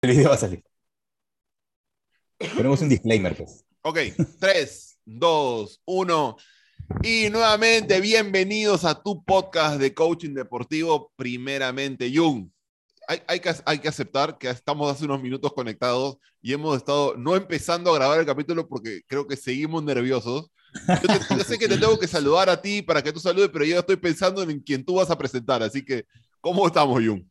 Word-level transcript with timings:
El 0.00 0.10
video 0.10 0.28
va 0.28 0.36
a 0.36 0.38
salir. 0.38 0.62
Ponemos 2.54 2.80
un 2.82 2.88
disclaimer, 2.88 3.36
pues. 3.36 3.64
Ok, 3.82 3.98
3, 4.38 4.98
2, 5.04 5.82
1. 5.84 6.36
Y 7.02 7.30
nuevamente, 7.30 8.00
bienvenidos 8.00 8.84
a 8.84 9.02
tu 9.02 9.24
podcast 9.24 9.80
de 9.80 9.92
coaching 9.94 10.34
deportivo, 10.34 11.12
primeramente, 11.16 12.12
Jung. 12.14 12.48
Hay, 13.08 13.22
hay, 13.26 13.40
que, 13.40 13.52
hay 13.64 13.80
que 13.80 13.88
aceptar 13.88 14.38
que 14.38 14.48
estamos 14.48 14.88
hace 14.88 15.04
unos 15.04 15.20
minutos 15.20 15.52
conectados 15.52 16.18
y 16.40 16.52
hemos 16.52 16.76
estado 16.76 17.16
no 17.16 17.34
empezando 17.34 17.90
a 17.90 17.94
grabar 17.94 18.20
el 18.20 18.26
capítulo 18.26 18.68
porque 18.68 19.00
creo 19.08 19.26
que 19.26 19.36
seguimos 19.36 19.82
nerviosos. 19.82 20.52
Yo, 20.86 21.08
te, 21.08 21.34
yo 21.36 21.42
sé 21.42 21.58
que 21.58 21.66
te 21.66 21.76
tengo 21.76 21.98
que 21.98 22.06
saludar 22.06 22.48
a 22.48 22.62
ti 22.62 22.82
para 22.82 23.02
que 23.02 23.12
tú 23.12 23.18
saludes, 23.18 23.50
pero 23.52 23.64
yo 23.64 23.80
estoy 23.80 23.96
pensando 23.96 24.42
en 24.42 24.60
quién 24.60 24.84
tú 24.84 24.94
vas 24.94 25.10
a 25.10 25.18
presentar. 25.18 25.60
Así 25.60 25.84
que, 25.84 26.04
¿cómo 26.40 26.64
estamos, 26.68 27.02
Jung? 27.04 27.24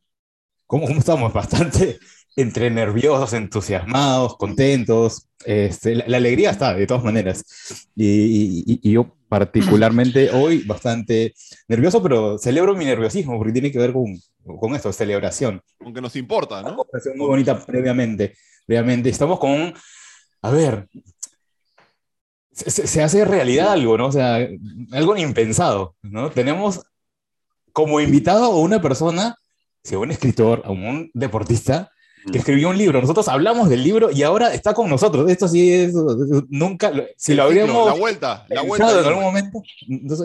¿Cómo, 0.66 0.86
cómo 0.86 1.00
estamos? 1.00 1.32
Bastante 1.32 1.98
entre 2.38 2.70
nerviosos, 2.70 3.34
entusiasmados, 3.34 4.38
contentos. 4.38 5.28
Este, 5.44 5.96
la, 5.96 6.06
la, 6.08 6.18
alegría 6.18 6.52
está, 6.52 6.74
de 6.76 6.86
todas 6.86 7.04
maneras. 7.04 7.44
Y, 7.96 8.64
y, 8.66 8.80
y, 8.84 8.92
yo 8.92 9.16
particularmente 9.28 10.30
hoy 10.34 10.64
bastante 10.64 11.34
nervioso, 11.68 12.02
pero 12.02 12.38
celebro 12.38 12.76
mi 12.76 12.86
nerviosismo 12.86 13.38
porque 13.38 13.54
tiene 13.54 13.72
que 13.72 13.80
ver 13.80 13.92
con, 13.92 14.16
con 14.60 14.76
esto, 14.76 14.94
celebración. 14.94 15.62
Aunque 15.80 16.00
nos 16.00 16.16
importa, 16.16 16.62
¿no? 16.62 16.74
Una 16.74 17.16
muy 17.16 17.28
bonita 17.28 17.66
previamente. 17.66 18.36
previamente. 18.68 19.10
Estamos 19.10 19.40
con, 19.40 19.74
a 20.44 20.52
ver, 20.52 20.88
se, 22.52 22.86
se, 22.86 23.02
hace 23.02 23.26
realidad 23.26 23.72
algo, 23.72 23.98
¿no? 23.98 24.08
O 24.08 24.12
sea, 24.12 24.48
algo 24.92 25.18
impensado, 25.18 25.96
¿no? 26.04 26.30
Tenemos 26.30 26.82
como 27.74 28.00
invitado 28.00 28.46
a 28.46 28.60
una 28.60 28.80
persona, 28.80 29.38
sea 29.84 29.98
un 29.98 30.12
escritor, 30.12 30.62
a 30.66 30.72
un 30.72 31.10
deportista, 31.16 31.92
que 32.32 32.38
escribió 32.38 32.70
un 32.70 32.78
libro. 32.78 33.02
Nosotros 33.02 33.28
hablamos 33.28 33.70
del 33.70 33.84
libro 33.84 34.12
y 34.12 34.24
ahora 34.24 34.54
está 34.54 34.74
con 34.74 34.90
nosotros. 34.90 35.30
Esto 35.30 35.48
sí 35.48 35.74
es, 35.74 35.94
nunca, 36.50 36.92
si 37.16 37.34
lo 37.34 37.44
habríamos 37.44 37.86
la 37.86 37.94
vuelta, 37.94 38.46
la 38.50 38.62
vuelta 38.62 38.92
en 38.92 39.06
algún 39.06 39.24
momento, 39.24 39.62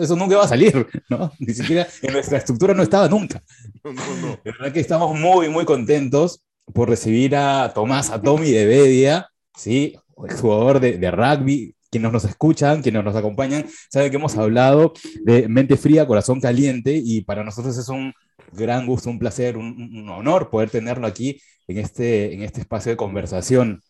eso 0.01 0.15
nunca 0.15 0.37
va 0.37 0.43
a 0.43 0.47
salir, 0.47 0.87
¿no? 1.09 1.31
Ni 1.39 1.53
siquiera 1.53 1.87
en 2.01 2.13
nuestra 2.13 2.37
estructura 2.37 2.73
no 2.73 2.83
estaba 2.83 3.07
nunca. 3.07 3.41
No, 3.83 3.93
no, 3.93 4.15
no. 4.21 4.27
De 4.43 4.51
verdad 4.51 4.71
que 4.71 4.79
estamos 4.79 5.17
muy, 5.17 5.49
muy 5.49 5.65
contentos 5.65 6.43
por 6.73 6.89
recibir 6.89 7.35
a 7.35 7.71
Tomás 7.73 8.09
Atomi 8.09 8.51
de 8.51 8.65
Bedia, 8.65 9.29
¿sí? 9.55 9.95
jugador 10.15 10.79
de, 10.79 10.97
de 10.97 11.11
rugby, 11.11 11.75
quienes 11.93 12.11
nos 12.11 12.25
escuchan, 12.25 12.81
quienes 12.81 13.03
nos 13.03 13.15
acompañan, 13.15 13.65
saben 13.89 14.09
que 14.09 14.17
hemos 14.17 14.35
hablado 14.35 14.93
de 15.23 15.47
mente 15.47 15.77
fría, 15.77 16.07
corazón 16.07 16.41
caliente, 16.41 16.99
y 17.03 17.21
para 17.21 17.43
nosotros 17.43 17.77
es 17.77 17.87
un 17.87 18.13
gran 18.51 18.85
gusto, 18.85 19.09
un 19.09 19.19
placer, 19.19 19.57
un, 19.57 20.09
honor 20.09 20.49
poder 20.49 20.69
tenerlo 20.69 21.07
aquí 21.07 21.41
en 21.67 21.77
este, 21.77 22.33
en 22.33 22.41
este 22.43 22.61
espacio 22.61 22.91
de 22.91 22.97
conversación. 22.97 23.81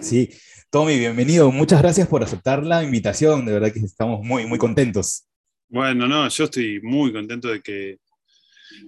Sí, 0.00 0.30
Tommy, 0.70 0.98
bienvenido. 0.98 1.50
Muchas 1.50 1.80
gracias 1.80 2.08
por 2.08 2.22
aceptar 2.22 2.64
la 2.64 2.82
invitación. 2.82 3.46
De 3.46 3.52
verdad 3.52 3.72
que 3.72 3.80
estamos 3.80 4.24
muy, 4.24 4.46
muy 4.46 4.58
contentos. 4.58 5.26
Bueno, 5.68 6.06
no, 6.06 6.28
yo 6.28 6.44
estoy 6.44 6.80
muy 6.82 7.12
contento 7.12 7.48
de 7.48 7.60
que, 7.60 7.98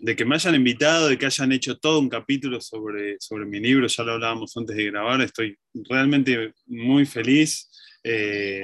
de 0.00 0.16
que 0.16 0.24
me 0.24 0.34
hayan 0.34 0.54
invitado, 0.54 1.08
de 1.08 1.16
que 1.16 1.26
hayan 1.26 1.52
hecho 1.52 1.78
todo 1.78 1.98
un 2.00 2.08
capítulo 2.08 2.60
sobre, 2.60 3.16
sobre 3.20 3.46
mi 3.46 3.60
libro. 3.60 3.86
Ya 3.86 4.04
lo 4.04 4.12
hablábamos 4.12 4.56
antes 4.56 4.76
de 4.76 4.84
grabar. 4.84 5.20
Estoy 5.22 5.56
realmente 5.88 6.52
muy 6.66 7.06
feliz. 7.06 7.70
Eh, 8.04 8.62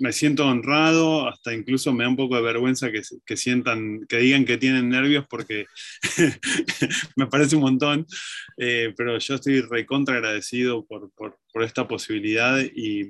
me 0.00 0.12
siento 0.12 0.46
honrado, 0.46 1.28
hasta 1.28 1.54
incluso 1.54 1.92
me 1.92 2.04
da 2.04 2.10
un 2.10 2.16
poco 2.16 2.36
de 2.36 2.42
vergüenza 2.42 2.90
que, 2.90 3.02
que 3.24 3.36
sientan, 3.36 4.06
que 4.08 4.18
digan 4.18 4.44
que 4.44 4.58
tienen 4.58 4.88
nervios 4.88 5.26
porque 5.28 5.66
me 7.16 7.26
parece 7.26 7.56
un 7.56 7.62
montón, 7.62 8.06
eh, 8.56 8.92
pero 8.96 9.18
yo 9.18 9.34
estoy 9.34 9.60
recontra 9.62 10.16
agradecido 10.16 10.84
por, 10.86 11.10
por, 11.12 11.36
esta 11.62 11.86
posibilidad 11.86 12.58
y 12.58 13.04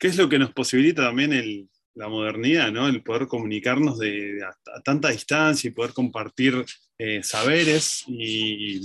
qué 0.00 0.08
es 0.08 0.16
lo 0.16 0.28
que 0.28 0.38
nos 0.38 0.52
posibilita 0.52 1.02
también 1.02 1.32
el, 1.32 1.68
la 1.98 2.08
modernidad, 2.08 2.72
¿no? 2.72 2.88
el 2.88 3.02
poder 3.02 3.26
comunicarnos 3.26 3.98
de, 3.98 4.40
a, 4.44 4.80
tanta 4.82 5.10
distancia 5.10 5.68
y 5.68 5.72
poder 5.72 5.92
compartir 5.92 6.64
eh, 6.96 7.22
saberes 7.22 8.04
y, 8.06 8.80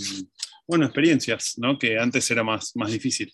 bueno, 0.68 0.86
experiencias, 0.86 1.54
¿no? 1.58 1.78
que 1.78 1.98
antes 1.98 2.30
era 2.32 2.44
más, 2.44 2.76
más 2.76 2.92
difícil. 2.92 3.32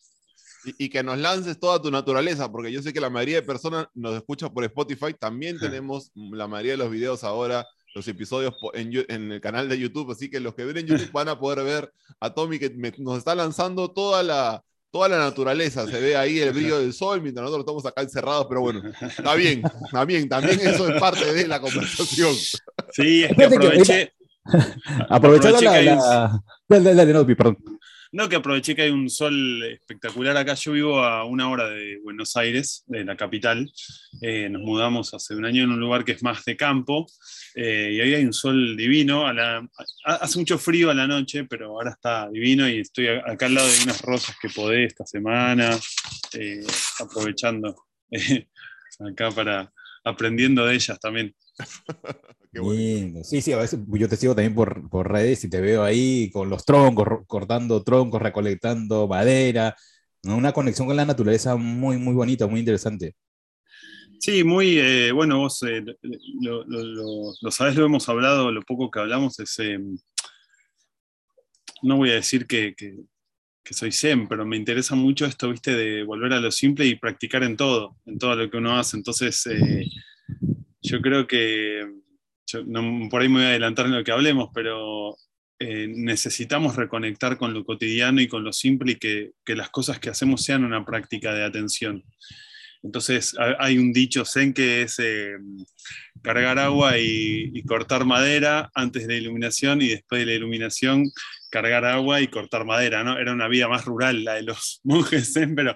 Y, 0.66 0.86
y, 0.86 0.90
que 0.90 1.04
nos 1.04 1.18
lances 1.18 1.60
toda 1.60 1.82
tu 1.82 1.90
naturaleza, 1.90 2.52
porque 2.52 2.72
yo 2.72 2.82
sé 2.82 2.92
que 2.92 3.00
la 3.00 3.10
mayoría 3.10 3.38
de 3.38 3.44
personas 3.44 3.88
nos 3.94 4.16
escucha 4.16 4.50
por 4.50 4.64
Spotify. 4.66 5.14
También 5.18 5.58
tenemos 5.58 6.12
la 6.16 6.48
mayoría 6.48 6.74
de 6.74 6.78
los 6.78 6.92
videos 6.92 7.24
ahora, 7.24 7.66
los 7.96 8.08
episodios 8.08 8.56
en, 8.74 8.92
en, 9.08 9.32
el 9.32 9.42
canal 9.42 9.70
de 9.70 9.80
YouTube. 9.80 10.12
Así 10.12 10.30
que 10.30 10.40
los 10.40 10.56
que 10.56 10.66
ven 10.66 10.78
en 10.78 10.88
YouTube 10.88 11.12
van 11.12 11.30
a 11.30 11.40
poder 11.40 11.64
ver 11.64 11.94
a 12.20 12.34
Tommy 12.34 12.60
que 12.60 12.70
me, 12.72 12.94
nos 12.98 13.18
está 13.18 13.36
lanzando 13.36 13.92
toda 13.92 14.22
la, 14.22 14.64
toda 14.92 15.10
la 15.10 15.18
naturaleza. 15.18 15.86
Se 15.88 16.00
ve 16.00 16.16
ahí 16.18 16.40
el 16.40 16.52
brillo 16.52 16.80
del 16.80 16.94
sol 16.94 17.22
mientras 17.22 17.44
nosotros 17.44 17.64
estamos 17.64 17.86
acá 17.86 18.02
encerrados. 18.02 18.46
Pero 18.48 18.62
bueno, 18.62 18.82
está 19.02 19.36
bien, 19.36 19.64
está 19.86 20.06
bien. 20.06 20.28
También 20.28 20.60
eso 20.60 20.90
es 20.90 21.00
parte 21.00 21.34
de 21.34 21.48
la 21.48 21.62
conversación. 21.62 22.34
Sí, 22.92 23.24
es 23.24 23.36
que 23.36 23.46
aproveché. 23.46 24.14
Aprovechando 25.10 25.62
la, 25.62 25.82
la... 25.82 26.44
Dale, 26.68 26.96
dale, 26.96 27.14
no, 27.14 27.26
perdón. 27.26 27.58
No, 28.12 28.28
que 28.28 28.38
aproveché 28.38 28.76
que 28.76 28.82
hay 28.82 28.90
un 28.90 29.08
sol 29.08 29.62
espectacular 29.64 30.36
acá. 30.36 30.56
Yo 30.56 30.72
vivo 30.72 31.04
a 31.04 31.26
una 31.26 31.48
hora 31.48 31.70
de 31.70 32.00
Buenos 32.02 32.36
Aires, 32.36 32.84
de 32.88 33.06
la 33.06 33.16
capital. 33.16 33.72
Eh, 34.20 34.50
nos 34.50 34.64
mudamos 34.64 35.14
hace 35.14 35.36
un 35.36 35.46
año 35.46 35.64
en 35.64 35.72
un 35.72 35.80
lugar 35.80 36.04
que 36.04 36.14
es 36.14 36.24
más 36.24 36.44
de 36.44 36.58
campo. 36.58 37.06
Eh, 37.54 37.92
y 37.94 38.02
ahí 38.02 38.16
hay 38.16 38.26
un 38.26 38.34
sol 38.34 38.76
divino. 38.76 39.28
A 39.28 39.34
la, 39.34 39.70
hace 40.06 40.40
mucho 40.40 40.58
frío 40.58 40.90
a 40.90 40.96
la 40.96 41.06
noche, 41.06 41.44
pero 41.44 41.68
ahora 41.68 41.92
está 41.92 42.28
divino 42.32 42.68
y 42.68 42.80
estoy 42.80 43.10
acá 43.10 43.46
al 43.46 43.54
lado 43.54 43.68
de 43.68 43.84
unas 43.84 44.02
rosas 44.02 44.36
que 44.42 44.50
podé 44.50 44.86
esta 44.86 45.06
semana, 45.06 45.78
eh, 46.34 46.66
aprovechando 47.00 47.76
acá 49.12 49.30
para 49.30 49.72
aprendiendo 50.04 50.66
de 50.66 50.74
ellas 50.74 51.00
también. 51.00 51.36
Qué 52.52 52.60
bueno. 52.60 53.24
Sí, 53.24 53.42
sí, 53.42 53.52
a 53.52 53.58
veces 53.58 53.80
yo 53.88 54.10
te 54.10 54.16
sigo 54.16 54.34
también 54.34 54.56
por, 54.56 54.90
por, 54.90 55.12
redes 55.12 55.44
y 55.44 55.50
te 55.50 55.62
veo 55.62 55.84
ahí 55.84 56.32
con 56.32 56.50
los 56.50 56.66
troncos, 56.66 57.08
cortando 57.28 57.84
troncos, 57.84 58.22
recolectando 58.22 59.08
madera, 59.08 59.76
¿no? 60.24 60.36
una 60.38 60.52
conexión 60.52 60.88
con 60.88 60.98
la 60.98 61.06
naturaleza 61.06 61.56
muy, 61.56 61.98
muy 61.98 62.16
bonita, 62.16 62.48
muy 62.48 62.62
interesante. 62.62 63.16
Sí, 64.20 64.44
muy, 64.44 64.80
eh, 64.80 65.12
bueno, 65.12 65.40
vos 65.40 65.64
eh, 65.64 65.82
lo, 66.42 66.66
lo, 66.66 66.84
lo, 66.84 67.34
lo, 67.40 67.52
sabés, 67.52 67.76
lo 67.76 67.86
hemos 67.86 68.10
hablado, 68.10 68.52
lo 68.52 68.62
poco 68.64 68.92
que 68.92 69.00
hablamos 69.00 69.40
es, 69.40 69.58
eh, 69.60 69.80
no 71.84 71.98
voy 71.98 72.10
a 72.12 72.16
decir 72.16 72.46
que, 72.46 72.74
que, 72.76 72.96
que, 73.64 73.74
soy 73.74 73.92
zen, 73.92 74.28
pero 74.28 74.46
me 74.46 74.58
interesa 74.58 74.96
mucho 74.96 75.26
esto, 75.26 75.50
viste, 75.50 75.74
de 75.74 76.04
volver 76.04 76.34
a 76.34 76.42
lo 76.42 76.52
simple 76.52 76.86
y 76.86 76.96
practicar 76.96 77.44
en 77.44 77.56
todo, 77.56 77.96
en 78.06 78.18
todo 78.18 78.36
lo 78.36 78.50
que 78.50 78.58
uno 78.58 78.78
hace. 78.78 78.98
Entonces, 78.98 79.46
eh, 79.48 79.86
yo 80.82 81.00
creo 81.02 81.28
que 81.28 81.88
yo 82.52 82.64
por 83.10 83.22
ahí 83.22 83.30
me 83.30 83.36
voy 83.36 83.44
a 83.46 83.50
adelantar 83.50 83.86
en 83.86 83.96
lo 83.96 84.04
que 84.04 84.12
hablemos, 84.12 84.50
pero 84.54 85.16
eh, 85.60 85.88
necesitamos 85.88 86.76
reconectar 86.76 87.38
con 87.38 87.54
lo 87.54 87.66
cotidiano 87.66 88.22
y 88.22 88.28
con 88.28 88.44
lo 88.44 88.54
simple 88.54 88.94
y 88.94 88.96
que, 88.96 89.32
que, 89.44 89.56
las 89.56 89.70
cosas 89.70 90.00
que 90.00 90.10
hacemos 90.10 90.44
sean 90.44 90.64
una 90.64 90.86
práctica 90.86 91.34
de 91.34 91.44
atención. 91.44 92.04
Entonces 92.82 93.36
hay 93.60 93.78
un 93.78 93.92
dicho 93.92 94.24
zen 94.24 94.54
que 94.54 94.84
es 94.84 95.00
eh, 95.00 95.34
cargar 96.22 96.60
agua 96.60 96.98
y, 96.98 97.52
y, 97.54 97.64
cortar 97.64 98.06
madera 98.06 98.72
antes 98.74 99.06
de 99.06 99.16
la 99.16 99.20
iluminación 99.20 99.82
y 99.82 99.90
después 99.90 100.20
de 100.22 100.28
la 100.28 100.34
iluminación 100.34 101.12
cargar 101.50 101.84
agua 101.86 102.22
y 102.22 102.28
cortar 102.28 102.66
madera, 102.66 103.04
¿no? 103.04 103.18
Era 103.18 103.34
una 103.34 103.48
vida 103.48 103.68
más 103.68 103.86
rural 103.86 104.24
la 104.24 104.36
de 104.36 104.44
los 104.44 104.80
monjes 104.84 105.34
zen, 105.34 105.56
pero 105.56 105.76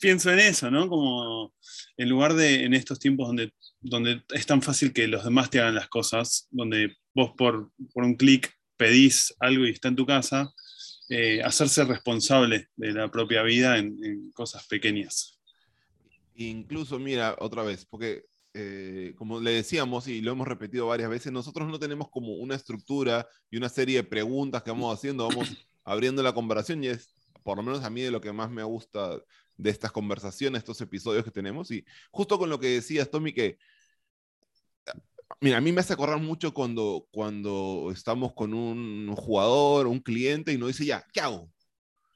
pienso 0.00 0.32
en 0.32 0.40
eso, 0.40 0.70
¿no? 0.70 0.88
Como 0.88 1.54
en 1.96 2.08
lugar 2.08 2.34
de 2.34 2.64
en 2.64 2.74
estos 2.74 2.98
tiempos 2.98 3.28
donde 3.28 3.52
donde 3.84 4.22
es 4.30 4.46
tan 4.46 4.62
fácil 4.62 4.92
que 4.92 5.06
los 5.06 5.24
demás 5.24 5.50
te 5.50 5.60
hagan 5.60 5.74
las 5.74 5.88
cosas, 5.88 6.48
donde 6.50 6.96
vos 7.14 7.32
por, 7.36 7.70
por 7.92 8.04
un 8.04 8.16
clic 8.16 8.50
pedís 8.76 9.34
algo 9.38 9.66
y 9.66 9.70
está 9.70 9.88
en 9.88 9.96
tu 9.96 10.06
casa, 10.06 10.52
eh, 11.10 11.42
hacerse 11.42 11.84
responsable 11.84 12.68
de 12.76 12.92
la 12.92 13.10
propia 13.10 13.42
vida 13.42 13.76
en, 13.78 14.30
cosas 14.32 14.66
pequeñas. 14.66 15.38
Incluso, 16.34 16.98
mira, 16.98 17.36
otra 17.38 17.62
vez, 17.62 17.84
porque 17.84 18.24
eh, 18.54 19.12
como 19.16 19.38
le 19.40 19.50
decíamos 19.50 20.08
y 20.08 20.22
lo 20.22 20.32
hemos 20.32 20.48
repetido 20.48 20.86
varias 20.86 21.10
veces, 21.10 21.30
nosotros 21.30 21.68
no 21.68 21.78
tenemos 21.78 22.08
como 22.10 22.34
una 22.34 22.54
estructura 22.54 23.28
y 23.50 23.58
una 23.58 23.68
serie 23.68 23.96
de 23.96 24.04
preguntas 24.04 24.62
que 24.62 24.70
vamos 24.70 24.96
haciendo, 24.96 25.28
vamos 25.28 25.54
abriendo 25.84 26.22
la 26.22 26.32
conversación 26.32 26.82
y 26.82 26.88
es, 26.88 27.14
por 27.42 27.58
lo 27.58 27.62
menos 27.62 27.84
a 27.84 27.90
mí, 27.90 28.00
de 28.00 28.10
lo 28.10 28.22
que 28.22 28.32
más 28.32 28.50
me 28.50 28.62
gusta 28.62 29.20
de 29.56 29.70
estas 29.70 29.92
conversaciones, 29.92 30.60
estos 30.60 30.80
episodios 30.80 31.24
que 31.24 31.30
tenemos. 31.30 31.70
Y 31.70 31.84
justo 32.10 32.38
con 32.38 32.48
lo 32.48 32.58
que 32.58 32.68
decías, 32.68 33.10
Tommy, 33.10 33.32
que 33.32 33.58
Mira, 35.44 35.58
a 35.58 35.60
mí 35.60 35.72
me 35.72 35.82
hace 35.82 35.92
acordar 35.92 36.18
mucho 36.20 36.54
cuando, 36.54 37.06
cuando 37.12 37.90
estamos 37.92 38.32
con 38.32 38.54
un 38.54 39.14
jugador, 39.14 39.86
un 39.86 40.00
cliente, 40.00 40.54
y 40.54 40.56
nos 40.56 40.68
dice, 40.68 40.86
ya, 40.86 41.04
¿qué 41.12 41.20
hago? 41.20 41.52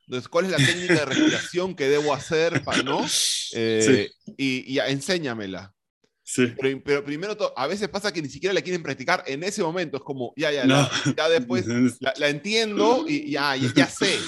Entonces, 0.07 0.31
¿cuál 0.31 0.47
es 0.47 0.51
la 0.53 0.57
técnica 0.57 0.95
de 0.95 1.05
respiración 1.05 1.75
que 1.75 1.91
debo 1.91 2.15
hacer 2.15 2.63
para 2.65 2.83
no? 2.83 3.05
Eh, 3.53 4.11
sí. 4.27 4.35
y, 4.39 4.73
y 4.73 4.75
ya, 4.75 4.89
enséñamela. 4.89 5.75
Sí. 6.23 6.55
Pero, 6.59 6.83
pero, 6.83 7.05
primero, 7.05 7.37
a 7.55 7.67
veces 7.67 7.91
pasa 7.91 8.13
que 8.13 8.23
ni 8.23 8.31
siquiera 8.31 8.55
la 8.55 8.63
quieren 8.63 8.83
practicar 8.83 9.25
en 9.27 9.43
ese 9.43 9.63
momento. 9.63 9.99
Es 9.99 10.03
como, 10.03 10.33
ya, 10.35 10.51
ya, 10.51 10.65
no. 10.65 10.77
la, 10.77 10.91
ya 11.15 11.29
después 11.41 11.67
la, 12.01 12.15
la, 12.17 12.29
entiendo 12.31 13.05
y 13.07 13.31
ya, 13.31 13.57
ya, 13.57 13.73
ya 13.75 13.87
sé. 13.89 14.19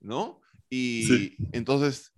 ¿no? 0.00 0.38
Y 0.72 1.36
entonces, 1.50 2.09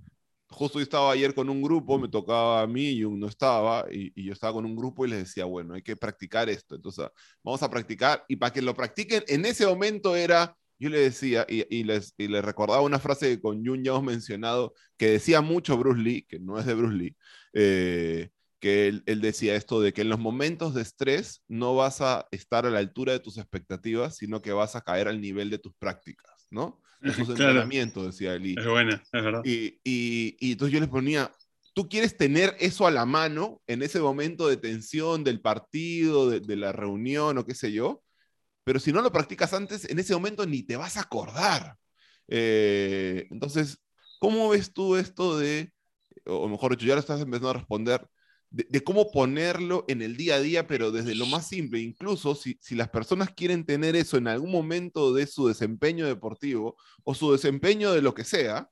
justo 0.53 0.79
yo 0.79 0.83
estaba 0.85 1.13
ayer 1.13 1.35
con 1.35 1.49
un 1.49 1.63
grupo, 1.63 1.99
me 1.99 2.09
tocaba 2.09 2.63
a 2.63 2.67
mí, 2.67 2.91
y 2.91 3.01
no 3.01 3.27
estaba, 3.27 3.87
y, 3.91 4.13
y, 4.15 4.25
yo 4.25 4.33
estaba 4.33 4.53
con 4.55 4.65
un 4.65 4.77
grupo 4.77 5.05
y 5.05 5.11
les 5.11 5.21
decía, 5.21 5.45
bueno, 5.45 5.75
hay 5.75 5.83
que 5.83 5.97
practicar 5.97 6.49
esto, 6.49 6.75
entonces 6.77 7.07
vamos 7.43 7.63
a 7.63 7.71
practicar, 7.71 8.25
y 8.29 8.37
para 8.37 8.53
que 8.53 8.63
lo 8.63 8.75
practiquen, 8.75 9.25
en 9.29 9.45
ese 9.45 9.67
momento 9.67 10.15
era, 10.17 10.57
yo 10.79 10.91
le 10.91 11.01
decía, 11.01 11.47
y, 11.49 11.65
y 11.75 11.85
les, 11.85 12.15
y 12.19 12.29
les 12.29 12.45
recordaba 12.45 12.83
una 12.83 12.99
frase 12.99 13.29
que 13.29 13.41
con 13.41 13.65
Jun 13.65 13.85
ya 13.85 13.93
hemos 13.93 14.05
mencionado, 14.05 14.75
que 14.97 15.11
decía 15.11 15.41
mucho 15.41 15.77
Bruce 15.77 16.01
Lee, 16.01 16.27
que 16.29 16.39
no 16.39 16.59
es 16.59 16.67
de 16.67 16.75
Bruce 16.75 16.97
Lee, 16.97 17.17
eh, 17.55 18.31
que 18.61 18.87
él, 18.89 19.03
él, 19.07 19.21
decía 19.21 19.57
esto 19.57 19.81
de 19.81 19.93
que 19.93 20.03
en 20.03 20.09
los 20.09 20.21
momentos 20.21 20.73
de 20.73 20.83
estrés 20.83 21.43
no 21.49 21.75
vas 21.75 22.01
a 22.01 22.29
estar 22.31 22.65
a 22.65 22.71
la 22.71 22.79
altura 22.79 23.13
de 23.13 23.19
tus 23.19 23.37
expectativas, 23.39 24.17
sino 24.17 24.41
que 24.41 24.53
vas 24.53 24.77
a 24.77 24.83
caer 24.83 25.09
al 25.09 25.21
nivel 25.21 25.51
de 25.51 25.59
tus 25.59 25.75
prácticas, 25.75 26.47
¿no? 26.51 26.81
Claro. 27.17 27.33
entrenamientos, 27.33 28.07
decía 28.07 28.35
él. 28.35 28.57
Es 28.57 28.67
buena, 28.67 28.95
es 28.95 29.25
verdad. 29.25 29.43
Y, 29.45 29.81
y, 29.85 30.37
y, 30.39 30.53
entonces 30.53 30.73
yo 30.73 30.81
les 30.81 30.89
ponía, 30.89 31.33
tú 31.75 31.89
quieres 31.89 32.17
tener 32.17 32.57
eso 32.61 32.87
a 32.87 32.91
la 32.91 33.05
mano 33.07 33.61
en 33.67 33.83
ese 33.83 34.01
momento 34.01 34.47
de 34.47 34.57
tensión 34.57 35.25
del 35.25 35.41
partido, 35.41 36.31
de, 36.31 36.41
de 36.41 36.57
la 36.57 36.73
reunión 36.73 37.39
o 37.39 37.45
qué 37.45 37.55
sé 37.55 37.73
yo, 37.73 38.03
pero 38.65 38.79
si 38.79 38.93
no 38.93 39.03
lo 39.03 39.11
practicas 39.11 39.53
antes, 39.53 39.89
en 39.91 39.99
ese 39.99 40.15
momento 40.15 40.47
ni 40.47 40.63
te 40.63 40.77
vas 40.77 40.97
a 40.97 41.03
acordar. 41.03 41.77
Eh, 42.29 43.27
entonces, 43.31 43.83
¿cómo 44.21 44.49
ves 44.51 44.73
tú 44.73 44.97
esto 44.97 45.39
de, 45.39 45.73
o 46.25 46.49
mejor 46.49 46.73
dicho, 46.73 46.87
ya 46.87 46.95
lo 46.95 47.01
estás 47.01 47.21
empezando 47.21 47.51
a 47.51 47.55
responder, 47.55 48.07
de, 48.53 48.67
de, 48.69 48.85
cómo 48.85 49.11
ponerlo 49.11 49.85
en 49.89 50.03
el 50.03 50.17
día 50.17 50.37
a 50.37 50.41
día, 50.41 50.67
pero 50.67 50.93
desde 50.93 51.15
lo 51.15 51.27
más 51.27 51.49
simple. 51.49 51.81
Incluso 51.81 52.35
si, 52.35 52.59
si, 52.61 52.75
las 52.75 52.91
personas 52.91 53.31
quieren 53.31 53.65
tener 53.65 53.97
eso 53.97 54.19
en 54.19 54.29
algún 54.29 54.53
momento 54.53 55.13
de 55.15 55.27
su 55.27 55.49
desempeño 55.49 56.07
deportivo 56.07 56.77
o 57.03 57.15
su 57.15 57.33
desempeño 57.33 57.93
de 57.93 58.03
lo 58.03 58.15
que 58.15 58.25
sea, 58.25 58.69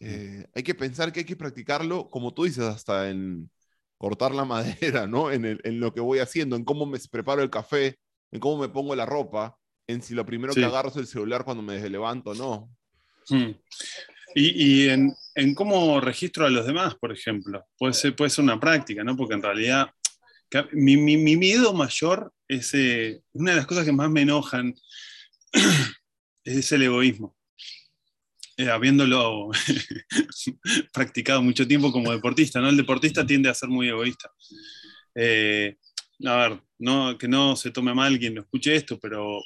eh, 0.00 0.46
hay 0.54 0.62
que 0.62 0.74
pensar 0.74 1.12
que 1.12 1.20
hay 1.20 1.26
que 1.26 1.36
practicarlo, 1.36 2.10
como 2.10 2.34
tú 2.34 2.44
dices, 2.44 2.64
hasta 2.64 3.08
en 3.08 3.50
cortar 3.98 4.34
la 4.34 4.44
madera, 4.44 5.06
¿no? 5.06 5.30
En, 5.30 5.44
el, 5.44 5.60
en 5.64 5.80
lo 5.80 5.94
que 5.94 6.00
voy 6.00 6.18
haciendo, 6.18 6.56
en 6.56 6.64
cómo 6.64 6.86
me 6.86 6.98
preparo 7.10 7.42
el 7.42 7.50
café, 7.50 7.98
en 8.30 8.40
cómo 8.40 8.60
me 8.60 8.68
pongo 8.68 8.94
la 8.94 9.06
ropa, 9.06 9.56
en 9.86 10.02
si 10.02 10.14
lo 10.14 10.26
primero 10.26 10.52
sí. 10.52 10.60
que 10.60 10.66
agarro 10.66 10.90
es 10.90 10.96
el 10.96 11.06
celular 11.06 11.44
cuando 11.44 11.62
me 11.62 11.88
levanto, 11.88 12.34
no. 12.34 12.68
Hmm. 13.28 13.52
Y, 14.34 14.84
y 14.84 14.88
en, 14.88 15.14
cómo 15.54 16.00
registro 16.00 16.46
a 16.46 16.50
los 16.50 16.66
demás, 16.66 16.94
por 16.96 17.12
ejemplo. 17.12 17.64
Puede 17.78 17.94
ser, 17.94 18.16
puede 18.16 18.30
ser 18.30 18.44
una 18.44 18.60
práctica, 18.60 19.04
¿no? 19.04 19.16
Porque 19.16 19.34
en 19.34 19.42
realidad 19.42 19.90
mi, 20.72 20.96
mi, 20.96 21.16
mi 21.16 21.36
miedo 21.36 21.72
mayor 21.72 22.32
es 22.48 22.74
eh, 22.74 23.22
una 23.32 23.52
de 23.52 23.56
las 23.58 23.66
cosas 23.66 23.84
que 23.84 23.92
más 23.92 24.10
me 24.10 24.22
enojan 24.22 24.74
es 26.44 26.72
el 26.72 26.82
egoísmo. 26.82 27.36
Eh, 28.58 28.68
habiéndolo 28.68 29.50
practicado 30.92 31.42
mucho 31.42 31.66
tiempo 31.66 31.90
como 31.90 32.12
deportista, 32.12 32.60
¿no? 32.60 32.68
El 32.68 32.76
deportista 32.76 33.26
tiende 33.26 33.48
a 33.48 33.54
ser 33.54 33.70
muy 33.70 33.88
egoísta. 33.88 34.30
Eh, 35.14 35.76
a 36.26 36.36
ver, 36.36 36.62
no, 36.78 37.16
que 37.16 37.28
no 37.28 37.56
se 37.56 37.70
tome 37.70 37.94
mal 37.94 38.18
quien 38.18 38.34
lo 38.34 38.42
escuche 38.42 38.74
esto, 38.74 38.98
pero 39.00 39.40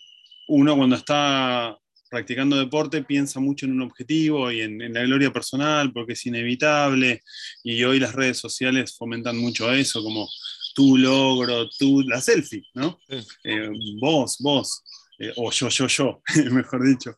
uno 0.48 0.76
cuando 0.76 0.96
está 0.96 1.78
practicando 2.08 2.56
deporte 2.56 3.02
piensa 3.02 3.40
mucho 3.40 3.66
en 3.66 3.72
un 3.72 3.82
objetivo 3.82 4.50
y 4.50 4.60
en, 4.60 4.80
en, 4.80 4.94
la 4.94 5.02
gloria 5.02 5.32
personal 5.32 5.92
porque 5.92 6.12
es 6.12 6.26
inevitable 6.26 7.22
y 7.64 7.82
hoy 7.84 7.98
las 7.98 8.14
redes 8.14 8.38
sociales 8.38 8.96
fomentan 8.96 9.36
mucho 9.36 9.72
eso, 9.72 10.02
como 10.02 10.28
tu 10.76 10.98
logro, 10.98 11.68
tú, 11.70 12.02
la 12.02 12.20
selfie, 12.20 12.62
¿no? 12.74 12.98
Sí. 13.08 13.16
Eh, 13.44 13.70
vos, 13.98 14.36
vos, 14.40 14.84
eh, 15.18 15.32
o 15.36 15.50
yo, 15.50 15.70
yo, 15.70 15.86
yo, 15.86 16.22
mejor 16.52 16.86
dicho. 16.86 17.16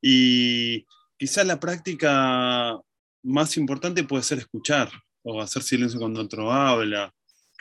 Y 0.00 0.86
quizás 1.18 1.46
la 1.46 1.60
práctica 1.60 2.80
más 3.24 3.56
importante 3.58 4.04
puede 4.04 4.22
ser 4.22 4.38
escuchar 4.38 4.90
o 5.22 5.42
hacer 5.42 5.62
silencio 5.62 6.00
cuando 6.00 6.22
otro 6.22 6.50
habla, 6.50 7.12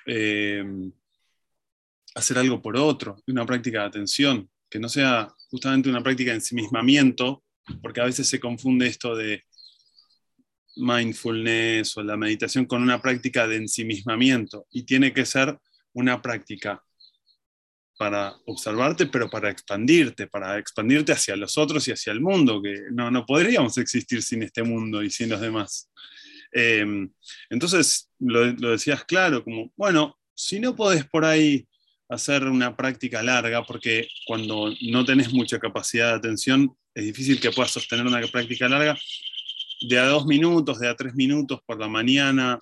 eh, 0.05 0.63
hacer 2.15 2.37
algo 2.37 2.61
por 2.61 2.77
otro, 2.77 3.21
una 3.27 3.45
práctica 3.45 3.81
de 3.81 3.87
atención, 3.87 4.49
que 4.69 4.79
no 4.79 4.87
sea 4.87 5.27
justamente 5.49 5.89
una 5.89 6.03
práctica 6.03 6.31
de 6.31 6.37
ensimismamiento, 6.37 7.43
porque 7.81 8.01
a 8.01 8.05
veces 8.05 8.27
se 8.27 8.39
confunde 8.39 8.87
esto 8.87 9.15
de 9.15 9.43
mindfulness 10.75 11.97
o 11.97 12.03
la 12.03 12.17
meditación 12.17 12.65
con 12.65 12.81
una 12.81 13.01
práctica 13.01 13.47
de 13.47 13.57
ensimismamiento 13.57 14.67
y 14.71 14.83
tiene 14.83 15.13
que 15.13 15.25
ser 15.25 15.57
una 15.93 16.21
práctica 16.21 16.83
para 17.97 18.35
observarte, 18.45 19.07
pero 19.07 19.27
para 19.29 19.49
expandirte, 19.49 20.27
para 20.27 20.59
expandirte 20.59 21.13
hacia 21.13 21.35
los 21.35 21.57
otros 21.57 21.87
y 21.87 21.91
hacia 21.91 22.13
el 22.13 22.21
mundo, 22.21 22.61
que 22.61 22.75
no, 22.91 23.09
no 23.09 23.25
podríamos 23.25 23.77
existir 23.79 24.21
sin 24.21 24.43
este 24.43 24.61
mundo 24.61 25.01
y 25.01 25.09
sin 25.09 25.29
los 25.29 25.41
demás. 25.41 25.89
Eh, 26.53 26.85
entonces, 27.49 28.11
lo, 28.19 28.45
lo 28.45 28.71
decías 28.71 29.03
claro, 29.03 29.43
como, 29.43 29.71
bueno, 29.75 30.19
si 30.35 30.59
no 30.59 30.75
podés 30.75 31.05
por 31.05 31.25
ahí 31.25 31.67
hacer 32.09 32.43
una 32.45 32.75
práctica 32.75 33.21
larga, 33.21 33.63
porque 33.63 34.07
cuando 34.25 34.73
no 34.81 35.05
tenés 35.05 35.33
mucha 35.33 35.59
capacidad 35.59 36.11
de 36.11 36.17
atención, 36.17 36.75
es 36.93 37.05
difícil 37.05 37.39
que 37.39 37.51
puedas 37.51 37.71
sostener 37.71 38.05
una 38.05 38.21
práctica 38.27 38.69
larga, 38.69 38.97
de 39.81 39.99
a 39.99 40.05
dos 40.05 40.25
minutos, 40.25 40.79
de 40.79 40.87
a 40.87 40.95
tres 40.95 41.13
minutos 41.13 41.59
por 41.65 41.79
la 41.79 41.87
mañana, 41.87 42.59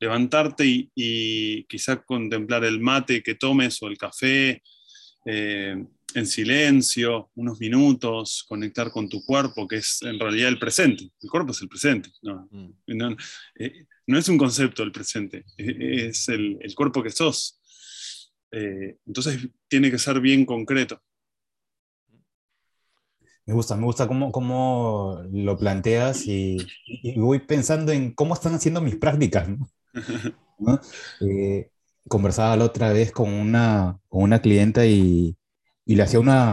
levantarte 0.00 0.66
y, 0.66 0.90
y 0.94 1.64
quizá 1.64 2.02
contemplar 2.02 2.64
el 2.64 2.80
mate 2.80 3.22
que 3.22 3.34
tomes 3.34 3.82
o 3.82 3.88
el 3.88 3.98
café 3.98 4.62
eh, 5.26 5.76
en 6.14 6.26
silencio, 6.26 7.30
unos 7.34 7.58
minutos, 7.58 8.44
conectar 8.48 8.90
con 8.90 9.08
tu 9.08 9.24
cuerpo, 9.24 9.66
que 9.66 9.76
es 9.76 10.00
en 10.02 10.18
realidad 10.18 10.48
el 10.48 10.58
presente. 10.58 11.10
El 11.20 11.28
cuerpo 11.28 11.52
es 11.52 11.60
el 11.60 11.68
presente. 11.68 12.10
No, 12.22 12.48
mm. 12.50 12.70
no, 12.86 13.16
eh, 13.56 13.86
no 14.06 14.18
es 14.18 14.28
un 14.28 14.38
concepto 14.38 14.82
el 14.82 14.92
presente, 14.92 15.44
es 15.56 16.28
el, 16.28 16.58
el 16.60 16.74
cuerpo 16.74 17.02
que 17.02 17.10
sos. 17.10 17.60
Eh, 18.56 18.98
entonces 19.04 19.48
tiene 19.66 19.90
que 19.90 19.98
ser 19.98 20.20
bien 20.20 20.46
concreto. 20.46 21.00
Me 23.46 23.52
gusta, 23.52 23.76
me 23.76 23.84
gusta 23.84 24.06
cómo, 24.06 24.30
cómo 24.30 25.20
lo 25.30 25.58
planteas 25.58 26.26
y, 26.26 26.56
y, 26.86 27.18
voy 27.18 27.40
pensando 27.40 27.92
en 27.92 28.14
cómo 28.14 28.32
están 28.32 28.54
haciendo 28.54 28.80
mis 28.80 28.96
prácticas. 28.96 29.48
¿no? 29.48 29.68
¿No? 30.58 30.80
Eh, 31.20 31.68
conversaba 32.08 32.56
la 32.56 32.64
otra 32.64 32.92
vez 32.92 33.10
con 33.12 33.30
una, 33.30 33.98
con 34.08 34.22
una 34.22 34.40
clienta 34.40 34.86
y, 34.86 35.36
y, 35.84 35.94
le 35.96 36.02
hacía 36.02 36.20
una... 36.20 36.52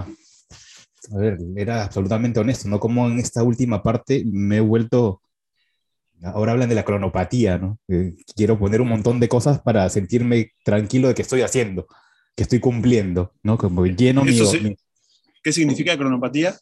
A 1.13 1.17
ver, 1.17 1.37
era 1.55 1.83
absolutamente 1.83 2.39
honesto, 2.39 2.67
¿no? 2.67 2.79
Como 2.79 3.07
en 3.07 3.19
esta 3.19 3.43
última 3.43 3.83
parte 3.83 4.23
me 4.25 4.57
he 4.57 4.61
vuelto... 4.61 5.21
Ahora 6.23 6.51
hablan 6.51 6.69
de 6.69 6.75
la 6.75 6.83
cronopatía, 6.85 7.57
¿no? 7.57 7.79
Eh, 7.87 8.15
quiero 8.35 8.59
poner 8.59 8.81
un 8.81 8.89
montón 8.89 9.19
de 9.19 9.27
cosas 9.27 9.61
para 9.61 9.89
sentirme 9.89 10.51
tranquilo 10.63 11.07
de 11.07 11.15
que 11.15 11.23
estoy 11.23 11.41
haciendo, 11.41 11.87
que 12.35 12.43
estoy 12.43 12.59
cumpliendo, 12.59 13.33
¿no? 13.43 13.57
Como 13.57 13.85
lleno 13.85 14.23
mi, 14.23 14.33
sí. 14.33 14.59
mi, 14.59 14.75
¿Qué 15.43 15.51
significa 15.51 15.97
cronopatía? 15.97 16.55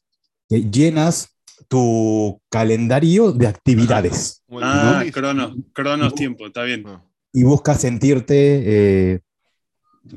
que 0.49 0.69
llenas 0.69 1.37
tu 1.67 2.41
calendario 2.49 3.31
de 3.31 3.47
actividades. 3.47 4.43
Ah, 4.61 5.03
¿no? 5.05 5.11
cronos, 5.11 5.55
cronos 5.73 6.15
tiempo, 6.15 6.47
está 6.47 6.63
bien. 6.63 6.83
Y 7.31 7.43
buscas 7.43 7.79
sentirte 7.81 9.13
eh, 9.15 9.19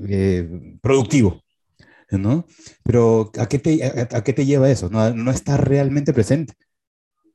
eh, 0.08 0.78
productivo, 0.80 1.42
¿no? 2.10 2.46
Pero 2.82 3.30
¿a 3.38 3.46
qué 3.46 3.58
te, 3.58 3.84
a, 3.84 4.16
a 4.16 4.24
qué 4.24 4.32
te 4.32 4.46
lleva 4.46 4.70
eso? 4.70 4.88
No, 4.88 5.12
no 5.12 5.30
estás 5.30 5.60
realmente 5.60 6.14
presente. 6.14 6.54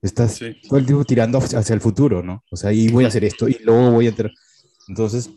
Estás 0.02 0.36
sí. 0.36 0.56
todo 0.68 0.80
el 0.80 0.86
tiempo 0.86 1.06
tirando 1.06 1.40
hacia 1.40 1.74
el 1.74 1.82
futuro, 1.82 2.22
¿no? 2.22 2.44
O 2.52 2.56
sea, 2.56 2.72
y 2.72 2.90
voy 2.90 3.06
a 3.06 3.08
hacer 3.08 3.24
esto 3.24 3.48
y 3.48 3.58
luego 3.64 3.92
voy 3.92 4.08
a... 4.08 4.16
Ter... 4.16 4.32
Entonces, 4.88 5.30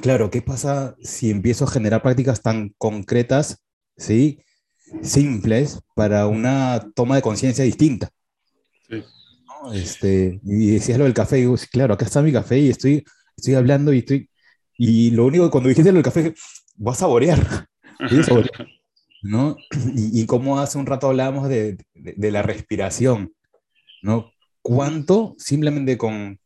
claro, 0.00 0.30
¿qué 0.30 0.42
pasa 0.42 0.96
si 1.02 1.30
empiezo 1.30 1.64
a 1.64 1.70
generar 1.70 2.02
prácticas 2.02 2.42
tan 2.42 2.74
concretas, 2.78 3.58
¿sí? 3.96 4.40
simples 5.02 5.80
para 5.94 6.26
una 6.26 6.90
toma 6.94 7.16
de 7.16 7.22
conciencia 7.22 7.64
distinta. 7.64 8.10
Sí. 8.88 9.02
¿no? 9.46 9.72
Este, 9.72 10.40
y 10.44 10.72
decías 10.72 10.98
lo 10.98 11.04
del 11.04 11.14
café, 11.14 11.38
y 11.38 11.42
digo, 11.42 11.56
claro, 11.70 11.94
acá 11.94 12.04
está 12.04 12.22
mi 12.22 12.32
café 12.32 12.58
y 12.58 12.70
estoy, 12.70 13.04
estoy 13.36 13.54
hablando 13.54 13.92
y 13.92 13.98
estoy... 13.98 14.30
Y 14.76 15.10
lo 15.10 15.26
único 15.26 15.44
que 15.44 15.50
cuando 15.50 15.68
dijiste 15.68 15.92
lo 15.92 15.96
del 15.96 16.04
café, 16.04 16.34
vas 16.76 16.96
a 16.96 17.00
saborear. 17.00 17.68
a 17.98 18.22
saborear 18.22 18.66
¿no? 19.22 19.56
Y, 19.94 20.22
y, 20.22 20.26
como 20.26 20.58
hace 20.58 20.76
un 20.76 20.86
rato 20.86 21.08
hablábamos 21.08 21.48
de, 21.48 21.78
de, 21.94 22.14
de, 22.16 22.30
la 22.30 22.42
respiración, 22.42 23.32
¿no? 24.04 24.32
¿Cuánto 24.60 25.34
simplemente 25.38 25.96
con 25.96 26.38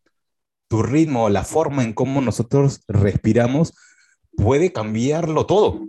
tu 0.68 0.82
ritmo, 0.82 1.28
la 1.28 1.44
forma 1.44 1.82
en 1.82 1.92
cómo 1.92 2.20
nosotros 2.20 2.82
respiramos, 2.86 3.74
puede 4.36 4.72
cambiarlo 4.72 5.44
todo? 5.44 5.88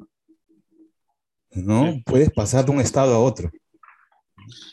¿no? 1.51 1.93
Sí. 1.93 2.03
Puedes 2.05 2.31
pasar 2.31 2.65
de 2.65 2.71
un 2.71 2.81
estado 2.81 3.13
a 3.13 3.19
otro. 3.19 3.51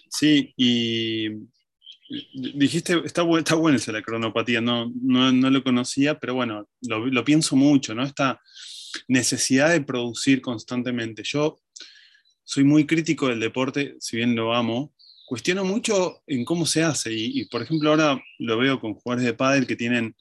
Sí, 0.08 0.54
y 0.56 1.28
dijiste, 2.56 3.02
está, 3.04 3.22
está 3.36 3.54
bueno 3.54 3.76
esa 3.76 3.92
la 3.92 4.00
cronopatía, 4.00 4.62
no, 4.62 4.90
no, 5.02 5.32
no, 5.32 5.50
lo 5.50 5.62
conocía, 5.62 6.18
pero 6.18 6.34
bueno, 6.34 6.66
lo, 6.82 7.04
lo, 7.06 7.24
pienso 7.24 7.56
mucho, 7.56 7.94
¿no? 7.94 8.04
Esta 8.04 8.40
necesidad 9.08 9.70
de 9.70 9.82
producir 9.82 10.40
constantemente. 10.40 11.22
Yo 11.24 11.58
soy 12.42 12.64
muy 12.64 12.86
crítico 12.86 13.28
del 13.28 13.40
deporte, 13.40 13.96
si 13.98 14.16
bien 14.16 14.34
lo 14.34 14.54
amo, 14.54 14.94
cuestiono 15.26 15.64
mucho 15.64 16.22
en 16.26 16.44
cómo 16.44 16.64
se 16.64 16.82
hace. 16.82 17.12
Y, 17.12 17.44
por 17.46 17.62
ejemplo, 17.62 17.90
ahora 17.90 18.22
lo 18.38 18.56
veo 18.56 18.80
con 18.80 18.94
jugadores 18.94 19.26
de 19.26 19.34
pádel 19.34 19.66
que 19.66 19.76
tienen 19.76 20.16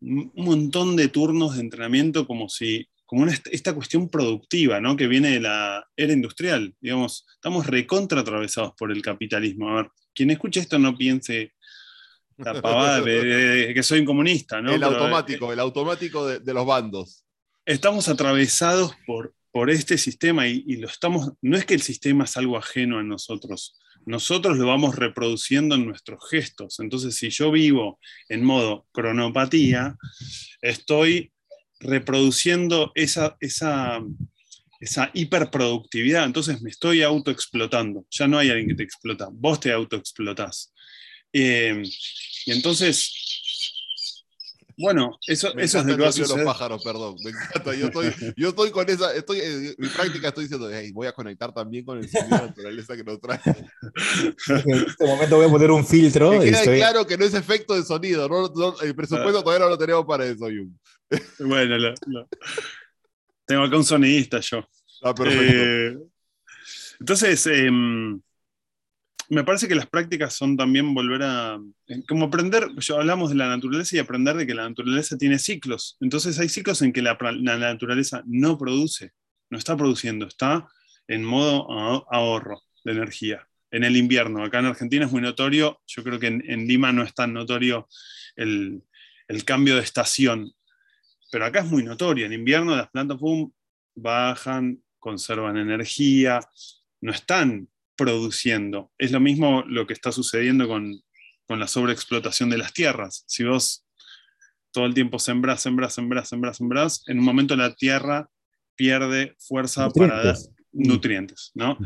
un 0.00 0.30
montón 0.36 0.94
de 0.96 1.08
turnos 1.08 1.54
de 1.54 1.62
entrenamiento 1.62 2.26
como 2.26 2.48
si 2.48 2.88
como 3.06 3.26
esta 3.26 3.74
cuestión 3.74 4.08
productiva, 4.08 4.80
¿no? 4.80 4.96
Que 4.96 5.06
viene 5.06 5.32
de 5.32 5.40
la 5.40 5.86
era 5.94 6.14
industrial. 6.14 6.74
Digamos, 6.80 7.26
estamos 7.34 7.66
recontra 7.66 8.20
atravesados 8.20 8.72
por 8.72 8.90
el 8.90 9.02
capitalismo. 9.02 9.68
A 9.68 9.82
ver, 9.82 9.90
quien 10.14 10.30
escuche 10.30 10.60
esto 10.60 10.78
no 10.78 10.96
piense 10.96 11.52
la 12.38 12.62
pavada 12.62 13.02
de, 13.02 13.72
que 13.74 13.82
soy 13.82 14.00
un 14.00 14.06
comunista, 14.06 14.62
¿no? 14.62 14.72
El 14.72 14.82
automático, 14.82 15.52
el 15.52 15.60
automático 15.60 16.26
de, 16.26 16.54
los 16.54 16.64
bandos. 16.64 17.26
Estamos 17.66 18.08
atravesados 18.08 18.94
por, 19.06 19.34
por 19.50 19.68
este 19.68 19.98
sistema 19.98 20.48
y, 20.48 20.64
y, 20.66 20.76
lo 20.76 20.88
estamos. 20.88 21.32
No 21.42 21.58
es 21.58 21.66
que 21.66 21.74
el 21.74 21.82
sistema 21.82 22.24
es 22.24 22.34
algo 22.38 22.56
ajeno 22.56 22.98
a 22.98 23.02
nosotros. 23.02 23.78
Nosotros 24.06 24.58
lo 24.58 24.66
vamos 24.66 24.96
reproduciendo 24.96 25.74
en 25.74 25.86
nuestros 25.86 26.28
gestos. 26.30 26.80
Entonces, 26.80 27.14
si 27.14 27.30
yo 27.30 27.50
vivo 27.50 27.98
en 28.28 28.44
modo 28.44 28.86
cronopatía, 28.92 29.96
estoy 30.60 31.32
reproduciendo 31.80 32.92
esa, 32.94 33.36
esa, 33.40 34.00
esa 34.80 35.10
hiperproductividad, 35.14 36.24
entonces 36.24 36.62
me 36.62 36.70
estoy 36.70 37.02
autoexplotando. 37.02 38.06
Ya 38.10 38.28
no 38.28 38.38
hay 38.38 38.50
alguien 38.50 38.68
que 38.68 38.74
te 38.76 38.82
explota, 38.84 39.28
vos 39.32 39.60
te 39.60 39.72
autoexplotás. 39.72 40.72
Eh, 41.32 41.82
y 42.46 42.52
entonces, 42.52 43.21
bueno, 44.76 45.18
eso, 45.26 45.56
eso 45.56 45.78
es 45.78 45.86
lo 45.86 45.96
que 45.96 46.02
va 46.02 46.08
a 46.08 46.12
suceder. 46.12 46.44
los 46.44 46.54
pájaros, 46.54 46.82
perdón, 46.82 47.16
me 47.24 47.30
encanta. 47.30 47.74
Yo 47.74 47.86
estoy, 47.86 48.12
yo 48.36 48.48
estoy 48.50 48.70
con 48.70 48.88
esa, 48.88 49.14
estoy, 49.14 49.40
en 49.40 49.74
mi 49.78 49.88
práctica 49.88 50.28
estoy 50.28 50.44
diciendo, 50.44 50.70
hey, 50.72 50.90
voy 50.92 51.06
a 51.06 51.12
conectar 51.12 51.52
también 51.52 51.84
con 51.84 51.98
el 51.98 52.08
sonido 52.08 52.36
de 52.36 52.46
naturaleza 52.46 52.96
que 52.96 53.04
nos 53.04 53.20
trae. 53.20 53.40
En 53.44 54.84
este 54.86 55.06
momento 55.06 55.36
voy 55.36 55.46
a 55.46 55.50
poner 55.50 55.70
un 55.70 55.86
filtro. 55.86 56.30
Que 56.40 56.50
queda 56.50 56.62
claro 56.64 57.06
que 57.06 57.16
no 57.16 57.24
es 57.24 57.34
efecto 57.34 57.74
de 57.74 57.82
sonido, 57.82 58.28
no, 58.28 58.80
el 58.80 58.94
presupuesto 58.94 59.38
ah. 59.38 59.42
todavía 59.42 59.64
no 59.64 59.70
lo 59.70 59.78
tenemos 59.78 60.04
para 60.06 60.24
eso, 60.26 60.46
Jung. 60.46 60.72
Bueno, 61.38 61.94
tengo 63.44 63.62
acá 63.64 63.76
un 63.76 63.84
sonidista 63.84 64.40
yo. 64.40 64.66
Ah, 65.02 65.14
perfecto. 65.14 65.42
Eh, 65.44 65.98
entonces, 67.00 67.46
eh, 67.48 67.70
me 69.32 69.44
parece 69.44 69.66
que 69.66 69.74
las 69.74 69.86
prácticas 69.86 70.34
son 70.34 70.58
también 70.58 70.92
volver 70.92 71.22
a, 71.22 71.58
eh, 71.86 72.02
como 72.06 72.26
aprender, 72.26 72.68
yo 72.76 72.98
hablamos 72.98 73.30
de 73.30 73.36
la 73.36 73.48
naturaleza 73.48 73.96
y 73.96 73.98
aprender 73.98 74.36
de 74.36 74.46
que 74.46 74.52
la 74.52 74.68
naturaleza 74.68 75.16
tiene 75.16 75.38
ciclos. 75.38 75.96
Entonces 76.00 76.38
hay 76.38 76.50
ciclos 76.50 76.82
en 76.82 76.92
que 76.92 77.00
la, 77.00 77.16
naturaleza 77.40 78.22
no 78.26 78.58
produce, 78.58 79.12
no 79.48 79.56
está 79.56 79.74
produciendo, 79.74 80.26
está 80.26 80.68
en 81.08 81.24
modo 81.24 81.66
ahorro 82.12 82.60
de 82.84 82.92
energía. 82.92 83.48
En 83.70 83.84
el 83.84 83.96
invierno, 83.96 84.44
acá 84.44 84.58
en 84.58 84.66
Argentina 84.66 85.06
es 85.06 85.12
muy 85.12 85.22
notorio, 85.22 85.80
yo 85.86 86.04
creo 86.04 86.18
que 86.20 86.26
en, 86.26 86.66
Lima 86.66 86.92
no 86.92 87.02
es 87.02 87.14
tan 87.14 87.32
notorio 87.32 87.88
el, 88.36 88.82
cambio 89.46 89.76
de 89.76 89.82
estación, 89.82 90.52
pero 91.30 91.46
acá 91.46 91.60
es 91.60 91.66
muy 91.70 91.82
notorio, 91.82 92.26
en 92.26 92.34
invierno 92.34 92.76
las 92.76 92.90
plantas 92.90 93.16
bajan, 93.94 94.82
conservan 94.98 95.56
energía, 95.56 96.40
no 97.00 97.12
están 97.12 97.71
produciendo. 97.96 98.90
Es 98.98 99.12
lo 99.12 99.20
mismo 99.20 99.64
lo 99.66 99.86
que 99.86 99.92
está 99.92 100.12
sucediendo 100.12 100.68
con, 100.68 101.00
la 101.48 101.68
sobreexplotación 101.68 102.48
de 102.48 102.56
las 102.56 102.72
tierras. 102.72 103.24
Si 103.26 103.44
vos 103.44 103.84
todo 104.70 104.86
el 104.86 104.94
tiempo 104.94 105.18
sembrás, 105.18 105.60
sembrás, 105.60 105.92
sembrás, 105.92 106.30
sembrás, 106.30 106.56
sembrás, 106.56 107.04
en 107.08 107.18
un 107.18 107.26
momento 107.26 107.54
la 107.56 107.74
tierra 107.74 108.30
pierde 108.74 109.36
fuerza 109.38 109.90
para 109.90 110.24
dar 110.24 110.36
nutrientes, 110.72 111.50
¿no? 111.52 111.76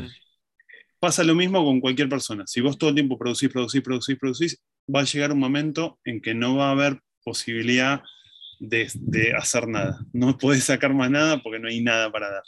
Pasa 1.00 1.24
lo 1.24 1.34
mismo 1.34 1.64
con 1.64 1.80
cualquier 1.80 2.08
persona. 2.08 2.44
Si 2.46 2.60
vos 2.60 2.78
todo 2.78 2.90
el 2.90 2.94
tiempo 2.94 3.18
producís, 3.18 3.50
producís, 3.50 3.82
producís, 3.82 4.18
producís, 4.18 4.62
va 4.94 5.00
a 5.00 5.04
llegar 5.04 5.32
un 5.32 5.40
momento 5.40 5.98
en 6.04 6.20
que 6.20 6.32
no 6.32 6.54
va 6.54 6.68
a 6.68 6.70
haber 6.70 7.00
posibilidad 7.24 8.02
de, 8.60 8.88
de 8.94 9.34
hacer 9.34 9.66
nada. 9.66 9.98
No 10.12 10.38
podés 10.38 10.62
sacar 10.62 10.94
más 10.94 11.10
nada 11.10 11.42
porque 11.42 11.58
no 11.58 11.66
hay 11.66 11.82
nada 11.82 12.12
para 12.12 12.30
dar. 12.30 12.44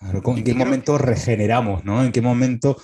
¿En 0.00 0.44
qué 0.44 0.54
momento 0.54 0.96
regeneramos, 0.96 1.84
¿no? 1.84 2.04
¿En 2.04 2.12
qué 2.12 2.20
momento, 2.20 2.80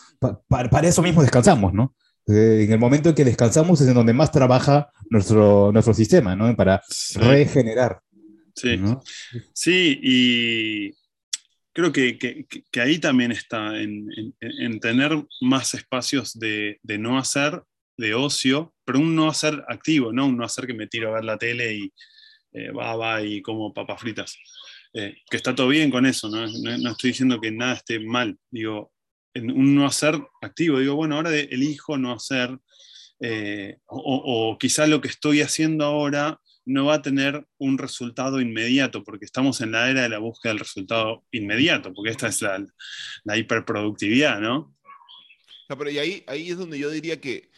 para 0.49 0.89
eso 0.89 1.03
mismo 1.03 1.23
descansamos, 1.23 1.73
¿no? 1.73 1.95
Eh, 2.27 2.65
en 2.65 2.73
el 2.73 2.79
momento 2.79 3.11
en 3.11 3.15
que 3.15 3.25
descansamos 3.25 3.81
es 3.81 3.89
en 3.89 3.95
donde 3.95 4.13
más 4.13 4.33
trabaja 4.33 4.91
nuestro, 5.11 5.71
nuestro 5.73 5.95
sistema, 5.95 6.35
¿no? 6.35 6.55
Para 6.57 6.83
regenerar. 7.15 8.01
Sí. 8.55 8.81
sí, 9.53 9.99
y 10.03 10.91
creo 11.73 11.93
que, 11.93 12.17
que, 12.19 12.81
ahí 12.81 12.99
también 12.99 13.33
está, 13.33 13.81
en, 13.81 14.09
en, 14.41 14.81
tener 14.81 15.11
más 15.41 15.75
espacios 15.75 16.39
de, 16.39 16.79
de, 16.83 16.99
no 16.99 17.19
hacer, 17.19 17.63
de 17.97 18.15
ocio, 18.15 18.73
pero 18.85 19.01
un 19.01 19.15
no 19.15 19.29
hacer 19.29 19.65
activo, 19.69 20.13
¿no? 20.13 20.27
Un 20.27 20.37
no 20.37 20.45
hacer 20.45 20.67
que 20.67 20.75
me 20.75 20.87
tiro 20.87 21.11
a 21.11 21.15
ver 21.15 21.25
la 21.25 21.37
tele 21.37 21.75
y 21.75 21.93
eh, 22.53 22.71
va, 22.71 22.95
va 22.95 23.23
y 23.23 23.43
como 23.43 23.75
papas 23.75 24.01
fritas. 24.01 24.39
Eh, 24.95 25.17
que 25.29 25.37
está 25.37 25.55
todo 25.55 25.69
bien 25.69 25.91
con 25.91 26.07
eso, 26.07 26.29
¿no? 26.29 26.47
¿no? 26.47 26.91
estoy 26.91 27.11
diciendo 27.11 27.41
que 27.41 27.51
nada 27.51 27.75
esté 27.75 27.99
mal, 27.99 28.39
digo, 28.49 28.93
en 29.35 29.51
un 29.51 29.75
no 29.75 29.87
hacer 29.87 30.15
activo, 30.41 30.79
digo, 30.79 30.95
bueno, 30.95 31.17
ahora 31.17 31.37
elijo 31.37 31.99
no 31.99 32.13
hacer, 32.13 32.57
eh, 33.19 33.79
o, 33.87 34.53
o 34.53 34.59
quizá 34.59 34.87
lo 34.87 35.01
que 35.01 35.09
estoy 35.09 35.41
haciendo 35.41 35.85
ahora 35.85 36.41
no 36.65 36.87
va 36.87 36.95
a 36.95 37.03
tener 37.03 37.47
un 37.59 37.77
resultado 37.77 38.41
inmediato, 38.41 39.03
porque 39.03 39.25
estamos 39.25 39.61
en 39.61 39.73
la 39.73 39.91
era 39.91 40.03
de 40.03 40.09
la 40.09 40.19
búsqueda 40.19 40.53
del 40.53 40.61
resultado 40.61 41.25
inmediato, 41.33 41.93
porque 41.93 42.11
esta 42.11 42.29
es 42.29 42.41
la, 42.41 42.65
la 43.25 43.37
hiperproductividad, 43.37 44.41
¿no? 44.41 44.77
pero 45.69 45.91
y 45.91 45.99
ahí, 45.99 46.25
ahí 46.29 46.51
es 46.51 46.57
donde 46.57 46.79
yo 46.79 46.89
diría 46.89 47.21
que, 47.21 47.51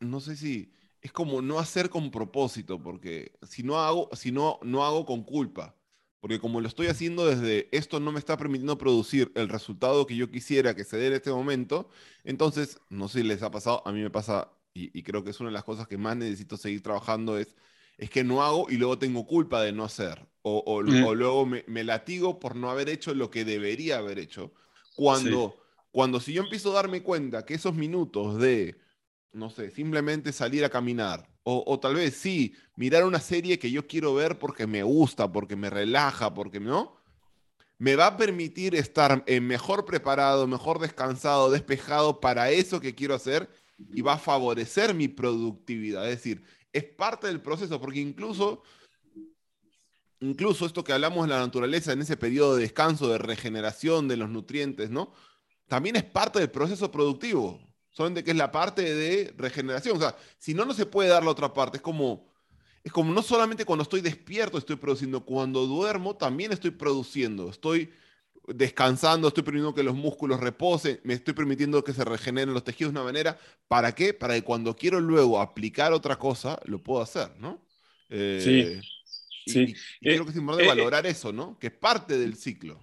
no 0.00 0.20
sé 0.20 0.36
si 0.36 0.72
es 1.00 1.10
como 1.10 1.40
no 1.40 1.58
hacer 1.58 1.88
con 1.88 2.10
propósito, 2.10 2.82
porque 2.82 3.32
si 3.42 3.62
no 3.62 3.78
hago, 3.78 4.10
si 4.14 4.30
no, 4.30 4.58
no 4.62 4.84
hago 4.84 5.06
con 5.06 5.22
culpa. 5.22 5.74
Porque 6.24 6.40
como 6.40 6.62
lo 6.62 6.68
estoy 6.68 6.86
haciendo 6.86 7.26
desde 7.26 7.68
esto 7.70 8.00
no 8.00 8.10
me 8.10 8.18
está 8.18 8.38
permitiendo 8.38 8.78
producir 8.78 9.30
el 9.34 9.46
resultado 9.46 10.06
que 10.06 10.16
yo 10.16 10.30
quisiera 10.30 10.74
que 10.74 10.82
se 10.82 10.96
dé 10.96 11.08
en 11.08 11.12
este 11.12 11.30
momento, 11.30 11.90
entonces, 12.24 12.80
no 12.88 13.08
sé 13.08 13.20
si 13.20 13.26
les 13.26 13.42
ha 13.42 13.50
pasado, 13.50 13.82
a 13.84 13.92
mí 13.92 14.00
me 14.00 14.08
pasa, 14.08 14.50
y, 14.72 15.02
creo 15.02 15.22
que 15.22 15.28
es 15.32 15.40
una 15.40 15.50
de 15.50 15.52
las 15.52 15.64
cosas 15.64 15.86
que 15.86 15.98
más 15.98 16.16
necesito 16.16 16.56
seguir 16.56 16.82
trabajando, 16.82 17.36
es, 17.36 17.54
es 17.98 18.08
que 18.08 18.24
no 18.24 18.42
hago 18.42 18.70
y 18.70 18.78
luego 18.78 18.98
tengo 18.98 19.26
culpa 19.26 19.60
de 19.60 19.72
no 19.72 19.84
hacer. 19.84 20.26
O, 20.40 20.80
luego 20.80 21.44
me, 21.44 21.84
latigo 21.84 22.40
por 22.40 22.56
no 22.56 22.70
haber 22.70 22.88
hecho 22.88 23.12
lo 23.12 23.30
que 23.30 23.44
debería 23.44 23.98
haber 23.98 24.18
hecho. 24.18 24.54
Cuando, 24.96 25.62
cuando 25.92 26.20
si 26.20 26.32
yo 26.32 26.42
empiezo 26.42 26.70
a 26.70 26.76
darme 26.76 27.02
cuenta 27.02 27.44
que 27.44 27.52
esos 27.52 27.74
minutos 27.74 28.38
de, 28.38 28.80
no 29.32 29.50
sé, 29.50 29.70
simplemente 29.70 30.32
salir 30.32 30.64
a 30.64 30.70
caminar, 30.70 31.33
o, 31.46 31.78
tal 31.78 31.94
vez 31.94 32.16
sí, 32.16 32.54
mirar 32.74 33.04
una 33.04 33.20
serie 33.20 33.58
que 33.58 33.70
yo 33.70 33.86
quiero 33.86 34.14
ver 34.14 34.38
porque 34.38 34.66
me 34.66 34.82
gusta, 34.82 35.30
porque 35.30 35.56
me 35.56 35.68
relaja, 35.68 36.32
porque 36.32 36.58
no, 36.58 36.96
me 37.78 37.96
va 37.96 38.06
a 38.06 38.16
permitir 38.16 38.74
estar 38.74 39.22
eh, 39.26 39.40
mejor 39.40 39.84
preparado, 39.84 40.46
mejor 40.46 40.78
descansado, 40.78 41.50
despejado 41.50 42.18
para 42.18 42.50
eso 42.50 42.80
que 42.80 42.94
quiero 42.94 43.14
hacer 43.14 43.50
y 43.92 44.00
va 44.00 44.14
a 44.14 44.18
favorecer 44.18 44.94
mi 44.94 45.08
productividad. 45.08 46.08
Es 46.08 46.16
decir, 46.16 46.42
es 46.72 46.84
parte 46.84 47.26
del 47.26 47.42
proceso, 47.42 47.78
porque 47.78 48.00
incluso, 48.00 48.62
incluso 50.20 50.64
esto 50.64 50.82
que 50.82 50.94
hablamos 50.94 51.26
de 51.26 51.34
la 51.34 51.40
naturaleza 51.40 51.92
en 51.92 52.00
ese 52.00 52.16
periodo 52.16 52.56
de 52.56 52.62
descanso, 52.62 53.08
de 53.08 53.18
regeneración 53.18 54.08
de 54.08 54.16
los 54.16 54.30
nutrientes, 54.30 54.88
¿no? 54.88 55.12
También 55.68 55.96
es 55.96 56.04
parte 56.04 56.38
del 56.38 56.50
proceso 56.50 56.90
productivo 56.90 57.60
solamente 57.94 58.24
que 58.24 58.32
es 58.32 58.36
la 58.36 58.52
parte 58.52 58.94
de 58.94 59.32
regeneración. 59.38 59.96
O 59.96 60.00
sea, 60.00 60.16
si 60.38 60.52
no, 60.52 60.64
no 60.66 60.74
se 60.74 60.84
puede 60.84 61.08
dar 61.08 61.22
la 61.22 61.30
otra 61.30 61.54
parte. 61.54 61.78
Es 61.78 61.82
como, 61.82 62.26
es 62.82 62.92
como 62.92 63.12
no 63.12 63.22
solamente 63.22 63.64
cuando 63.64 63.84
estoy 63.84 64.02
despierto 64.02 64.58
estoy 64.58 64.76
produciendo, 64.76 65.24
cuando 65.24 65.66
duermo 65.66 66.16
también 66.16 66.52
estoy 66.52 66.72
produciendo. 66.72 67.48
Estoy 67.48 67.90
descansando, 68.48 69.28
estoy 69.28 69.44
permitiendo 69.44 69.74
que 69.74 69.84
los 69.84 69.94
músculos 69.94 70.40
reposen, 70.40 71.00
me 71.04 71.14
estoy 71.14 71.32
permitiendo 71.32 71.82
que 71.82 71.94
se 71.94 72.04
regeneren 72.04 72.52
los 72.52 72.64
tejidos 72.64 72.92
de 72.92 72.98
una 72.98 73.06
manera. 73.06 73.38
¿Para 73.68 73.94
qué? 73.94 74.12
Para 74.12 74.34
que 74.34 74.42
cuando 74.42 74.76
quiero 74.76 75.00
luego 75.00 75.40
aplicar 75.40 75.92
otra 75.92 76.18
cosa, 76.18 76.58
lo 76.64 76.82
puedo 76.82 77.00
hacer, 77.00 77.30
¿no? 77.38 77.64
Eh, 78.10 78.82
sí. 79.46 79.52
sí. 79.52 79.74
Y, 80.00 80.08
creo 80.10 80.24
que 80.24 80.32
es 80.32 80.36
importante 80.36 80.64
eh, 80.64 80.66
eh, 80.66 80.76
valorar 80.76 81.06
eso, 81.06 81.32
¿no? 81.32 81.58
Que 81.60 81.68
es 81.68 81.72
parte 81.72 82.18
del 82.18 82.36
ciclo. 82.36 82.80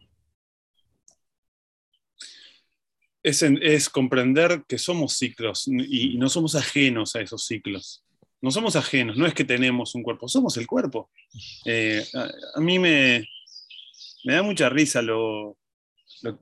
Es, 3.24 3.90
comprender 3.90 4.64
que 4.68 4.78
somos 4.78 5.14
ciclos 5.14 5.68
y, 5.68 6.18
no 6.18 6.30
somos 6.30 6.56
ajenos 6.56 7.16
a 7.16 7.22
esos 7.22 7.46
ciclos. 7.46 8.04
No 8.42 8.50
somos 8.50 8.76
ajenos, 8.76 9.18
no 9.18 9.28
es 9.28 9.36
que 9.36 9.44
tenemos 9.44 9.94
un 9.94 10.02
cuerpo, 10.02 10.28
somos 10.28 10.58
el 10.58 10.66
cuerpo. 10.66 11.12
Eh, 11.66 12.04
a, 12.56 12.60
mí 12.60 12.80
me, 12.80 13.28
me, 14.24 14.34
da 14.34 14.42
mucha 14.42 14.68
risa 14.68 15.04
lo, 15.04 15.58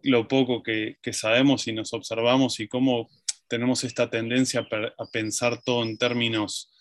lo, 0.04 0.28
poco 0.28 0.64
que, 0.64 0.98
sabemos 1.12 1.68
y 1.68 1.74
nos 1.74 1.92
observamos 1.94 2.60
y 2.62 2.70
cómo 2.70 3.10
tenemos 3.50 3.84
esta 3.84 4.10
tendencia 4.10 4.66
a, 4.98 5.06
pensar 5.12 5.62
todo 5.62 5.84
en 5.84 5.98
términos 5.98 6.72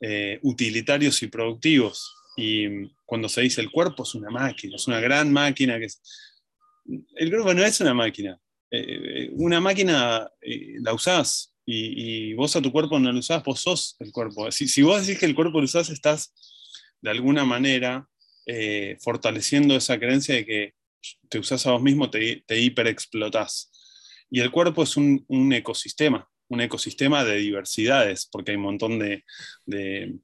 eh, 0.00 0.38
utilitarios 0.42 1.22
y 1.22 1.26
productivos. 1.26 2.14
Y 2.38 2.88
cuando 3.04 3.28
se 3.28 3.42
dice 3.42 3.60
el 3.60 3.70
cuerpo 3.70 4.04
es 4.04 4.14
una 4.14 4.30
máquina, 4.30 4.76
es 4.76 4.86
una 4.86 5.00
gran 5.00 5.30
máquina. 5.30 5.78
Que 5.78 5.88
el 7.16 7.28
cuerpo 7.28 7.52
no 7.52 7.62
es 7.62 7.78
una 7.80 7.92
máquina, 7.92 8.40
eh, 8.74 9.30
una 9.34 9.60
máquina 9.60 10.30
eh, 10.40 10.76
la 10.80 10.94
usás 10.94 11.54
y, 11.66 12.32
vos 12.34 12.56
a 12.56 12.62
tu 12.62 12.72
cuerpo 12.72 12.98
no 12.98 13.12
lo 13.12 13.18
usás, 13.18 13.44
vos 13.44 13.60
sos 13.60 13.96
el 14.00 14.10
cuerpo. 14.12 14.50
Si, 14.50 14.66
si 14.66 14.82
vos 14.82 15.06
decís 15.06 15.20
que 15.20 15.26
el 15.26 15.34
cuerpo 15.34 15.58
lo 15.58 15.64
usás, 15.64 15.90
estás 15.90 16.32
de 17.02 17.10
alguna 17.10 17.44
manera 17.44 18.08
eh, 18.46 18.96
fortaleciendo 19.00 19.76
esa 19.76 19.98
creencia 19.98 20.34
de 20.36 20.46
que 20.46 20.74
te 21.28 21.38
usás 21.38 21.66
a 21.66 21.72
vos 21.72 21.82
mismo, 21.82 22.10
te, 22.10 22.44
te 22.46 22.60
hiperexplotás. 22.60 23.70
Y 24.30 24.40
el 24.40 24.50
cuerpo 24.50 24.84
es 24.84 24.96
un, 24.96 25.22
un, 25.28 25.52
ecosistema, 25.52 26.26
un 26.48 26.62
ecosistema 26.62 27.24
de 27.24 27.36
diversidades, 27.36 28.26
porque 28.32 28.52
hay 28.52 28.56
un 28.56 28.62
montón 28.62 28.98
de, 28.98 29.24
de, 29.66 30.14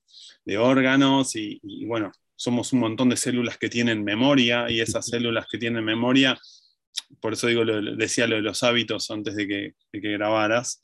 de 0.46 0.58
órganos 0.58 1.36
y, 1.36 1.60
y, 1.62 1.84
bueno, 1.84 2.12
somos 2.34 2.72
un 2.72 2.80
montón 2.80 3.10
de 3.10 3.16
células 3.18 3.58
que 3.58 3.68
tienen 3.68 4.02
memoria 4.02 4.70
y 4.70 4.80
esas 4.80 5.06
células 5.06 5.46
que 5.50 5.58
tienen 5.58 5.84
memoria 5.84 6.38
por 7.20 7.32
eso 7.32 7.46
digo, 7.46 7.64
decía 7.64 8.26
lo 8.26 8.36
de 8.36 8.42
los 8.42 8.62
hábitos 8.62 9.10
antes 9.10 9.34
de 9.36 9.46
que, 9.46 9.74
de 9.92 10.00
que 10.00 10.12
grabaras. 10.12 10.82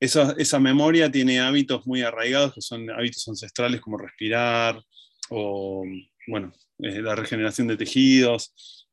Esa, 0.00 0.34
esa, 0.38 0.58
memoria 0.58 1.10
tiene 1.10 1.40
hábitos 1.40 1.86
muy 1.86 2.02
arraigados, 2.02 2.54
que 2.54 2.62
son 2.62 2.90
hábitos 2.90 3.28
ancestrales 3.28 3.80
como 3.80 3.98
respirar 3.98 4.82
o, 5.28 5.84
bueno, 6.26 6.52
eh, 6.78 7.02
la 7.02 7.14
regeneración 7.14 7.68
de 7.68 7.76
tejidos, 7.76 8.88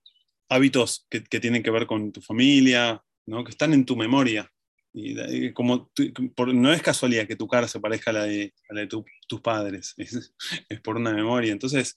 hábitos 0.50 1.06
que, 1.10 1.24
que, 1.24 1.40
tienen 1.40 1.64
que 1.64 1.72
ver 1.72 1.88
con 1.88 2.12
tu 2.12 2.22
familia, 2.22 3.02
¿no? 3.26 3.44
que 3.44 3.52
están 3.52 3.74
en 3.74 3.86
tu 3.86 3.96
memoria. 3.96 4.52
Y, 4.94 5.54
como 5.54 5.92
no 6.54 6.74
es 6.74 6.82
casualidad 6.82 7.28
que 7.28 7.36
tu 7.36 7.48
cara 7.48 7.68
se 7.68 7.80
parezca 7.80 8.10
a 8.12 8.14
la 8.14 8.24
de, 8.24 8.54
a 8.70 8.88
tus 8.88 9.42
padres, 9.42 9.94
es, 9.98 10.34
es 10.70 10.82
por 10.82 10.98
una 10.98 11.12
memoria. 11.12 11.52
Entonces, 11.52 11.96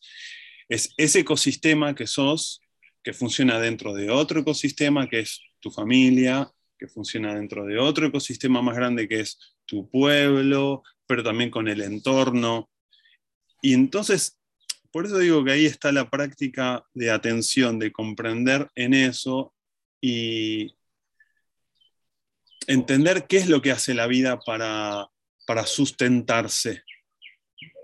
es 0.69 0.93
ese 0.97 1.21
ecosistema 1.21 1.95
que 1.95 2.07
sos 2.07 2.61
que 3.03 3.13
funciona 3.13 3.59
dentro 3.59 3.95
de 3.95 4.11
otro 4.11 4.41
ecosistema 4.41 5.09
que 5.09 5.21
es 5.21 5.41
tu 5.61 5.71
familia, 5.71 6.51
que 6.79 6.89
funciona 6.89 7.35
dentro 7.35 7.67
de 7.67 7.79
otro 7.79 8.07
ecosistema 8.07 8.63
más 8.63 8.77
grande 8.77 9.09
que 9.09 9.21
es 9.21 9.39
tu 9.67 9.89
pueblo, 9.91 10.83
pero 11.07 11.23
también 11.23 11.51
con 11.51 11.69
el 11.69 11.83
entorno. 11.83 12.71
Y 13.63 13.75
entonces, 13.75 14.39
por 14.91 15.07
eso 15.07 15.19
digo 15.19 15.45
que 15.45 15.53
ahí 15.53 15.67
está 15.67 15.93
la 15.93 16.09
práctica 16.09 16.85
de 16.95 17.11
atención, 17.11 17.79
de 17.79 17.93
comprender 17.93 18.69
en 18.75 18.95
eso 18.95 19.55
y 20.01 20.75
entender 22.67 23.27
qué 23.27 23.39
es 23.39 23.49
lo 23.49 23.61
que 23.61 23.73
hace 23.73 23.95
la 23.95 24.07
vida 24.07 24.39
para, 24.41 25.09
para 25.47 25.67
sustentarse. 25.67 26.83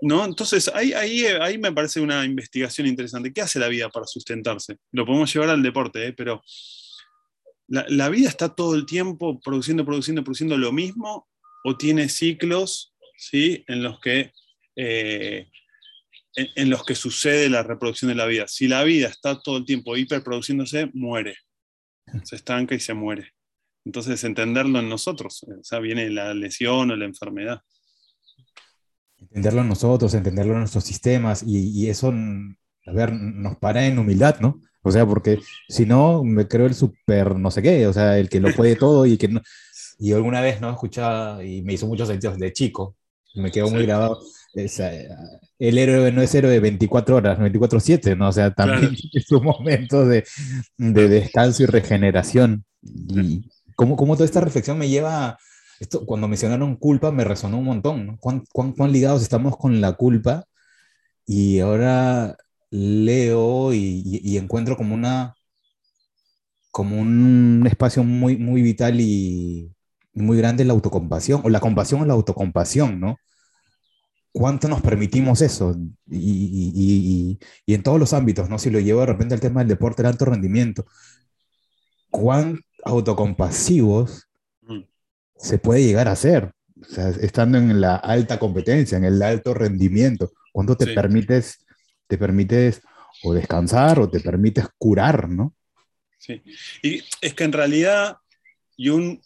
¿No? 0.01 0.25
Entonces, 0.25 0.69
ahí, 0.73 0.93
ahí, 0.93 1.25
ahí 1.25 1.57
me 1.57 1.71
parece 1.71 1.99
una 1.99 2.25
investigación 2.25 2.87
interesante. 2.87 3.33
¿Qué 3.33 3.41
hace 3.41 3.59
la 3.59 3.67
vida 3.67 3.89
para 3.89 4.05
sustentarse? 4.05 4.77
Lo 4.91 5.05
podemos 5.05 5.33
llevar 5.33 5.49
al 5.49 5.63
deporte, 5.63 6.07
¿eh? 6.07 6.13
pero 6.13 6.41
la, 7.67 7.85
la, 7.89 8.09
vida 8.09 8.29
está 8.29 8.53
todo 8.53 8.75
el 8.75 8.85
tiempo 8.85 9.39
produciendo, 9.39 9.85
produciendo, 9.85 10.23
produciendo 10.23 10.57
lo 10.57 10.71
mismo 10.71 11.27
o 11.63 11.77
tiene 11.77 12.09
ciclos 12.09 12.95
¿sí? 13.17 13.63
en, 13.67 13.83
los 13.83 13.99
que, 13.99 14.31
eh, 14.75 15.49
en, 16.35 16.47
en, 16.55 16.69
los 16.69 16.85
que 16.85 16.95
sucede 16.95 17.49
la 17.49 17.63
reproducción 17.63 18.09
de 18.09 18.15
la 18.15 18.25
vida. 18.25 18.47
Si 18.47 18.67
la 18.67 18.83
vida 18.83 19.07
está 19.07 19.41
todo 19.41 19.57
el 19.57 19.65
tiempo 19.65 19.97
hiperproduciéndose, 19.97 20.89
muere. 20.93 21.35
Se 22.23 22.37
estanca 22.37 22.73
y 22.73 22.79
se 22.79 22.93
muere. 22.93 23.33
Entonces, 23.83 24.23
entenderlo 24.23 24.79
en 24.79 24.89
nosotros. 24.89 25.43
O 25.43 25.63
sea, 25.63 25.79
viene 25.79 26.09
la 26.09 26.33
lesión 26.33 26.91
o 26.91 26.95
la 26.95 27.05
enfermedad 27.05 27.61
entenderlo 29.29 29.63
nosotros, 29.63 30.13
entenderlo 30.13 30.53
en 30.53 30.59
nuestros 30.59 30.83
sistemas, 30.83 31.43
y, 31.43 31.69
y, 31.69 31.89
eso, 31.89 32.13
a 32.85 32.91
ver, 32.91 33.13
nos 33.13 33.57
para 33.57 33.85
en 33.85 33.99
humildad, 33.99 34.39
¿no? 34.39 34.61
O 34.81 34.91
sea, 34.91 35.05
porque 35.05 35.39
si 35.67 35.85
no, 35.85 36.23
me 36.23 36.47
creo 36.47 36.65
el 36.65 36.73
súper 36.73 37.35
no 37.35 37.51
sé 37.51 37.61
qué, 37.61 37.87
o 37.87 37.93
sea, 37.93 38.17
el 38.17 38.29
que 38.29 38.39
lo 38.39 38.53
puede 38.53 38.75
todo 38.77 39.05
y 39.05 39.17
que 39.17 39.27
no... 39.27 39.41
Y 39.99 40.13
alguna 40.13 40.41
vez, 40.41 40.61
¿no? 40.61 40.69
Escuchaba 40.69 41.43
y 41.43 41.61
me 41.63 41.73
hizo 41.73 41.87
muchos 41.87 42.07
sentidos 42.07 42.37
de 42.37 42.53
chico, 42.53 42.95
me 43.35 43.51
quedó 43.51 43.69
muy 43.69 43.83
grabado. 43.85 44.19
Esa, 44.53 44.91
el 45.59 45.77
héroe 45.77 46.11
no 46.11 46.21
es 46.21 46.33
héroe 46.33 46.51
de 46.51 46.59
24 46.59 47.15
horas, 47.15 47.39
24-7, 47.39 48.17
¿no? 48.17 48.29
O 48.29 48.31
sea, 48.31 48.51
también 48.51 48.79
claro. 48.79 48.95
tiene 49.11 49.25
sus 49.25 49.41
momentos 49.41 50.07
de, 50.07 50.23
de, 50.77 51.07
descanso 51.07 51.63
y 51.63 51.65
regeneración. 51.65 52.65
Y 52.81 53.49
cómo, 53.75 53.95
cómo 53.95 54.15
toda 54.15 54.25
esta 54.25 54.41
reflexión 54.41 54.77
me 54.77 54.89
lleva 54.89 55.25
a, 55.25 55.37
esto, 55.79 56.05
cuando 56.05 56.27
mencionaron 56.27 56.75
culpa 56.75 57.11
me 57.11 57.23
resonó 57.23 57.59
un 57.59 57.65
montón, 57.65 58.07
¿no? 58.07 58.17
¿Cuán, 58.19 58.43
cuán, 58.51 58.73
cuán 58.73 58.91
ligados 58.91 59.21
estamos 59.21 59.57
con 59.57 59.81
la 59.81 59.93
culpa? 59.93 60.45
Y 61.25 61.59
ahora 61.59 62.37
leo 62.71 63.73
y, 63.73 64.03
y, 64.05 64.21
y, 64.33 64.37
encuentro 64.37 64.77
como 64.77 64.95
una 64.95 65.35
como 66.71 66.99
un 67.01 67.63
espacio 67.67 68.03
muy, 68.03 68.37
muy 68.37 68.61
vital 68.61 68.99
y 69.01 69.71
muy 70.13 70.37
grande 70.37 70.65
la 70.65 70.73
autocompasión, 70.73 71.41
o 71.43 71.49
la 71.49 71.59
compasión 71.59 72.01
o 72.01 72.05
la 72.05 72.13
autocompasión, 72.13 72.99
¿no? 72.99 73.17
¿Cuánto 74.31 74.67
nos 74.67 74.81
permitimos 74.81 75.41
eso? 75.41 75.75
Y, 76.09 77.39
y, 77.65 77.73
en 77.73 77.83
todos 77.83 77.99
los 77.99 78.13
ámbitos, 78.13 78.49
¿no? 78.49 78.59
Si 78.59 78.69
lo 78.69 78.79
llevo 78.79 78.99
de 79.01 79.07
repente 79.07 79.33
al 79.33 79.39
tema 79.41 79.61
del 79.61 79.69
deporte 79.69 80.03
de 80.03 80.09
alto 80.09 80.25
rendimiento, 80.25 80.85
¿cuán 82.09 82.59
autocompasivos 82.83 84.26
se 85.37 85.57
puede 85.59 85.83
llegar 85.83 86.07
a 86.07 86.13
o 86.81 86.85
sea, 86.85 87.09
estando 87.09 87.57
en 87.57 87.81
la 87.81 87.95
alta 87.95 88.39
competencia, 88.39 88.97
en 88.97 89.05
el 89.05 89.21
alto 89.21 89.53
rendimiento. 89.53 90.31
¿Cuánto 90.51 90.75
te 90.75 90.85
sí. 90.85 90.93
permites, 90.93 91.65
te 92.07 92.17
permites 92.17 92.81
o 93.23 93.33
descansar 93.33 93.99
o 93.99 94.09
te 94.09 94.19
permites 94.19 94.65
curar, 94.77 95.29
no? 95.29 95.55
Sí. 96.19 96.41
Y 96.83 97.03
es 97.21 97.33
que 97.33 97.43
en 97.43 97.53
realidad, 97.53 98.17
y 98.75 98.89
un, 98.89 99.21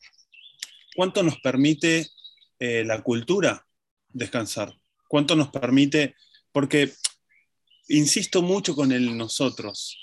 ¿cuánto 0.96 1.24
nos 1.24 1.40
permite 1.40 2.08
eh, 2.60 2.84
la 2.86 3.02
cultura 3.02 3.66
descansar? 4.10 4.74
¿Cuánto 5.08 5.36
nos 5.36 5.50
permite? 5.50 6.16
Porque 6.52 6.92
insisto 7.88 8.42
mucho 8.42 8.76
con 8.76 8.92
el 8.92 9.18
nosotros, 9.18 9.98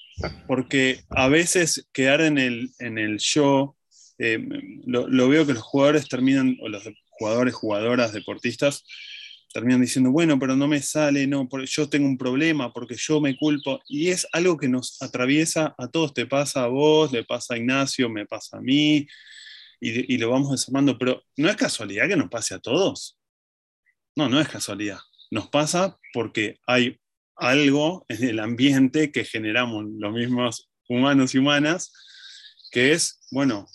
porque 0.47 1.05
a 1.11 1.29
veces 1.29 1.89
quedar 1.93 2.21
en 2.21 2.39
el, 2.39 2.73
en 2.79 2.99
el 2.99 3.19
yo 3.19 3.78
eh, 4.19 4.39
lo, 4.85 5.29
veo 5.29 5.47
que 5.47 5.55
los 5.55 5.63
jugadores 5.63 6.09
terminan, 6.09 6.57
o 6.61 6.69
los 6.69 6.83
jugadores, 7.11 7.55
jugadoras, 7.55 8.13
deportistas, 8.13 8.85
terminan 9.53 9.81
diciendo, 9.81 10.11
bueno, 10.11 10.39
pero 10.39 10.57
no 10.57 10.69
me 10.69 10.83
sale, 10.83 11.27
no, 11.27 11.49
yo 11.65 11.89
tengo 11.89 12.07
un 12.07 12.19
problema 12.19 12.73
porque 12.73 12.97
yo 12.97 13.21
me 13.21 13.37
culpo. 13.37 13.81
Y 13.89 14.09
es 14.09 14.27
algo 14.33 14.57
que 14.57 14.69
nos 14.69 15.01
atraviesa 15.01 15.75
a 15.79 15.89
todos, 15.89 16.15
te 16.15 16.27
pasa 16.27 16.65
a 16.65 16.69
vos, 16.69 17.13
le 17.13 17.25
pasa 17.25 17.55
a 17.55 17.59
Ignacio, 17.59 18.09
me 18.09 18.27
pasa 18.27 18.59
a 18.59 18.61
mí, 18.61 19.07
y, 19.81 20.15
y 20.15 20.19
lo 20.19 20.31
vamos 20.31 20.51
desarmando, 20.51 20.99
pero 20.99 21.23
no 21.37 21.49
es 21.49 21.57
casualidad 21.57 22.09
que 22.09 22.17
nos 22.17 22.29
pase 22.29 22.55
a 22.55 22.59
todos. 22.59 23.19
No, 24.17 24.29
no 24.29 24.41
es 24.41 24.49
casualidad. 24.49 24.99
Nos 25.31 25.49
pasa 25.49 25.99
porque 26.13 26.59
hay 26.67 26.99
algo 27.37 28.05
en 28.09 28.25
el 28.25 28.41
ambiente 28.41 29.13
que 29.13 29.25
generamos 29.25 29.85
los 29.89 30.13
mismos 30.13 30.69
humanos 30.89 31.35
y 31.35 31.39
humanas, 31.39 31.93
que 32.73 32.93
es, 32.93 33.21
bueno, 33.31 33.67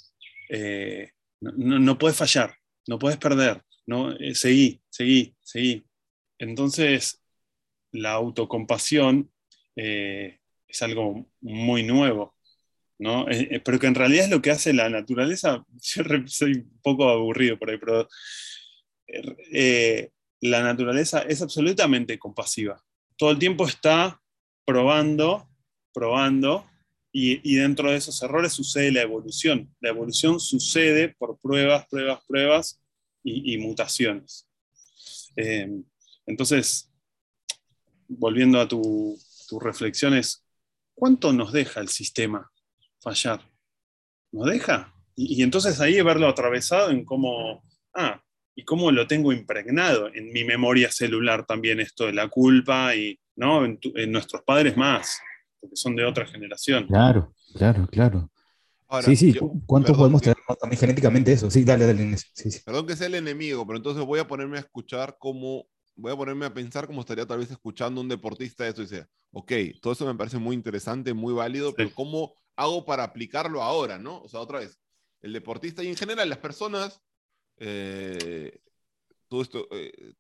eh, 0.56 1.10
no, 1.42 1.98
puedes 1.98 2.16
fallar, 2.16 2.56
no 2.88 3.00
puedes 3.00 3.18
perder, 3.18 3.63
¿no? 3.88 4.12
Eh, 4.12 4.36
seguí, 4.36 4.82
seguí, 4.88 5.36
seguí. 5.42 5.84
Entonces, 6.38 7.24
la 7.92 8.12
autocompasión 8.12 9.32
eh, 9.76 10.39
es 10.68 10.82
algo 10.84 11.28
muy 11.42 11.82
nuevo, 11.82 12.36
¿no? 13.00 13.28
Eh, 13.30 13.62
pero 13.66 13.80
que 13.80 13.88
en 13.88 13.96
realidad 13.96 14.26
es 14.26 14.30
lo 14.30 14.44
que 14.44 14.52
hace 14.52 14.74
la 14.74 14.89
naturaleza. 14.89 15.66
Yo 15.82 16.04
soy 16.28 16.54
un 16.54 16.80
poco 16.84 17.10
aburrido 17.10 17.58
por 17.58 17.72
ahí, 17.72 17.78
pero 17.78 18.08
la 20.42 20.62
naturaleza 20.62 21.24
es 21.24 21.42
absolutamente 21.42 22.20
compasiva. 22.20 22.80
Todo 23.18 23.32
el 23.32 23.39
tiempo 23.39 23.68
está 23.68 24.22
probando, 24.66 25.50
probando, 25.94 26.70
y, 27.15 27.56
dentro 27.56 27.91
de 27.91 27.97
esos 27.97 28.21
errores 28.23 28.54
sucede 28.54 28.91
la 28.91 29.04
evolución. 29.04 29.71
La 29.80 29.89
evolución 29.89 30.39
sucede 30.39 31.10
por 31.10 31.39
pruebas, 31.39 31.86
pruebas, 31.88 32.23
pruebas 32.28 32.82
y, 33.23 33.56
mutaciones. 33.60 34.49
Eh, 35.36 35.69
entonces, 36.26 36.91
volviendo 38.08 38.60
a 38.60 38.67
tus 38.67 39.45
tu 39.47 39.60
reflexiones, 39.60 40.43
¿cuánto 40.95 41.32
nos 41.34 41.54
deja 41.54 41.82
el 41.82 41.89
sistema 41.89 42.52
fallar? 42.99 43.47
¿Nos 44.32 44.47
deja? 44.47 44.91
Y, 45.15 45.43
entonces 45.43 45.80
ahí 45.80 46.02
verlo 46.02 46.28
atravesado 46.28 46.89
en 46.89 47.06
cómo, 47.06 47.63
ah, 47.93 48.23
y 48.56 48.65
cómo 48.65 48.89
lo 48.91 49.06
tengo 49.06 49.32
impregnado 49.32 50.12
en 50.12 50.34
mi 50.34 50.43
memoria 50.43 50.89
celular 50.89 51.45
también 51.45 51.80
esto 51.80 52.08
de 52.08 52.13
la 52.13 52.28
culpa 52.28 52.95
y, 52.95 53.19
¿no? 53.36 53.78
Tu, 53.78 53.93
en 53.95 54.12
nuestros 54.12 54.41
padres 54.41 54.76
más 54.76 55.21
porque 55.63 55.78
son 55.78 55.95
de 55.95 56.04
otra 56.04 56.26
generación. 56.26 56.88
Claro, 56.88 57.34
claro, 57.56 57.88
claro. 57.88 58.30
Ahora, 58.89 59.06
sí, 59.06 59.15
sí, 59.15 59.32
yo, 59.32 59.49
¿cuánto 59.65 59.95
podemos 59.95 60.21
tener 60.21 60.36
también 60.60 60.78
genéticamente 60.78 61.32
eso? 61.32 61.49
Sí, 61.49 61.63
dale, 61.63 61.88
dale. 61.88 62.17
Sí, 62.17 62.52
sí. 62.52 62.60
Perdón 62.65 62.86
que 62.86 62.97
sea 62.97 63.08
el 63.08 63.15
enemigo, 63.15 63.65
pero 63.65 63.78
entonces 63.78 64.04
voy 64.06 64.19
a 64.19 64.28
ponerme 64.28 64.58
a 64.58 64.60
escuchar 64.60 65.15
cómo, 65.17 65.65
voy 65.95 66.12
a 66.12 66.17
ponerme 66.17 66.45
a 66.45 66.54
pensar 66.54 66.86
cómo 66.86 66.99
estaría 66.99 67.26
tal 67.26 67.39
vez 67.39 67.49
escuchando 67.49 68.02
un 68.02 68.10
deportista 68.10 68.67
eso 68.67 68.82
y 68.82 68.86
dice, 68.86 69.08
ok, 69.32 69.52
todo 69.82 69.93
eso 69.93 70.06
me 70.06 70.15
parece 70.15 70.38
muy 70.38 70.54
interesante, 70.54 71.13
muy 71.13 71.34
válido, 71.34 71.69
sí. 71.69 71.76
pero 71.78 71.91
¿cómo 71.95 72.34
hago 72.58 72.84
para 72.86 73.04
aplicarlo 73.04 73.63
ahora, 73.63 73.97
no? 73.97 74.19
O 74.19 74.28
sea, 74.28 74.41
otra 74.41 74.60
vez, 74.60 74.78
el 75.21 75.32
deportista 75.32 75.82
y 75.82 75.88
en 75.88 75.95
general 75.95 76.28
las 76.28 76.39
personas, 76.39 77.02
eh, 77.58 78.60
todo 79.34 79.41
esto, 79.41 79.67
eh, 79.72 80.13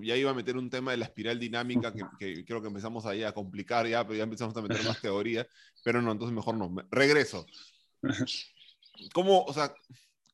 ya 0.00 0.16
iba 0.16 0.30
a 0.30 0.34
meter 0.34 0.56
un 0.56 0.70
tema 0.70 0.92
de 0.92 0.98
la 0.98 1.06
espiral 1.06 1.40
dinámica 1.40 1.92
que, 1.92 2.44
creo 2.44 2.62
que 2.62 2.68
empezamos 2.68 3.04
ahí 3.04 3.24
a 3.24 3.32
complicar 3.32 3.84
ya, 3.88 4.04
pero 4.06 4.16
ya 4.16 4.22
empezamos 4.22 4.56
a 4.56 4.62
meter 4.62 4.84
más 4.84 5.00
teoría, 5.00 5.44
pero 5.82 6.00
no, 6.00 6.12
entonces 6.12 6.32
mejor 6.32 6.54
no. 6.54 6.72
Regreso. 6.88 7.46
¿Cómo, 9.12 9.42
o 9.42 9.52
sea, 9.52 9.74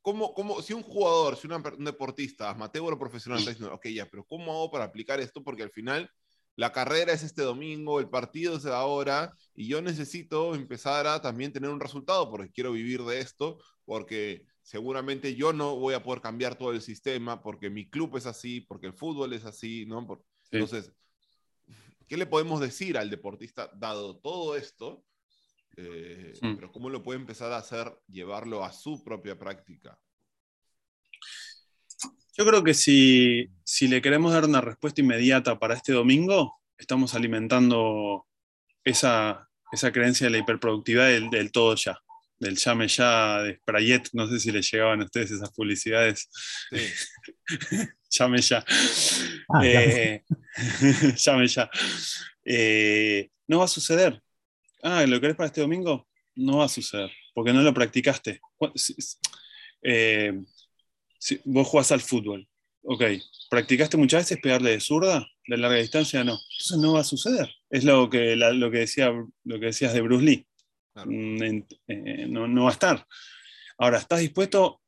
cómo, 0.03 0.35
cómo, 0.35 0.61
si 0.61 0.75
un 0.75 0.83
jugador, 0.83 1.39
si 1.39 1.47
un 1.47 1.85
deportista, 1.85 2.51
amateur 2.51 2.93
o 2.93 2.99
profesional, 2.99 3.39
está 3.39 3.53
diciendo, 3.53 3.75
ok, 3.75 3.87
ya, 3.87 4.05
pero 4.05 4.27
¿cómo 4.27 4.53
hago 4.53 4.71
para 4.71 4.85
aplicar 4.85 5.19
esto? 5.19 5.43
Porque 5.43 5.63
al 5.63 5.71
final 5.71 6.11
la 6.57 6.71
carrera 6.71 7.15
es 7.15 7.23
este 7.23 7.41
domingo, 7.41 8.01
el 8.01 8.11
partido 8.11 8.59
es 8.59 8.67
ahora, 8.67 9.35
y 9.55 9.67
yo 9.67 9.81
necesito 9.81 10.55
empezar 10.55 11.07
a 11.07 11.23
también 11.23 11.55
tener 11.55 11.71
un 11.71 11.81
resultado 11.81 12.31
porque 12.31 12.53
quiero 12.53 12.73
vivir 12.73 13.03
de 13.05 13.21
esto, 13.21 13.57
porque 13.87 14.45
seguramente 14.65 15.37
yo 15.37 15.53
no 15.53 15.77
voy 15.77 15.95
a 15.95 16.03
poder 16.03 16.23
cambiar 16.23 16.57
todo 16.57 16.73
el 16.73 16.81
sistema, 16.81 17.43
porque 17.43 17.71
mi 17.71 17.89
club 17.89 18.17
es 18.17 18.27
así, 18.27 18.63
porque 18.63 18.87
el 18.87 18.95
fútbol 18.95 19.35
es 19.35 19.45
así, 19.45 19.85
¿no? 19.87 20.07
Entonces, 20.51 20.91
¿qué 22.09 22.17
le 22.17 22.27
podemos 22.27 22.61
decir 22.61 22.97
al 22.97 23.11
deportista 23.11 23.71
dado 23.77 24.17
todo 24.17 24.57
esto? 24.57 25.05
Eh, 25.77 26.33
pero 26.41 26.73
¿cómo 26.73 26.89
lo 26.89 27.03
puede 27.03 27.21
empezar 27.21 27.53
a 27.53 27.59
hacer, 27.59 27.93
llevarlo 28.09 28.65
a 28.65 28.73
su 28.73 29.05
propia 29.05 29.39
práctica? 29.39 29.99
Yo 32.37 32.47
creo 32.47 32.65
que 32.65 32.75
si, 32.75 33.51
le 33.83 34.01
queremos 34.01 34.33
dar 34.33 34.45
una 34.45 34.63
respuesta 34.63 35.03
inmediata 35.03 35.59
para 35.59 35.75
este 35.75 35.93
domingo, 35.93 36.59
estamos 36.79 37.15
alimentando 37.15 38.27
esa, 38.83 39.49
creencia 39.93 40.27
de 40.27 40.31
la 40.31 40.39
hiperproductividad 40.39 41.09
del, 41.31 41.53
todo 41.53 41.75
ya, 41.77 41.99
del 42.39 42.57
llame 42.57 42.89
ya 42.89 43.43
de 43.43 43.57
Sprayet, 43.57 44.09
no 44.13 44.29
sé 44.29 44.41
si 44.41 44.51
le 44.51 44.63
llegaban 44.63 45.01
a 45.01 45.05
ustedes 45.05 45.31
esas 45.31 45.51
publicidades. 45.53 46.29
llame 48.11 48.41
ya. 48.41 48.65
Ah, 49.49 49.67
eh, 49.67 50.23
llame 51.17 51.47
ya. 51.47 51.71
Eh, 52.45 53.31
no 53.47 53.59
va 53.59 53.65
a 53.65 53.69
suceder. 53.69 54.21
Ah, 54.83 55.05
¿lo 55.07 55.21
querés 55.21 55.37
para 55.37 55.47
este 55.47 55.61
domingo? 55.61 56.07
No 56.35 56.59
va 56.59 56.67
a 56.67 56.69
suceder, 56.69 57.11
porque 57.33 57.53
no 57.53 57.63
lo 57.63 57.73
practicaste. 57.73 58.41
Eh, 59.83 60.33
vos 61.45 61.69
jugás 61.69 61.93
al 61.93 62.01
fútbol, 62.01 62.47
ok, 62.83 63.03
¿practicaste 63.51 63.97
muchas 63.97 64.25
veces 64.25 64.39
pegarle 64.43 64.71
de 64.71 64.81
zurda? 64.81 65.27
De 65.47 65.57
larga 65.57 65.79
distancia, 65.79 66.25
no. 66.25 66.33
Entonces 66.33 66.79
no 66.79 66.95
va 66.95 67.01
a 67.01 67.05
suceder. 67.05 67.51
Es 67.71 67.85
lo 67.85 68.09
que, 68.09 68.37
lo 68.37 68.71
que, 68.71 68.79
decía, 68.79 69.13
lo 69.45 69.61
que 69.61 69.67
decías 69.67 69.93
de 69.93 70.01
Bruce 70.01 70.25
Lee. 70.25 70.47
Mm, 70.95 71.63
eh, 71.89 72.27
no, 72.29 72.65
va 72.65 72.71
a 72.71 72.73
estar. 72.73 73.07
Ahora, 73.79 73.99
¿estás 73.99 74.21
dispuesto 74.21 74.81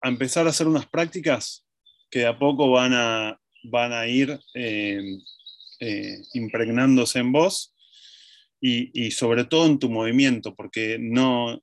a 0.00 0.08
empezar 0.08 0.46
a 0.46 0.50
hacer 0.50 0.66
unas 0.66 0.86
prácticas 0.86 1.66
que 2.10 2.20
de 2.20 2.26
a 2.26 2.38
poco 2.38 2.70
van 2.70 2.92
a, 2.92 3.38
van 3.64 3.92
a 3.92 4.06
ir 4.06 4.38
eh, 4.54 5.18
eh, 5.80 6.18
impregnándose 6.34 7.18
en 7.20 7.32
vos 7.32 7.74
y, 8.60 9.06
y, 9.06 9.10
sobre 9.10 9.44
todo 9.44 9.66
en 9.66 9.78
tu 9.78 9.88
movimiento? 9.88 10.54
Porque 10.54 10.98
no, 11.00 11.62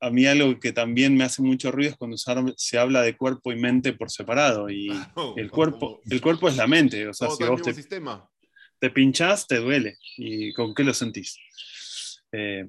a 0.00 0.10
mí 0.10 0.26
algo 0.26 0.60
que 0.60 0.72
también 0.72 1.16
me 1.16 1.24
hace 1.24 1.40
mucho 1.40 1.72
ruido 1.72 1.92
es 1.92 1.96
cuando 1.96 2.16
se 2.18 2.78
habla 2.78 3.00
de 3.00 3.16
cuerpo 3.16 3.52
y 3.52 3.56
mente 3.56 3.94
por 3.94 4.10
separado. 4.10 4.68
Y 4.68 4.88
el, 5.36 5.50
cuerpo, 5.50 6.02
el 6.10 6.20
cuerpo 6.20 6.48
es 6.48 6.56
la 6.56 6.66
mente. 6.66 7.08
O 7.08 7.14
sea, 7.14 7.30
si 7.30 7.44
vos 7.44 7.62
te, 7.62 7.72
te 8.78 8.90
pinchás, 8.90 9.46
te 9.46 9.56
duele. 9.56 9.96
¿Y 10.18 10.52
con 10.52 10.74
qué 10.74 10.84
lo 10.84 10.92
sentís? 10.92 11.38
Eh, 12.32 12.66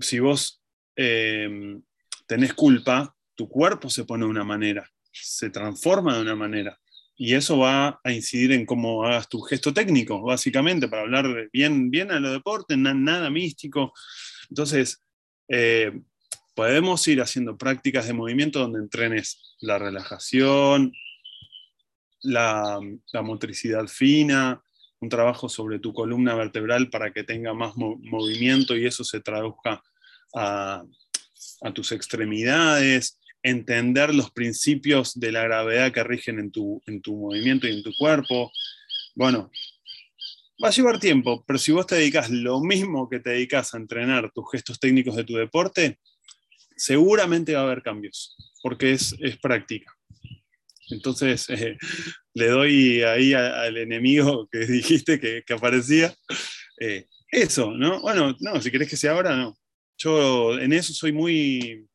si 0.00 0.18
vos 0.18 0.62
eh, 0.96 1.78
tenés 2.26 2.54
culpa, 2.54 3.16
tu 3.34 3.48
cuerpo 3.48 3.90
se 3.90 4.04
pone 4.04 4.24
de 4.24 4.30
una 4.30 4.44
manera, 4.44 4.90
se 5.12 5.50
transforma 5.50 6.16
de 6.16 6.22
una 6.22 6.34
manera. 6.34 6.78
Y 7.18 7.34
eso 7.34 7.58
va 7.58 8.00
a 8.04 8.12
incidir 8.12 8.52
en 8.52 8.66
cómo 8.66 9.04
hagas 9.04 9.28
tu 9.28 9.40
gesto 9.40 9.72
técnico, 9.72 10.20
básicamente, 10.22 10.88
para 10.88 11.02
hablar 11.02 11.48
bien, 11.52 11.90
bien 11.90 12.10
a 12.10 12.20
lo 12.20 12.30
deporte, 12.30 12.76
nada 12.76 13.30
místico. 13.30 13.94
Entonces, 14.50 15.02
eh, 15.48 15.92
podemos 16.54 17.06
ir 17.08 17.20
haciendo 17.20 17.56
prácticas 17.56 18.06
de 18.06 18.12
movimiento 18.12 18.58
donde 18.58 18.80
entrenes 18.80 19.56
la 19.60 19.78
relajación, 19.78 20.92
la, 22.22 22.80
motricidad 23.22 23.86
fina, 23.86 24.62
un 25.00 25.08
trabajo 25.08 25.48
sobre 25.48 25.78
tu 25.78 25.92
columna 25.92 26.34
vertebral 26.34 26.90
para 26.90 27.12
que 27.12 27.24
tenga 27.24 27.54
más 27.54 27.74
movimiento 27.76 28.76
y 28.76 28.86
eso 28.86 29.04
se 29.04 29.20
traduzca 29.20 29.82
a, 30.34 30.84
tus 31.74 31.92
extremidades, 31.92 33.18
entender 33.42 34.14
los 34.14 34.30
principios 34.30 35.18
de 35.18 35.32
la 35.32 35.42
gravedad 35.42 35.92
que 35.92 36.04
rigen 36.04 36.38
en 36.38 36.50
tu, 36.50 36.82
en 36.86 37.00
tu 37.00 37.16
movimiento 37.16 37.66
y 37.66 37.72
en 37.72 37.82
tu 37.82 37.92
cuerpo. 37.96 38.50
Bueno, 39.14 39.50
va 40.62 40.68
a 40.68 40.72
llevar 40.72 40.98
tiempo, 40.98 41.44
pero 41.46 41.58
si 41.58 41.72
vos 41.72 41.86
te 41.86 41.96
dedicas 41.96 42.30
lo 42.30 42.60
mismo 42.60 43.08
que 43.08 43.20
te 43.20 43.30
dedicas 43.30 43.74
a 43.74 43.78
entrenar 43.78 44.30
tus 44.32 44.50
gestos 44.50 44.80
técnicos 44.80 45.16
de 45.16 45.24
tu 45.24 45.34
deporte, 45.34 45.98
seguramente 46.76 47.54
va 47.54 47.60
a 47.60 47.64
haber 47.64 47.82
cambios, 47.82 48.36
porque 48.62 48.92
es, 48.92 49.14
práctica. 49.40 49.92
Entonces, 50.90 51.46
eh, 51.50 51.76
le 52.34 52.48
doy 52.48 53.02
ahí 53.02 53.34
al 53.34 53.76
enemigo 53.76 54.48
que 54.50 54.58
dijiste 54.66 55.20
que, 55.20 55.44
aparecía. 55.52 56.14
Eh, 56.80 57.06
eso, 57.30 57.72
¿no? 57.72 58.00
Bueno, 58.00 58.36
no, 58.40 58.60
si 58.60 58.70
querés 58.70 58.88
que 58.88 58.96
sea 58.96 59.12
ahora, 59.12 59.36
no. 59.36 59.56
Yo 59.98 60.58
en 60.58 60.72
eso 60.72 60.92
soy 60.92 61.12
muy, 61.12 61.86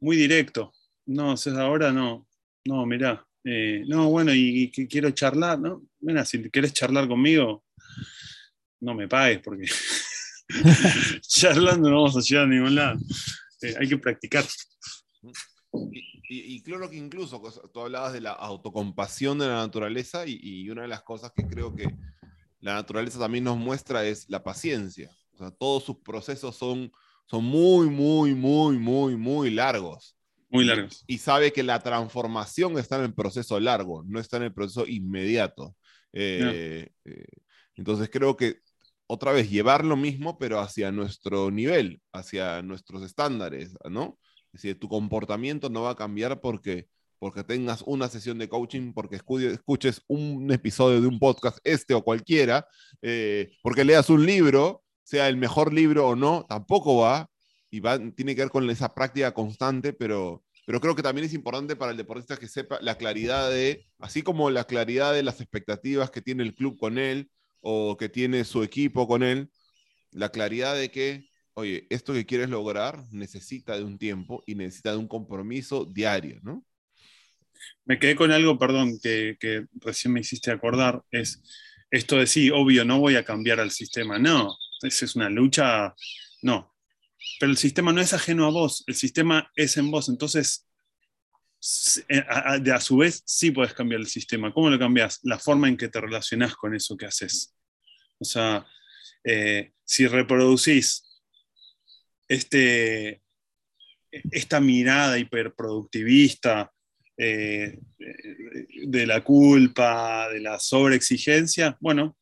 muy 0.00 0.16
directo. 0.16 0.72
No, 1.06 1.36
si 1.36 1.50
es 1.50 1.56
ahora, 1.56 1.92
no. 1.92 2.26
No, 2.64 2.84
mirá. 2.84 3.24
Eh, 3.44 3.84
no, 3.86 4.10
bueno, 4.10 4.32
y, 4.34 4.70
quiero 4.70 5.10
charlar, 5.12 5.58
¿no? 5.60 5.82
Mira, 6.00 6.24
si 6.24 6.50
querés 6.50 6.72
charlar 6.72 7.06
conmigo, 7.06 7.64
no 8.80 8.94
me 8.94 9.06
pagues, 9.06 9.38
porque 9.38 9.66
charlando 11.22 11.88
no 11.88 12.02
vamos 12.02 12.16
a 12.16 12.20
llegar 12.20 12.44
a 12.44 12.48
ningún 12.48 12.74
lado. 12.74 12.98
Hay 13.78 13.88
que 13.88 13.98
practicar. 13.98 14.44
Y, 16.28 16.60
claro 16.62 16.90
que 16.90 16.96
incluso 16.96 17.40
tú 17.72 17.80
hablabas 17.80 18.12
de 18.12 18.20
la 18.20 18.32
autocompasión 18.32 19.38
de 19.38 19.46
la 19.46 19.56
naturaleza 19.56 20.24
y, 20.26 20.68
una 20.70 20.82
de 20.82 20.88
las 20.88 21.02
cosas 21.02 21.32
que 21.32 21.46
creo 21.46 21.74
que 21.74 21.88
la 22.60 22.74
naturaleza 22.74 23.18
también 23.18 23.44
nos 23.44 23.56
muestra 23.56 24.04
es 24.04 24.28
la 24.28 24.42
paciencia. 24.42 25.10
O 25.34 25.38
sea, 25.38 25.50
todos 25.50 25.84
sus 25.84 25.98
procesos 25.98 26.56
son, 26.56 26.90
son 27.26 27.44
muy, 27.44 27.88
muy, 27.88 28.34
muy, 28.34 28.78
muy, 28.78 29.16
muy 29.16 29.50
largos. 29.50 30.16
Muy 30.48 30.64
largos. 30.64 31.04
Y, 31.06 31.18
sabe 31.18 31.52
que 31.52 31.62
la 31.62 31.80
transformación 31.80 32.78
está 32.78 32.96
en 32.96 33.04
el 33.04 33.14
proceso 33.14 33.60
largo, 33.60 34.02
no 34.04 34.18
está 34.18 34.38
en 34.38 34.44
el 34.44 34.54
proceso 34.54 34.86
inmediato. 34.86 35.76
Eh, 36.12 36.90
eh, 37.04 37.26
entonces 37.76 38.08
creo 38.10 38.36
que 38.36 38.60
otra 39.06 39.32
vez 39.32 39.50
llevar 39.50 39.84
lo 39.84 39.96
mismo, 39.96 40.38
pero 40.38 40.58
hacia 40.58 40.90
nuestro 40.90 41.50
nivel, 41.50 42.00
hacia 42.12 42.62
nuestros 42.62 43.02
estándares, 43.02 43.74
¿no? 43.88 44.18
Es 44.56 44.62
decir, 44.62 44.80
tu 44.80 44.88
comportamiento 44.88 45.68
no 45.68 45.82
va 45.82 45.90
a 45.90 45.96
cambiar 45.96 46.40
porque, 46.40 46.88
porque 47.18 47.44
tengas 47.44 47.82
una 47.82 48.08
sesión 48.08 48.38
de 48.38 48.48
coaching, 48.48 48.94
porque 48.94 49.16
escuches 49.16 50.02
un 50.08 50.50
episodio 50.50 51.02
de 51.02 51.06
un 51.06 51.18
podcast, 51.18 51.58
este 51.62 51.92
o 51.92 52.02
cualquiera, 52.02 52.66
eh, 53.02 53.50
porque 53.62 53.84
leas 53.84 54.08
un 54.08 54.24
libro, 54.24 54.82
sea 55.02 55.28
el 55.28 55.36
mejor 55.36 55.74
libro 55.74 56.08
o 56.08 56.16
no, 56.16 56.46
tampoco 56.48 56.96
va, 56.96 57.28
y 57.70 57.80
va, 57.80 57.98
tiene 57.98 58.34
que 58.34 58.40
ver 58.40 58.50
con 58.50 58.68
esa 58.70 58.94
práctica 58.94 59.34
constante, 59.34 59.92
pero, 59.92 60.42
pero 60.64 60.80
creo 60.80 60.96
que 60.96 61.02
también 61.02 61.26
es 61.26 61.34
importante 61.34 61.76
para 61.76 61.90
el 61.90 61.98
deportista 61.98 62.38
que 62.38 62.48
sepa 62.48 62.78
la 62.80 62.96
claridad 62.96 63.50
de, 63.50 63.86
así 63.98 64.22
como 64.22 64.48
la 64.48 64.64
claridad 64.64 65.12
de 65.12 65.22
las 65.22 65.42
expectativas 65.42 66.10
que 66.10 66.22
tiene 66.22 66.44
el 66.44 66.54
club 66.54 66.78
con 66.78 66.96
él, 66.96 67.30
o 67.60 67.98
que 67.98 68.08
tiene 68.08 68.44
su 68.44 68.62
equipo 68.62 69.06
con 69.06 69.22
él, 69.22 69.50
la 70.12 70.30
claridad 70.30 70.74
de 70.74 70.90
que, 70.90 71.28
oye, 71.56 71.86
esto 71.88 72.12
que 72.12 72.26
quieres 72.26 72.50
lograr 72.50 73.02
necesita 73.10 73.76
de 73.76 73.84
un 73.84 73.98
tiempo 73.98 74.44
y 74.46 74.54
necesita 74.54 74.90
de 74.90 74.98
un 74.98 75.08
compromiso 75.08 75.86
diario, 75.86 76.38
¿no? 76.42 76.64
Me 77.86 77.98
quedé 77.98 78.14
con 78.14 78.30
algo, 78.30 78.58
perdón, 78.58 78.98
que, 79.02 79.66
recién 79.76 80.12
me 80.12 80.20
hiciste 80.20 80.50
acordar, 80.50 81.02
es 81.10 81.42
esto 81.90 82.16
de 82.16 82.26
sí, 82.26 82.50
obvio, 82.50 82.84
no 82.84 83.00
voy 83.00 83.16
a 83.16 83.24
cambiar 83.24 83.58
al 83.58 83.70
sistema, 83.70 84.18
no, 84.18 84.54
esa 84.82 85.06
es 85.06 85.16
una 85.16 85.30
lucha, 85.30 85.94
no, 86.42 86.74
pero 87.40 87.50
el 87.50 87.56
sistema 87.56 87.90
no 87.90 88.02
es 88.02 88.12
ajeno 88.12 88.44
a 88.44 88.50
vos, 88.50 88.84
el 88.86 88.94
sistema 88.94 89.50
es 89.56 89.78
en 89.78 89.90
vos, 89.90 90.10
entonces 90.10 90.68
eh, 92.08 92.22
a, 92.28 92.60
a, 92.74 92.80
su 92.80 92.98
vez 92.98 93.22
sí 93.24 93.50
puedes 93.50 93.72
cambiar 93.72 94.02
el 94.02 94.06
sistema. 94.06 94.52
¿Cómo 94.52 94.68
lo 94.68 94.78
cambias? 94.78 95.20
La 95.22 95.38
forma 95.38 95.68
en 95.68 95.76
que 95.76 95.88
te 95.88 96.00
relacionás 96.00 96.54
con 96.54 96.74
eso 96.74 96.96
que 96.96 97.06
haces. 97.06 97.56
O 98.18 98.24
sea, 98.24 98.64
eh, 99.24 99.72
si 99.84 100.06
reproducís 100.06 101.05
este, 102.28 103.22
esta 104.10 104.60
mirada 104.60 105.18
hiperproductivista 105.18 106.72
eh, 107.16 107.78
de 108.86 109.06
la 109.06 109.22
culpa, 109.22 110.28
de 110.30 110.40
la 110.40 110.58
sobreexigencia, 110.58 111.76
bueno, 111.80 112.16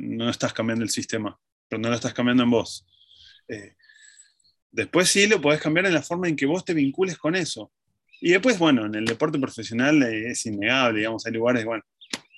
no 0.00 0.28
estás 0.28 0.52
cambiando 0.52 0.84
el 0.84 0.90
sistema, 0.90 1.38
pero 1.68 1.80
no 1.80 1.88
lo 1.88 1.94
estás 1.94 2.12
cambiando 2.12 2.42
en 2.42 2.50
vos. 2.50 2.86
Después 4.72 5.10
sí 5.10 5.26
lo 5.26 5.40
podés 5.40 5.60
cambiar 5.60 5.86
en 5.86 5.94
la 5.94 6.02
forma 6.02 6.28
en 6.28 6.36
que 6.36 6.46
vos 6.46 6.64
te 6.64 6.72
vincules 6.72 7.18
con 7.18 7.36
eso. 7.36 7.70
Y 8.22 8.30
después, 8.30 8.58
bueno, 8.58 8.86
en 8.86 8.94
el 8.94 9.04
deporte 9.04 9.38
profesional 9.38 10.02
es 10.02 10.46
innegable, 10.46 11.00
digamos, 11.00 11.26
hay 11.26 11.32
lugares, 11.32 11.64
bueno, 11.64 11.82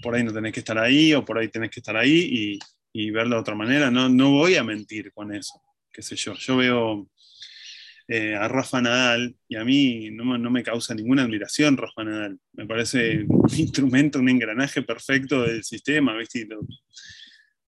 por 0.02 0.14
ahí 0.14 0.24
no 0.24 0.32
tenés 0.32 0.52
que 0.52 0.60
estar 0.60 0.78
ahí 0.78 1.14
o 1.14 1.24
por 1.24 1.38
ahí 1.38 1.48
tenés 1.48 1.70
que 1.70 1.80
estar 1.80 1.96
ahí 1.96 2.58
y, 2.92 3.10
verlo 3.10 3.36
de 3.36 3.40
otra 3.40 3.54
manera. 3.54 3.90
No, 3.90 4.08
no 4.08 4.30
voy 4.30 4.56
a 4.56 4.64
mentir 4.64 5.12
con 5.12 5.32
eso, 5.32 5.60
qué 5.94 6.02
sé 6.02 6.16
yo. 6.16 6.34
Yo 6.34 6.56
veo 6.56 7.08
eh, 8.08 8.34
a 8.34 8.48
Rafa 8.48 8.82
Nadal 8.82 9.34
y 9.48 9.56
a 9.56 9.64
mí 9.64 10.10
no, 10.10 10.36
no, 10.36 10.50
me 10.50 10.62
causa 10.62 10.94
ninguna 10.94 11.22
admiración 11.22 11.76
Rafa 11.76 12.04
Nadal. 12.04 12.38
Me 12.52 12.66
parece 12.66 13.24
un 13.26 13.48
instrumento, 13.56 14.18
un 14.18 14.28
engranaje 14.28 14.82
perfecto 14.82 15.42
del 15.42 15.64
sistema, 15.64 16.16
¿viste? 16.16 16.46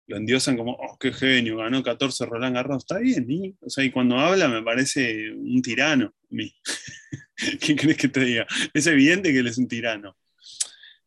lo 0.08 0.16
endiosan 0.16 0.56
como, 0.56 0.72
oh, 0.72 0.96
qué 0.98 1.12
genio, 1.12 1.58
ganó 1.58 1.82
14 1.82 2.24
Roland 2.24 2.54
Garros, 2.54 2.78
está 2.78 2.98
bien, 2.98 3.26
y, 3.28 3.54
o 3.60 3.68
sea, 3.68 3.84
y 3.84 3.90
cuando 3.90 4.18
habla 4.18 4.48
me 4.48 4.62
parece 4.62 5.30
un 5.32 5.60
tirano. 5.60 6.14
¿Qué 7.60 7.76
crees 7.76 7.96
que 7.96 8.08
te 8.08 8.20
diga? 8.20 8.46
Es 8.72 8.86
evidente 8.86 9.32
que 9.32 9.38
él 9.40 9.46
es 9.46 9.58
un 9.58 9.68
tirano. 9.68 10.16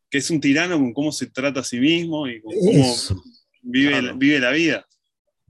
Que 0.09 0.19
es 0.19 0.29
un 0.29 0.39
tirano 0.39 0.77
con 0.77 0.93
cómo 0.93 1.11
se 1.11 1.27
trata 1.27 1.61
a 1.61 1.63
sí 1.63 1.79
mismo 1.79 2.27
y 2.27 2.41
con 2.41 2.53
cómo 2.53 2.95
vive, 3.63 4.13
vive 4.15 4.39
la 4.39 4.51
vida. 4.51 4.87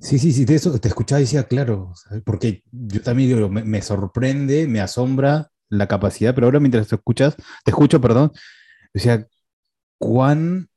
Sí, 0.01 0.17
sí, 0.17 0.31
sí, 0.31 0.45
de 0.45 0.55
eso 0.55 0.79
te 0.79 0.87
escuchaba 0.87 1.21
y 1.21 1.25
decía, 1.25 1.43
claro, 1.43 1.93
porque 2.25 2.63
yo 2.71 3.01
también 3.03 3.29
digo, 3.29 3.49
me, 3.49 3.81
sorprende, 3.83 4.67
me 4.67 4.81
asombra 4.81 5.51
la 5.69 5.87
capacidad, 5.87 6.33
pero 6.33 6.47
ahora 6.47 6.59
mientras 6.59 6.87
te 6.87 6.95
escuchas, 6.95 7.35
te 7.63 7.69
escucho, 7.71 8.01
perdón, 8.01 8.31
decía, 8.93 9.27
cuán 9.99 10.69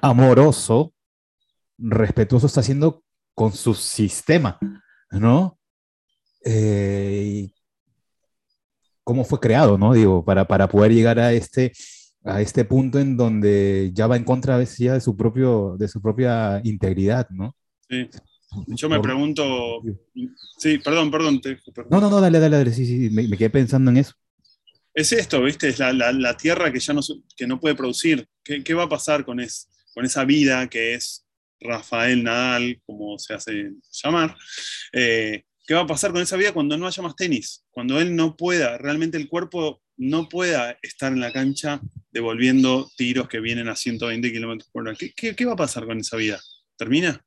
amoroso 0.00 0.94
respetuoso 1.78 2.46
está 2.46 2.60
haciendo 2.60 3.02
con 3.34 3.52
su 3.52 3.74
sistema, 3.74 4.58
¿no? 5.10 5.58
Eh, 6.44 7.50
¿Cómo 9.02 9.24
fue 9.24 9.40
creado, 9.40 9.78
no? 9.78 9.94
Digo, 9.94 10.24
para, 10.24 10.46
para 10.46 10.68
poder 10.68 10.92
llegar 10.92 11.18
a 11.18 11.32
este, 11.32 11.72
a 12.24 12.40
este 12.40 12.64
punto 12.64 13.00
en 13.00 13.16
donde 13.16 13.90
ya 13.94 14.06
va 14.06 14.16
en 14.16 14.24
contra 14.24 14.54
a 14.54 14.58
veces 14.58 14.78
ya 14.78 14.94
de 14.94 15.00
su, 15.00 15.16
propio, 15.16 15.76
de 15.76 15.88
su 15.88 16.00
propia 16.00 16.60
integridad, 16.64 17.28
¿no? 17.30 17.54
Sí. 17.88 18.08
Yo 18.68 18.88
me 18.88 19.00
pregunto. 19.00 19.82
Sí, 20.58 20.78
perdón, 20.78 21.10
perdón, 21.10 21.40
No, 21.90 22.00
no, 22.00 22.10
no, 22.10 22.20
dale, 22.20 22.38
dale, 22.38 22.56
dale. 22.56 22.72
Sí, 22.72 22.86
sí, 22.86 23.10
me, 23.10 23.28
quedé 23.36 23.50
pensando 23.50 23.90
en 23.90 23.98
eso. 23.98 24.14
Es 24.94 25.12
esto, 25.12 25.42
¿viste? 25.42 25.68
Es 25.68 25.80
la, 25.80 25.92
la, 25.92 26.36
tierra 26.36 26.72
que 26.72 26.78
ya 26.78 26.92
no, 26.92 27.00
que 27.36 27.46
no 27.46 27.58
puede 27.58 27.74
producir. 27.74 28.28
¿Qué, 28.44 28.62
qué 28.62 28.74
va 28.74 28.84
a 28.84 28.88
pasar 28.88 29.24
con, 29.24 29.40
es, 29.40 29.68
con 29.92 30.04
esa 30.04 30.24
vida 30.24 30.68
que 30.68 30.94
es 30.94 31.24
Rafael 31.64 32.22
Nadal, 32.22 32.80
como 32.86 33.18
se 33.18 33.34
hace 33.34 33.72
llamar, 33.90 34.36
eh, 34.92 35.44
¿qué 35.66 35.74
va 35.74 35.80
a 35.80 35.86
pasar 35.86 36.12
con 36.12 36.22
esa 36.22 36.36
vida 36.36 36.52
cuando 36.52 36.76
no 36.76 36.86
haya 36.86 37.02
más 37.02 37.16
tenis? 37.16 37.64
Cuando 37.70 38.00
él 38.00 38.14
no 38.14 38.36
pueda, 38.36 38.78
realmente 38.78 39.16
el 39.16 39.28
cuerpo 39.28 39.82
no 39.96 40.28
pueda 40.28 40.76
estar 40.82 41.12
en 41.12 41.20
la 41.20 41.32
cancha 41.32 41.80
devolviendo 42.10 42.90
tiros 42.96 43.28
que 43.28 43.40
vienen 43.40 43.68
a 43.68 43.76
120 43.76 44.30
kilómetros 44.30 44.70
por 44.70 44.86
hora. 44.86 44.96
¿Qué, 44.96 45.44
va 45.44 45.52
a 45.54 45.56
pasar 45.56 45.86
con 45.86 45.98
esa 45.98 46.16
vida? 46.16 46.40
¿Termina? 46.76 47.24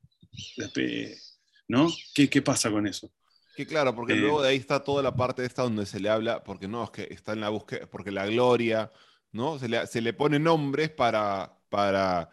¿No? 1.68 1.88
¿Qué, 2.14 2.42
pasa 2.42 2.70
con 2.70 2.86
eso? 2.86 3.10
Que 3.56 3.66
claro, 3.66 3.94
porque 3.94 4.14
eh, 4.14 4.16
luego 4.16 4.42
de 4.42 4.50
ahí 4.50 4.56
está 4.56 4.82
toda 4.82 5.02
la 5.02 5.14
parte 5.14 5.44
esta 5.44 5.62
donde 5.62 5.84
se 5.84 6.00
le 6.00 6.08
habla, 6.08 6.42
porque 6.44 6.68
no, 6.68 6.84
es 6.84 6.90
que 6.90 7.08
está 7.10 7.32
en 7.32 7.40
la 7.40 7.48
búsqueda, 7.48 7.86
porque 7.90 8.10
la 8.10 8.26
gloria, 8.26 8.90
¿no? 9.32 9.58
Se 9.58 9.68
le, 9.68 9.86
se 9.86 10.00
le 10.00 10.12
pone 10.12 10.38
nombres 10.38 10.90
para, 10.90 11.58
para 11.68 12.30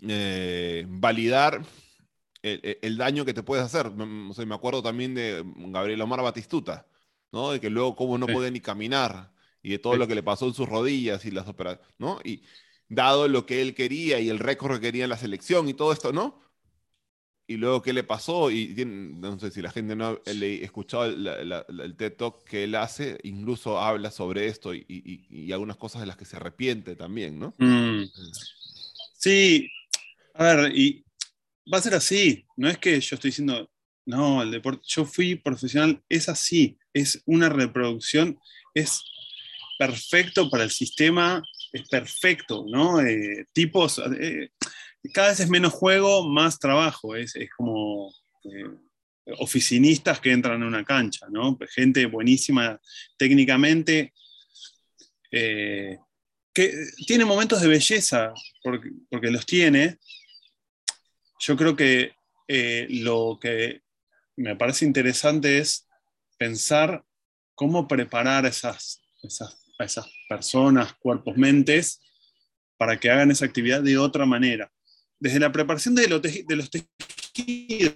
eh, 0.00 0.84
validar 0.88 1.62
el, 2.42 2.96
daño 2.96 3.24
que 3.24 3.34
te 3.34 3.42
puedes 3.42 3.64
hacer. 3.64 3.90
me 3.90 4.54
acuerdo 4.54 4.82
también 4.82 5.14
de 5.14 5.42
Gabriel 5.44 6.02
Omar 6.02 6.22
Batistuta, 6.22 6.86
¿no? 7.32 7.50
De 7.52 7.60
que 7.60 7.70
luego 7.70 7.96
cómo 7.96 8.18
no 8.18 8.26
puede 8.26 8.50
ni 8.50 8.60
caminar 8.60 9.32
y 9.62 9.70
de 9.70 9.78
todo 9.78 9.96
lo 9.96 10.06
que 10.06 10.14
le 10.14 10.22
pasó 10.22 10.46
en 10.46 10.54
sus 10.54 10.68
rodillas 10.68 11.24
y 11.24 11.30
las 11.30 11.48
operaciones, 11.48 11.94
¿no? 11.98 12.20
Y 12.22 12.42
dado 12.88 13.28
lo 13.28 13.46
que 13.46 13.62
él 13.62 13.74
quería 13.74 14.20
y 14.20 14.28
el 14.28 14.38
récord 14.38 14.74
que 14.74 14.80
quería 14.80 15.04
en 15.04 15.10
la 15.10 15.18
selección 15.18 15.68
y 15.68 15.74
todo 15.74 15.92
esto, 15.92 16.12
¿no? 16.12 16.40
Y 17.48 17.58
luego 17.58 17.80
qué 17.80 17.92
le 17.92 18.02
pasó, 18.02 18.50
y 18.50 18.74
no 18.84 19.38
sé 19.38 19.52
si 19.52 19.62
la 19.62 19.70
gente 19.70 19.94
no 19.94 20.06
ha 20.08 20.30
escuchado 20.30 21.04
el, 21.04 21.94
TED 21.96 22.14
Talk 22.14 22.42
que 22.42 22.64
él 22.64 22.74
hace, 22.74 23.18
incluso 23.22 23.78
habla 23.78 24.10
sobre 24.10 24.46
esto 24.46 24.74
y, 24.74 25.52
algunas 25.52 25.76
cosas 25.76 26.00
de 26.00 26.08
las 26.08 26.16
que 26.16 26.24
se 26.24 26.36
arrepiente 26.36 26.96
también, 26.96 27.38
¿no? 27.38 27.54
Mm. 27.58 28.04
Sí, 29.16 29.70
a 30.34 30.44
ver, 30.44 30.76
y 30.76 31.04
va 31.72 31.78
a 31.78 31.82
ser 31.82 31.94
así. 31.94 32.44
No 32.56 32.68
es 32.68 32.78
que 32.78 33.00
yo 33.00 33.14
estoy 33.14 33.30
diciendo, 33.30 33.70
no, 34.04 34.42
el 34.42 34.50
deporte, 34.50 34.82
yo 34.86 35.04
fui 35.04 35.36
profesional, 35.36 36.02
es 36.08 36.28
así, 36.28 36.78
es 36.92 37.22
una 37.26 37.48
reproducción, 37.48 38.38
es 38.74 39.02
perfecto 39.78 40.48
para 40.50 40.64
el 40.64 40.70
sistema, 40.70 41.42
es 41.72 41.88
perfecto, 41.88 42.64
¿no? 42.68 43.00
Eh, 43.00 43.46
tipos, 43.52 44.00
eh, 44.18 44.50
cada 45.12 45.28
vez 45.28 45.40
es 45.40 45.50
menos 45.50 45.72
juego, 45.72 46.28
más 46.28 46.58
trabajo, 46.58 47.16
es, 47.16 47.34
como 47.56 48.12
eh, 48.44 48.64
oficinistas 49.38 50.20
que 50.20 50.32
entran 50.32 50.56
en 50.56 50.68
una 50.68 50.84
cancha, 50.84 51.26
¿no? 51.30 51.58
Gente 51.70 52.06
buenísima 52.06 52.80
técnicamente, 53.16 54.12
que 55.30 55.92
tiene 57.06 57.26
momentos 57.26 57.60
de 57.60 57.68
belleza, 57.68 58.32
porque, 58.62 58.90
porque 59.10 59.30
los 59.30 59.44
tiene, 59.44 59.98
yo 61.40 61.56
creo 61.56 61.76
que 61.76 62.14
lo 62.88 63.38
que 63.38 63.82
me 64.36 64.56
parece 64.56 64.86
interesante 64.86 65.58
es 65.58 65.86
pensar 66.38 67.04
cómo 67.54 67.88
preparar 67.88 68.46
a 68.46 68.48
esas, 68.48 69.02
esas, 69.78 70.06
personas, 70.28 70.94
cuerpos, 70.94 71.36
mentes, 71.36 72.00
para 72.76 72.98
que 72.98 73.10
hagan 73.10 73.30
esa 73.30 73.46
actividad 73.46 73.82
de 73.82 73.98
otra 73.98 74.26
manera. 74.26 74.70
Desde 75.18 75.40
la 75.40 75.52
preparación 75.52 75.94
de 75.94 76.08
los, 76.08 76.22
de 76.22 76.56
los 76.56 76.70
tejidos 76.70 77.94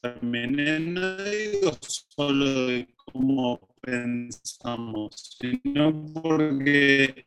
también, 0.00 0.94
no 0.94 1.78
solo 1.82 2.66
de 2.66 2.88
cómo 2.96 3.60
pensamos, 3.80 5.36
sino 5.40 6.06
porque 6.14 7.24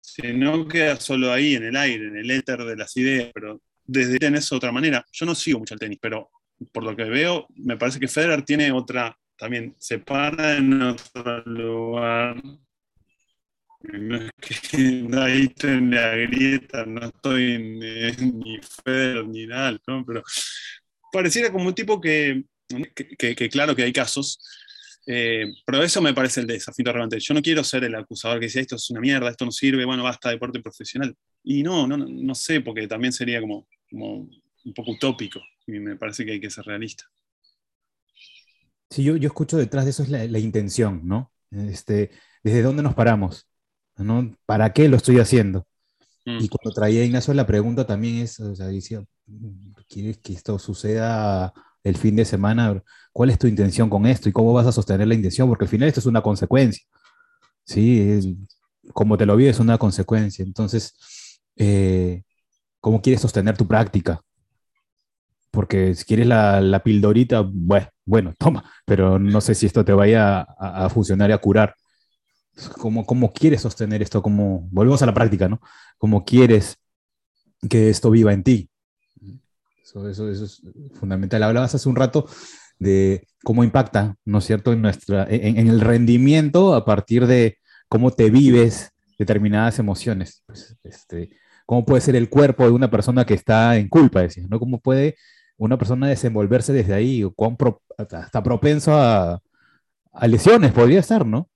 si 0.00 0.32
no 0.32 0.66
queda 0.66 0.96
solo 0.96 1.32
ahí 1.32 1.54
en 1.54 1.64
el 1.64 1.76
aire, 1.76 2.08
en 2.08 2.16
el 2.16 2.30
éter 2.30 2.64
de 2.64 2.76
las 2.76 2.96
ideas, 2.96 3.30
pero 3.34 3.60
desde 3.84 4.18
tenis 4.18 4.48
de 4.48 4.56
otra 4.56 4.72
manera. 4.72 5.04
Yo 5.12 5.26
no 5.26 5.34
sigo 5.34 5.58
mucho 5.58 5.74
el 5.74 5.80
tenis, 5.80 5.98
pero 6.00 6.30
por 6.72 6.84
lo 6.84 6.94
que 6.94 7.04
veo, 7.04 7.46
me 7.56 7.76
parece 7.76 7.98
que 7.98 8.08
Federer 8.08 8.42
tiene 8.42 8.70
otra, 8.72 9.16
también 9.36 9.74
se 9.78 9.98
para 9.98 10.56
en 10.56 10.82
otro 10.82 11.42
lugar. 11.44 12.42
No 13.84 14.16
es 14.16 14.30
que 14.40 15.08
ahí 15.18 15.52
en 15.62 15.90
la 15.90 16.16
grieta, 16.16 16.84
no 16.86 17.06
estoy 17.06 17.58
ni, 17.58 18.58
Federer 18.84 19.26
ni 19.26 19.46
nada, 19.46 19.78
pero 20.06 20.22
pareciera 21.12 21.50
como 21.50 21.66
un 21.66 21.74
tipo 21.74 22.00
que, 22.00 22.44
que, 23.18 23.48
claro 23.48 23.74
que 23.74 23.82
hay 23.82 23.92
casos, 23.92 24.38
eh, 25.06 25.46
pero 25.66 25.82
eso 25.82 26.00
me 26.00 26.14
parece 26.14 26.40
el 26.40 26.46
desafío 26.46 26.84
relevante. 26.86 27.18
Yo 27.20 27.34
no 27.34 27.42
quiero 27.42 27.64
ser 27.64 27.84
el 27.84 27.94
acusador 27.94 28.38
que 28.38 28.46
dice 28.46 28.60
esto 28.60 28.76
es 28.76 28.90
una 28.90 29.00
mierda, 29.00 29.30
esto 29.30 29.44
no 29.44 29.50
sirve, 29.50 29.84
bueno, 29.84 30.04
basta 30.04 30.30
deporte 30.30 30.60
profesional. 30.60 31.14
Y 31.42 31.62
no, 31.62 31.86
no, 31.86 31.96
no 31.96 32.34
sé, 32.34 32.60
porque 32.60 32.86
también 32.86 33.12
sería 33.12 33.40
como 33.40 33.66
como 33.92 34.28
un 34.64 34.74
poco 34.74 34.92
utópico 34.92 35.40
y 35.66 35.72
me 35.72 35.96
parece 35.96 36.24
que 36.24 36.32
hay 36.32 36.40
que 36.40 36.50
ser 36.50 36.64
realista. 36.64 37.04
Sí, 38.90 39.04
yo, 39.04 39.16
yo 39.16 39.28
escucho 39.28 39.56
detrás 39.56 39.84
de 39.84 39.90
eso 39.90 40.02
es 40.02 40.08
la, 40.08 40.38
intención, 40.38 41.02
¿no? 41.04 41.32
Este, 41.50 42.10
¿Desde 42.42 42.62
dónde 42.62 42.82
nos 42.82 42.94
paramos? 42.94 43.48
¿No? 43.96 44.34
¿Para 44.46 44.72
qué 44.72 44.88
lo 44.88 44.96
estoy 44.96 45.18
haciendo? 45.18 45.66
Mm. 46.24 46.38
Y 46.40 46.48
cuando 46.48 46.72
traía 46.74 47.02
a 47.02 47.04
Ignacio 47.04 47.34
la 47.34 47.46
pregunta 47.46 47.86
también 47.86 48.16
es, 48.16 48.38
o 48.40 48.54
sea, 48.54 48.66
decía, 48.66 49.04
¿quieres 49.88 50.18
que 50.18 50.32
esto 50.32 50.58
suceda 50.58 51.52
el 51.82 51.96
fin 51.96 52.16
de 52.16 52.24
semana? 52.24 52.82
¿Cuál 53.12 53.30
es 53.30 53.38
tu 53.38 53.46
intención 53.46 53.90
con 53.90 54.06
esto 54.06 54.28
y 54.28 54.32
cómo 54.32 54.52
vas 54.52 54.66
a 54.66 54.72
sostener 54.72 55.08
la 55.08 55.14
intención? 55.14 55.48
Porque 55.48 55.64
al 55.64 55.70
final 55.70 55.88
esto 55.88 56.00
es 56.00 56.06
una 56.06 56.22
consecuencia, 56.22 56.84
¿sí? 57.64 58.36
como 58.92 59.16
te 59.16 59.26
lo 59.26 59.36
vi, 59.36 59.46
es 59.46 59.60
una 59.60 59.78
consecuencia. 59.78 60.44
Entonces, 60.44 60.94
eh, 61.56 62.22
cómo 62.80 63.00
quieres 63.02 63.22
sostener 63.22 63.56
tu 63.56 63.66
práctica. 63.66 64.20
Porque 65.50 65.94
si 65.94 66.04
quieres 66.04 66.26
la, 66.26 66.60
la 66.60 66.82
pildorita, 66.82 67.42
bueno, 67.46 67.88
bueno, 68.04 68.34
toma, 68.38 68.64
pero 68.84 69.18
no 69.18 69.40
sé 69.40 69.54
si 69.54 69.66
esto 69.66 69.84
te 69.84 69.92
vaya 69.92 70.40
a, 70.40 70.88
funcionar 70.88 71.30
y 71.30 71.32
a 71.34 71.38
curar. 71.38 71.74
¿Cómo, 72.78 73.06
¿Cómo, 73.06 73.32
quieres 73.32 73.62
sostener 73.62 74.02
esto? 74.02 74.22
¿Cómo, 74.22 74.68
volvemos 74.70 75.02
a 75.02 75.06
la 75.06 75.14
práctica, 75.14 75.48
¿no? 75.48 75.60
¿Cómo 75.98 76.24
quieres 76.24 76.76
que 77.68 77.88
esto 77.88 78.10
viva 78.10 78.32
en 78.32 78.42
ti? 78.42 78.68
Eso, 79.82 80.08
eso, 80.08 80.30
es 80.30 80.62
fundamental. 80.94 81.42
Hablabas 81.42 81.74
hace 81.74 81.88
un 81.88 81.96
rato 81.96 82.28
de 82.78 83.26
cómo 83.42 83.64
impacta, 83.64 84.16
¿no 84.24 84.38
es 84.38 84.44
cierto?, 84.44 84.72
en, 84.72 84.82
nuestra, 84.82 85.26
en, 85.28 85.68
el 85.68 85.80
rendimiento 85.80 86.74
a 86.74 86.84
partir 86.84 87.26
de 87.26 87.58
cómo 87.88 88.10
te 88.10 88.30
vives 88.30 88.90
determinadas 89.18 89.78
emociones. 89.78 90.42
Pues, 90.46 90.76
este, 90.82 91.30
cómo 91.64 91.84
puede 91.84 92.00
ser 92.00 92.16
el 92.16 92.28
cuerpo 92.28 92.64
de 92.64 92.72
una 92.72 92.90
persona 92.90 93.24
que 93.24 93.34
está 93.34 93.76
en 93.76 93.88
culpa, 93.88 94.22
decía, 94.22 94.46
¿no? 94.48 94.58
¿Cómo 94.58 94.80
puede 94.80 95.16
una 95.56 95.78
persona 95.78 96.08
desenvolverse 96.08 96.72
desde 96.72 96.94
ahí, 96.94 97.22
o 97.22 97.32
cuán 97.32 97.56
hasta 97.96 98.42
propenso 98.42 98.94
a, 98.94 99.40
a 100.12 100.26
lesiones 100.26 100.72
podría 100.72 101.00
estar, 101.00 101.24
¿no? 101.24 101.48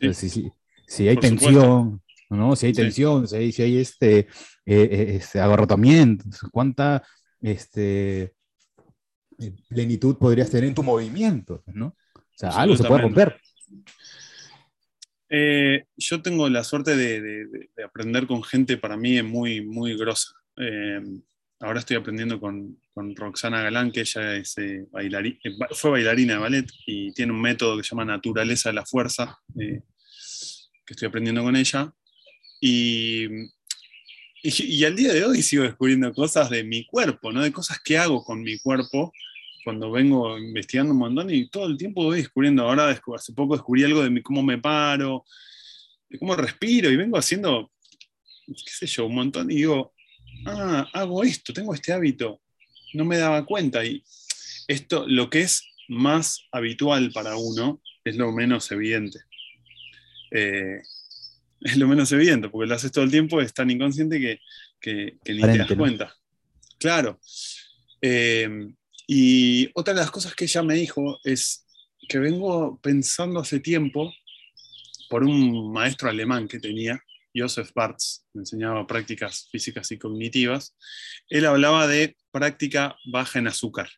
Sí. 0.00 0.14
Si, 0.14 0.28
si- 0.30 0.52
si 0.86 1.08
hay 1.08 1.16
tensión, 1.16 2.02
¿no? 2.30 2.56
Si 2.56 2.66
hay 2.66 2.74
Sí. 2.74 2.82
tensión, 2.82 3.26
si 3.28 3.36
hay, 3.36 3.52
si 3.52 3.62
hay 3.62 3.78
este, 3.78 4.18
eh, 4.20 4.26
eh, 4.66 5.06
este 5.16 5.40
agarrotamiento, 5.40 6.24
cuánta 6.52 7.02
este, 7.40 8.34
eh, 9.38 9.54
plenitud 9.68 10.16
podrías 10.18 10.50
tener 10.50 10.64
en 10.68 10.74
tu 10.74 10.82
movimiento, 10.82 11.62
¿no? 11.66 11.94
O 12.14 12.22
sea, 12.34 12.50
algo 12.50 12.76
se 12.76 12.84
puede 12.84 13.02
romper. 13.02 13.40
Eh, 15.30 15.84
yo 15.96 16.22
tengo 16.22 16.48
la 16.48 16.64
suerte 16.64 16.96
de, 16.96 17.20
de- 17.20 17.46
de- 17.46 17.70
de 17.76 17.84
aprender 17.84 18.26
con 18.26 18.42
gente 18.42 18.76
para 18.78 18.96
mí 18.96 19.22
muy, 19.22 19.60
muy 19.64 19.96
grosa. 19.96 20.32
Eh, 20.56 21.00
ahora 21.60 21.80
estoy 21.80 21.96
aprendiendo 21.96 22.40
con, 22.40 22.80
con 22.94 23.14
Roxana 23.16 23.62
Galán, 23.62 23.90
que 23.90 24.00
ella 24.00 24.36
es, 24.36 24.56
eh, 24.58 24.86
eh, 25.00 25.36
fue 25.72 25.90
bailarina 25.90 26.34
de 26.34 26.38
ballet 26.38 26.70
y 26.86 27.12
tiene 27.12 27.32
un 27.32 27.40
método 27.40 27.76
que 27.76 27.82
se 27.82 27.90
llama 27.90 28.04
Naturaleza 28.04 28.68
de 28.68 28.74
la 28.74 28.86
Fuerza, 28.86 29.38
eh, 29.58 29.82
que 30.86 30.92
estoy 30.94 31.08
aprendiendo 31.08 31.42
con 31.42 31.56
ella. 31.56 31.92
Y, 32.60 33.26
y, 34.42 34.64
y 34.64 34.84
al 34.84 34.96
día 34.96 35.12
de 35.12 35.24
hoy 35.24 35.42
sigo 35.42 35.64
descubriendo 35.64 36.12
cosas 36.12 36.50
de 36.50 36.62
mi 36.64 36.86
cuerpo, 36.86 37.32
¿no? 37.32 37.42
de 37.42 37.52
cosas 37.52 37.80
que 37.84 37.98
hago 37.98 38.24
con 38.24 38.42
mi 38.42 38.58
cuerpo 38.58 39.12
cuando 39.64 39.90
vengo 39.90 40.38
investigando 40.38 40.92
un 40.92 40.98
montón 40.98 41.30
y 41.30 41.48
todo 41.48 41.66
el 41.66 41.76
tiempo 41.76 42.04
voy 42.04 42.18
descubriendo. 42.18 42.62
Ahora 42.62 42.88
hace 42.88 43.32
poco 43.32 43.54
descubrí 43.54 43.84
algo 43.84 44.02
de 44.02 44.10
mi, 44.10 44.22
cómo 44.22 44.42
me 44.42 44.58
paro, 44.58 45.24
de 46.08 46.18
cómo 46.18 46.36
respiro 46.36 46.90
y 46.90 46.96
vengo 46.96 47.18
haciendo, 47.18 47.70
qué 48.46 48.70
sé 48.70 48.86
yo, 48.86 49.06
un 49.06 49.16
montón 49.16 49.50
y 49.50 49.56
digo, 49.56 49.92
ah, 50.46 50.88
hago 50.92 51.22
esto, 51.24 51.52
tengo 51.52 51.74
este 51.74 51.92
hábito, 51.92 52.40
no 52.94 53.04
me 53.04 53.18
daba 53.18 53.44
cuenta 53.44 53.84
y 53.84 54.02
esto, 54.66 55.04
lo 55.06 55.30
que 55.30 55.40
es 55.40 55.62
más 55.88 56.42
habitual 56.52 57.10
para 57.12 57.36
uno 57.36 57.80
es 58.04 58.16
lo 58.16 58.32
menos 58.32 58.70
evidente. 58.70 59.18
Eh, 60.30 60.80
es 61.60 61.76
lo 61.76 61.88
menos 61.88 62.12
evidente, 62.12 62.48
porque 62.50 62.68
lo 62.68 62.74
haces 62.74 62.92
todo 62.92 63.04
el 63.04 63.10
tiempo, 63.10 63.40
es 63.40 63.52
tan 63.54 63.70
inconsciente 63.70 64.20
que, 64.20 64.40
que- 64.80 65.16
que 65.24 65.32
ni 65.34 65.40
te 65.40 65.46
das 65.58 65.68
cuenta. 65.78 66.16
Claro. 66.78 67.18
Eh, 68.00 68.68
y 69.06 69.68
otra 69.74 69.94
de 69.94 70.00
las 70.00 70.10
cosas 70.10 70.34
que 70.34 70.44
ella 70.44 70.62
me 70.62 70.74
dijo 70.74 71.18
es 71.24 71.64
que 72.08 72.18
vengo 72.18 72.78
pensando 72.80 73.40
hace 73.40 73.58
tiempo 73.60 74.12
por 75.08 75.24
un 75.24 75.72
maestro 75.72 76.08
alemán 76.10 76.46
que 76.46 76.60
tenía, 76.60 77.02
Joseph 77.38 77.70
Bartz, 77.74 78.26
enseñaba 78.34 78.86
prácticas 78.86 79.48
físicas 79.50 79.90
y 79.92 79.98
cognitivas. 79.98 80.76
Él 81.28 81.46
hablaba 81.46 81.86
de 81.86 82.16
práctica 82.30 82.96
baja 83.06 83.38
en 83.38 83.48
azúcar. 83.48 83.88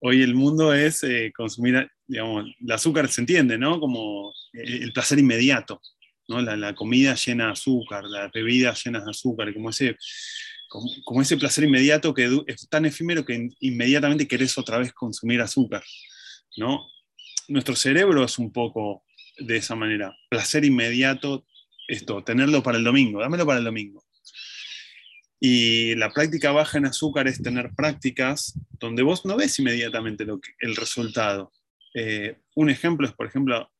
Hoy 0.00 0.22
el 0.22 0.34
mundo 0.34 0.72
es 0.74 1.02
eh, 1.02 1.32
consumir, 1.34 1.90
digamos, 2.06 2.46
el 2.60 2.72
azúcar 2.72 3.08
se 3.08 3.20
entiende, 3.20 3.58
¿no? 3.58 3.80
Como 3.80 4.32
el 4.52 4.82
el 4.84 4.92
placer 4.92 5.18
inmediato, 5.18 5.80
¿no? 6.28 6.40
La, 6.40 6.56
la 6.56 6.74
comida 6.74 7.14
llena 7.14 7.46
de 7.46 7.52
azúcar, 7.52 8.04
las 8.04 8.30
bebidas 8.30 8.84
llenas 8.84 9.04
de 9.04 9.10
azúcar, 9.10 9.52
como 9.52 9.70
ese, 9.70 9.96
como, 10.68 10.88
como 11.04 11.22
ese 11.22 11.36
placer 11.36 11.64
inmediato 11.64 12.14
que 12.14 12.42
es 12.46 12.68
tan 12.68 12.84
efímero 12.86 13.24
que 13.24 13.34
in- 13.34 13.56
inmediatamente 13.60 14.28
querés 14.28 14.56
otra 14.56 14.78
vez 14.78 14.92
consumir 14.92 15.40
azúcar, 15.40 15.82
¿no? 16.56 16.86
Nuestro 17.48 17.74
cerebro 17.74 18.24
es 18.24 18.38
un 18.38 18.52
poco 18.52 19.04
de 19.38 19.56
esa 19.56 19.74
manera, 19.74 20.16
placer 20.28 20.64
inmediato, 20.64 21.44
esto, 21.88 22.22
tenerlo 22.22 22.62
para 22.62 22.78
el 22.78 22.84
domingo, 22.84 23.20
dámelo 23.20 23.44
para 23.44 23.58
el 23.58 23.64
domingo. 23.64 24.04
Y 25.40 25.94
la 25.94 26.10
práctica 26.12 26.52
baja 26.52 26.78
en 26.78 26.86
azúcar 26.86 27.28
es 27.28 27.42
tener 27.42 27.70
prácticas 27.74 28.58
donde 28.78 29.02
vos 29.02 29.24
no 29.24 29.36
ves 29.36 29.58
inmediatamente 29.58 30.26
el 30.60 30.76
resultado. 30.76 31.52
Eh, 31.94 32.38
un 32.54 32.70
ejemplo 32.70 33.06
es, 33.06 33.14
por 33.14 33.26
ejemplo, 33.26 33.70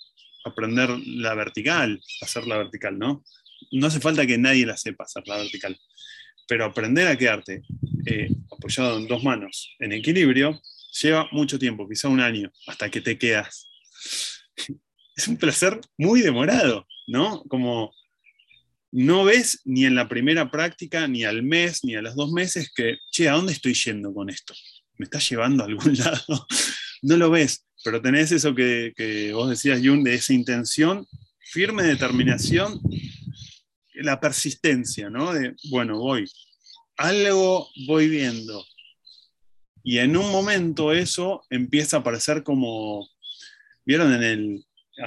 aprender 0.44 0.90
la 1.06 1.34
vertical, 1.34 2.00
hacer 2.22 2.46
la 2.46 2.58
vertical, 2.58 2.98
¿no? 2.98 3.24
No 3.72 3.88
hace 3.88 4.00
falta 4.00 4.26
que 4.26 4.38
nadie 4.38 4.66
la 4.66 4.76
sepa 4.76 5.04
hacer 5.04 5.24
la 5.26 5.36
vertical, 5.36 5.78
pero 6.46 6.64
aprender 6.64 7.08
a 7.08 7.16
quedarte 7.16 7.62
eh, 8.06 8.30
apoyado 8.50 8.98
en 8.98 9.08
dos 9.08 9.22
manos 9.22 9.76
en 9.80 9.92
equilibrio 9.92 10.60
lleva 11.02 11.28
mucho 11.32 11.58
tiempo, 11.58 11.88
quizá 11.88 12.08
un 12.08 12.20
año, 12.20 12.50
hasta 12.66 12.90
que 12.90 13.00
te 13.00 13.18
quedas. 13.18 13.68
Es 15.16 15.26
un 15.26 15.36
placer 15.36 15.80
muy 15.96 16.20
demorado, 16.20 16.86
¿no? 17.08 17.42
Como 17.48 17.92
no 18.90 19.24
ves 19.24 19.61
ni 19.64 19.85
en 19.85 19.94
la 19.94 20.09
primera 20.09 20.51
práctica, 20.51 21.07
ni 21.09 21.24
al 21.24 21.42
mes, 21.42 21.85
ni 21.85 21.94
a 21.94 22.03
los 22.03 22.14
dos 22.14 22.33
meses 22.33 22.72
que, 22.74 22.98
che, 23.11 23.29
¿a 23.29 23.33
dónde 23.33 23.53
estoy 23.53 23.74
yendo 23.74 24.12
con 24.12 24.31
esto? 24.31 24.55
¿Me 24.96 25.05
está 25.05 25.18
llevando 25.18 25.62
a 25.62 25.66
algún 25.66 25.94
lado? 25.98 26.46
No 27.03 27.16
lo 27.16 27.31
ves, 27.31 27.66
pero 27.85 28.01
tenés 28.01 28.33
eso 28.33 28.55
que, 28.55 28.92
que 28.96 29.33
vos 29.33 29.51
decías, 29.51 29.81
Jun, 29.83 30.03
de 30.03 30.14
esa 30.14 30.33
intención, 30.33 31.07
firme 31.40 31.83
determinación, 31.83 32.81
la 33.94 34.20
persistencia, 34.20 35.11
¿no? 35.11 35.33
De, 35.33 35.55
bueno, 35.70 35.98
voy, 35.98 36.24
algo 36.96 37.68
voy 37.87 38.09
viendo. 38.09 38.64
Y 39.83 39.98
en 39.98 40.16
un 40.16 40.31
momento 40.31 40.92
eso 40.92 41.42
empieza 41.51 41.98
a 41.98 42.05
parecer 42.05 42.42
como, 42.42 43.09
¿vieron 43.85 44.12
en 44.12 44.22
el, 44.22 44.66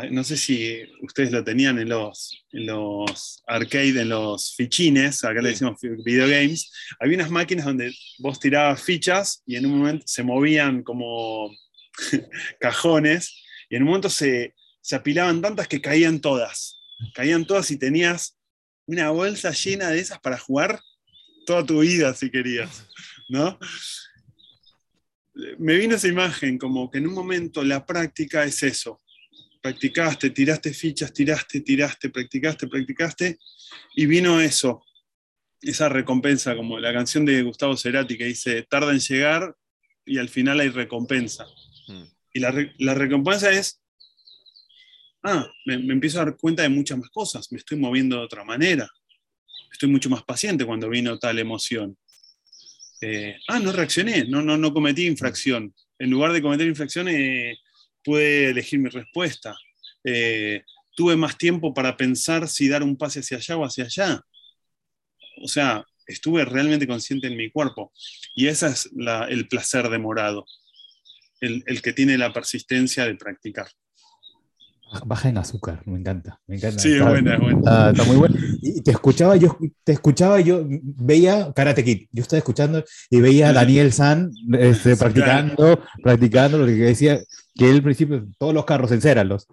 no 0.09 0.23
sé 0.23 0.37
si 0.37 0.83
ustedes 1.01 1.31
lo 1.31 1.43
tenían 1.43 1.77
en 1.79 1.89
los, 1.89 2.45
en 2.51 2.65
los 2.67 3.43
arcade, 3.45 4.01
en 4.01 4.09
los 4.09 4.55
fichines, 4.55 5.23
acá 5.23 5.41
le 5.41 5.49
decimos 5.49 5.79
videogames, 5.81 6.71
había 6.99 7.17
unas 7.17 7.29
máquinas 7.29 7.65
donde 7.65 7.93
vos 8.19 8.39
tirabas 8.39 8.81
fichas 8.81 9.43
y 9.45 9.57
en 9.57 9.65
un 9.65 9.79
momento 9.79 10.05
se 10.07 10.23
movían 10.23 10.83
como 10.83 11.51
cajones 12.59 13.43
y 13.69 13.75
en 13.75 13.83
un 13.83 13.89
momento 13.89 14.09
se, 14.09 14.55
se 14.81 14.95
apilaban 14.95 15.41
tantas 15.41 15.67
que 15.67 15.81
caían 15.81 16.21
todas. 16.21 16.77
Caían 17.13 17.45
todas 17.45 17.69
y 17.71 17.77
tenías 17.77 18.37
una 18.85 19.09
bolsa 19.09 19.51
llena 19.51 19.89
de 19.89 19.99
esas 19.99 20.19
para 20.19 20.37
jugar 20.37 20.79
toda 21.45 21.65
tu 21.65 21.79
vida 21.81 22.13
si 22.13 22.29
querías, 22.29 22.87
¿no? 23.29 23.57
Me 25.57 25.75
vino 25.75 25.95
esa 25.95 26.07
imagen 26.07 26.57
como 26.57 26.89
que 26.91 26.99
en 26.99 27.07
un 27.07 27.13
momento 27.13 27.63
la 27.63 27.85
práctica 27.85 28.43
es 28.43 28.61
eso. 28.63 29.01
Practicaste, 29.61 30.31
tiraste 30.31 30.73
fichas, 30.73 31.13
tiraste, 31.13 31.61
tiraste, 31.61 32.09
practicaste, 32.09 32.67
practicaste 32.67 33.37
y 33.95 34.05
vino 34.07 34.41
eso, 34.41 34.83
esa 35.61 35.87
recompensa, 35.87 36.55
como 36.55 36.79
la 36.79 36.91
canción 36.91 37.25
de 37.25 37.43
Gustavo 37.43 37.77
Cerati 37.77 38.17
que 38.17 38.25
dice, 38.25 38.63
tarda 38.63 38.91
en 38.91 38.99
llegar 38.99 39.55
y 40.05 40.17
al 40.17 40.29
final 40.29 40.59
hay 40.59 40.69
recompensa. 40.69 41.45
Mm. 41.87 42.03
Y 42.33 42.39
la, 42.39 42.71
la 42.79 42.93
recompensa 42.95 43.51
es, 43.51 43.81
ah, 45.23 45.47
me, 45.65 45.77
me 45.77 45.93
empiezo 45.93 46.19
a 46.19 46.25
dar 46.25 46.37
cuenta 46.37 46.63
de 46.63 46.69
muchas 46.69 46.97
más 46.97 47.09
cosas, 47.11 47.51
me 47.51 47.59
estoy 47.59 47.77
moviendo 47.77 48.17
de 48.17 48.23
otra 48.23 48.43
manera, 48.43 48.89
estoy 49.71 49.89
mucho 49.89 50.09
más 50.09 50.23
paciente 50.23 50.65
cuando 50.65 50.89
vino 50.89 51.19
tal 51.19 51.37
emoción. 51.37 51.97
Eh, 53.01 53.35
ah, 53.47 53.59
no 53.59 53.71
reaccioné, 53.71 54.25
no, 54.25 54.41
no, 54.41 54.57
no 54.57 54.73
cometí 54.73 55.07
infracción. 55.07 55.73
En 55.97 56.09
lugar 56.11 56.31
de 56.33 56.41
cometer 56.41 56.67
infracción, 56.67 57.07
eh, 57.07 57.57
pude 58.03 58.49
elegir 58.49 58.79
mi 58.79 58.89
respuesta. 58.89 59.55
Eh, 60.03 60.63
tuve 60.95 61.15
más 61.15 61.37
tiempo 61.37 61.73
para 61.73 61.97
pensar 61.97 62.47
si 62.47 62.67
dar 62.67 62.83
un 62.83 62.97
pase 62.97 63.19
hacia 63.21 63.37
allá 63.37 63.57
o 63.57 63.65
hacia 63.65 63.85
allá. 63.85 64.21
O 65.43 65.47
sea, 65.47 65.83
estuve 66.07 66.45
realmente 66.45 66.87
consciente 66.87 67.27
en 67.27 67.37
mi 67.37 67.51
cuerpo. 67.51 67.91
Y 68.35 68.47
ese 68.47 68.67
es 68.67 68.89
la- 68.93 69.25
el 69.27 69.47
placer 69.47 69.89
demorado, 69.89 70.45
el, 71.41 71.63
el 71.67 71.81
que 71.81 71.93
tiene 71.93 72.17
la 72.17 72.33
persistencia 72.33 73.05
de 73.05 73.15
practicar. 73.15 73.67
Baja 75.05 75.29
en 75.29 75.37
azúcar, 75.37 75.81
me 75.85 75.97
encanta. 75.99 76.39
Me 76.47 76.57
encanta. 76.57 76.79
Sí, 76.79 76.89
es 76.89 76.95
Está- 76.95 77.09
buena, 77.09 77.37
buena. 77.37 77.59
Está, 77.59 77.89
está 77.91 78.03
muy 78.03 78.15
bueno. 78.17 78.35
Y 78.61 78.81
te 78.81 78.91
escuchaba, 78.91 79.35
yo 79.37 79.57
te 79.83 79.93
escuchaba, 79.93 80.39
yo 80.41 80.65
veía 80.67 81.51
Karate 81.53 81.83
Kid. 81.83 82.07
Yo 82.11 82.21
estaba 82.23 82.39
escuchando 82.39 82.83
y 83.09 83.21
veía 83.21 83.49
a 83.49 83.53
Daniel 83.53 83.93
San 83.93 84.31
este, 84.53 84.95
practicando, 84.97 85.79
practicando 86.03 86.57
lo 86.57 86.65
que 86.65 86.73
decía 86.73 87.19
que 87.55 87.69
él 87.69 87.77
al 87.77 87.83
principio 87.83 88.27
todos 88.37 88.53
los 88.53 88.65
carros 88.65 88.91
encéralos. 88.91 89.47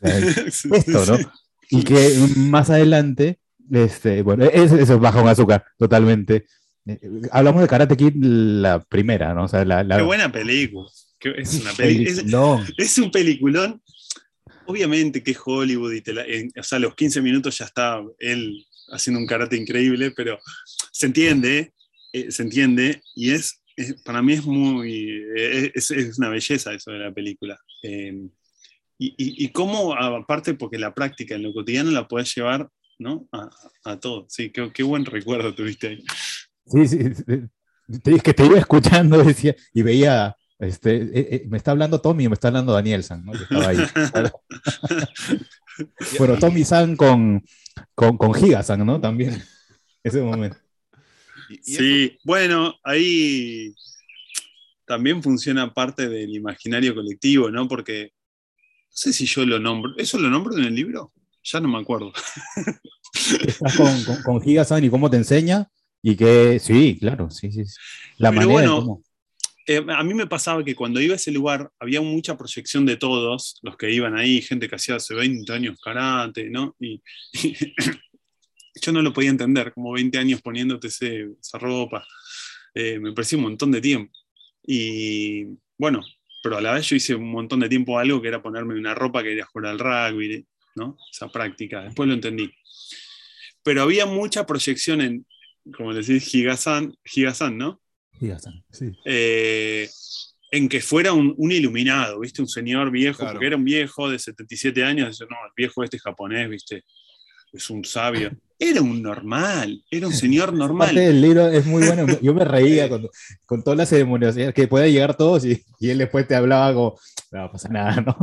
Esto, 0.00 1.06
¿no? 1.06 1.18
Y 1.70 1.82
que 1.82 2.16
más 2.36 2.70
adelante, 2.70 3.38
este, 3.70 4.22
bueno, 4.22 4.44
eso, 4.44 4.76
eso 4.78 4.94
es 4.94 5.00
baja 5.00 5.20
en 5.20 5.28
azúcar, 5.28 5.64
totalmente. 5.76 6.46
Eh, 6.86 6.98
Hablamos 7.30 7.60
de 7.60 7.68
Karate 7.68 7.96
Kid 7.96 8.12
la 8.16 8.82
primera, 8.82 9.34
¿no? 9.34 9.44
O 9.44 9.48
sea, 9.48 9.64
la, 9.64 9.84
la 9.84 9.98
Qué 9.98 10.02
buena 10.02 10.32
película. 10.32 10.88
Es, 11.20 11.60
una 11.60 11.72
peli- 11.72 12.04
es- 12.06 12.24
es 12.76 12.98
un 12.98 13.10
peliculón. 13.10 13.82
Obviamente 14.70 15.22
que 15.22 15.30
es 15.30 15.38
Hollywood 15.42 15.92
y 15.94 16.02
te 16.02 16.12
o 16.58 16.62
sea, 16.62 16.76
a 16.76 16.80
los 16.80 16.94
15 16.94 17.22
minutos 17.22 17.56
ya 17.58 17.64
está 17.64 18.02
él 18.18 18.66
haciendo 18.90 19.18
un 19.18 19.26
karate 19.26 19.56
increíble, 19.56 20.10
pero 20.10 20.38
se 20.92 21.06
entiende, 21.06 21.72
eh, 22.12 22.30
se 22.30 22.42
entiende 22.42 23.00
y 23.14 23.30
es, 23.30 23.62
es- 23.76 23.94
para 24.02 24.20
mí 24.20 24.34
es 24.34 24.44
muy, 24.44 25.22
eh, 25.36 25.72
es, 25.74 25.90
es 25.90 26.18
una 26.18 26.28
belleza 26.28 26.74
eso 26.74 26.90
de 26.90 26.98
la 26.98 27.12
película. 27.12 27.58
Eh, 27.82 28.28
y, 29.00 29.14
y, 29.44 29.48
cómo, 29.52 29.94
aparte, 29.94 30.54
porque 30.54 30.76
la 30.78 30.92
práctica 30.92 31.34
en 31.36 31.44
lo 31.44 31.52
cotidiano 31.54 31.90
la 31.90 32.08
puedes 32.08 32.34
llevar 32.34 32.68
¿no? 32.98 33.28
a, 33.32 33.48
a 33.84 34.00
todo. 34.00 34.26
Sí, 34.28 34.50
qué, 34.50 34.70
qué 34.74 34.82
buen 34.82 35.04
recuerdo 35.06 35.54
tuviste 35.54 35.88
ahí. 35.88 36.04
Sí, 36.66 36.86
sí, 36.88 36.98
dije 37.86 38.20
que 38.20 38.34
te 38.34 38.44
iba 38.44 38.58
escuchando 38.58 39.16
decía, 39.24 39.54
y 39.72 39.82
veía, 39.82 40.36
este, 40.58 40.96
eh, 40.96 41.10
eh, 41.14 41.46
me 41.48 41.56
está 41.56 41.70
hablando 41.70 42.00
Tommy 42.00 42.24
y 42.24 42.28
me 42.28 42.34
está 42.34 42.48
hablando 42.48 42.72
Danielson, 42.72 43.24
¿no? 43.24 43.32
Que 43.32 43.44
estaba 43.44 43.68
ahí. 43.68 43.78
bueno, 46.18 46.38
Tommy 46.38 46.64
San 46.64 46.96
con, 46.96 47.44
con, 47.94 48.16
con 48.16 48.34
Gigasan, 48.34 48.84
¿no? 48.84 49.00
También, 49.00 49.42
ese 50.02 50.20
momento. 50.20 50.58
Sí, 51.62 52.18
bueno, 52.24 52.74
ahí 52.82 53.72
también 54.84 55.22
funciona 55.22 55.72
parte 55.72 56.08
del 56.08 56.34
imaginario 56.34 56.94
colectivo, 56.94 57.50
¿no? 57.50 57.68
Porque 57.68 58.12
no 58.52 58.86
sé 58.90 59.12
si 59.12 59.26
yo 59.26 59.46
lo 59.46 59.58
nombro. 59.58 59.92
¿Eso 59.96 60.18
lo 60.18 60.28
nombro 60.28 60.56
en 60.58 60.64
el 60.64 60.74
libro? 60.74 61.12
Ya 61.44 61.60
no 61.60 61.68
me 61.68 61.78
acuerdo. 61.78 62.12
Estás 63.14 63.76
con, 63.76 64.04
con, 64.04 64.22
con 64.22 64.42
Gigasan 64.42 64.84
y 64.84 64.90
cómo 64.90 65.08
te 65.08 65.16
enseña, 65.16 65.70
y 66.02 66.16
que, 66.16 66.58
sí, 66.58 66.98
claro, 67.00 67.30
sí, 67.30 67.50
sí. 67.50 67.64
sí. 67.64 67.74
La 68.18 68.30
Pero 68.30 68.42
manera 68.42 68.42
en 68.42 68.52
bueno, 68.70 68.80
cómo- 68.80 69.02
Eh, 69.70 69.84
a 69.86 70.02
mí 70.02 70.14
me 70.14 70.26
pasaba 70.26 70.64
que 70.64 70.74
cuando 70.74 70.98
iba 70.98 71.12
a 71.12 71.16
ese 71.16 71.30
lugar 71.30 71.70
había 71.78 72.00
mucha 72.00 72.38
proyección 72.38 72.86
de 72.86 72.96
todos 72.96 73.58
los 73.62 73.76
que 73.76 73.90
iban 73.92 74.16
ahí, 74.16 74.40
gente 74.40 74.66
que 74.66 74.76
hacía 74.76 74.96
hace 74.96 75.14
20 75.14 75.52
años 75.52 75.78
karate, 75.78 76.48
¿no? 76.48 76.74
Y, 76.80 77.02
yo 78.82 78.92
no 78.92 79.02
lo 79.02 79.12
podía 79.12 79.30
entender, 79.30 79.72
como 79.74 79.92
20 79.92 80.16
años 80.18 80.40
poniéndote 80.40 80.88
ese- 80.88 81.28
esa 81.40 81.58
ropa. 81.58 82.06
Eh, 82.74 82.98
me 82.98 83.12
parecía 83.12 83.36
un 83.38 83.44
montón 83.44 83.70
de 83.72 83.80
tiempo. 83.82 84.12
Y 84.66 85.44
bueno, 85.76 86.02
pero 86.42 86.56
a 86.58 86.60
la 86.62 86.72
vez 86.74 86.88
yo 86.88 86.96
hice 86.96 87.14
un 87.14 87.30
montón 87.30 87.60
de 87.60 87.68
tiempo 87.68 87.98
algo 87.98 88.22
que 88.22 88.28
era 88.28 88.42
ponerme 88.42 88.74
una 88.78 88.94
ropa 88.94 89.22
que 89.22 89.32
era 89.34 89.46
jugar 89.46 89.72
al 89.72 89.78
rugby, 89.78 90.46
¿no? 90.76 90.96
Esa 91.12 91.28
práctica. 91.28 91.82
Después 91.82 92.08
lo 92.08 92.14
entendí. 92.14 92.50
Pero 93.62 93.82
había 93.82 94.06
mucha 94.06 94.46
proyección 94.46 95.00
en, 95.00 95.26
como 95.76 95.92
decís, 95.92 96.24
Gigasan, 96.24 96.94
Gigasan 97.04 97.58
¿no? 97.58 97.80
Sí. 98.70 98.92
eh, 99.04 99.88
en 100.50 100.68
que 100.68 100.80
fuera 100.80 101.12
un, 101.12 101.34
un 101.36 101.52
iluminado, 101.52 102.20
¿viste? 102.20 102.40
Un 102.42 102.48
señor 102.48 102.90
viejo, 102.90 103.18
Claro. 103.18 103.32
porque 103.34 103.46
era 103.48 103.56
un 103.56 103.64
viejo 103.64 104.08
de 104.10 104.18
77 104.18 104.82
años, 104.82 105.08
dice, 105.08 105.24
no, 105.30 105.36
el 105.44 105.52
viejo 105.56 105.84
este 105.84 105.98
japonés, 105.98 106.48
¿viste? 106.48 106.84
Es 107.52 107.68
un 107.70 107.84
sabio. 107.84 108.30
Era 108.58 108.80
un 108.82 109.00
normal, 109.02 109.84
era 109.90 110.06
un 110.06 110.12
señor 110.12 110.46
Parte 110.46 110.58
normal. 110.58 110.94
del 110.94 111.20
libro 111.20 111.48
es 111.48 111.64
muy 111.66 111.86
bueno. 111.86 112.06
Yo 112.22 112.32
me 112.34 112.44
reía 112.44 112.88
con, 112.88 113.08
con 113.46 113.62
todas 113.62 113.76
las 113.76 113.88
ceremonias, 113.90 114.36
que 114.54 114.68
podía 114.68 114.88
llegar 114.88 115.16
todos 115.16 115.44
y, 115.44 115.62
y 115.80 115.90
él 115.90 115.98
después 115.98 116.26
te 116.26 116.34
hablaba 116.34 116.72
como, 116.74 116.98
no 117.30 117.52
pasa 117.52 117.68
nada, 117.68 118.00
¿no? 118.00 118.16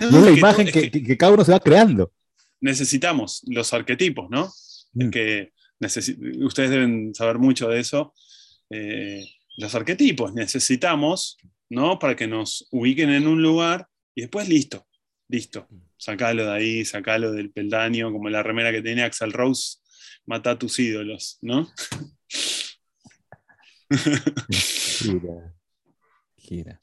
No, 0.00 0.18
es 0.18 0.24
la 0.24 0.30
que 0.32 0.38
imagen 0.38 0.66
es 0.68 0.72
que, 0.74 0.80
que 0.82 0.90
que- 0.90 1.02
que 1.04 1.16
cada 1.16 1.32
uno 1.32 1.44
se 1.44 1.52
va 1.52 1.60
creando. 1.60 2.12
necesitamos 2.60 3.42
los 3.46 3.72
arquetipos, 3.72 4.28
¿no? 4.30 4.52
Mm. 4.94 5.10
que 5.10 5.52
ustedes 6.40 6.70
deben 6.70 7.14
saber 7.14 7.38
mucho 7.38 7.68
de 7.68 7.80
eso. 7.80 8.14
Eh, 8.70 9.24
los 9.56 9.74
arquetipos 9.74 10.34
necesitamos, 10.34 11.38
¿no? 11.70 11.98
Para 11.98 12.16
que 12.16 12.26
nos 12.26 12.66
ubiquen 12.70 13.10
en 13.10 13.26
un 13.26 13.42
lugar 13.42 13.88
y 14.14 14.22
después 14.22 14.48
listo, 14.48 14.86
listo. 15.28 15.66
Sacalo 15.96 16.44
de 16.44 16.52
ahí, 16.52 16.84
sacalo 16.84 17.32
del 17.32 17.50
peldaño, 17.50 18.12
como 18.12 18.28
la 18.28 18.42
remera 18.42 18.70
que 18.72 18.82
tenía 18.82 19.06
Axel 19.06 19.32
Rose, 19.32 19.78
mata 20.26 20.50
a 20.52 20.58
tus 20.58 20.78
ídolos, 20.78 21.38
¿no? 21.40 21.70
Gira. 24.50 25.54
Gira. 26.36 26.82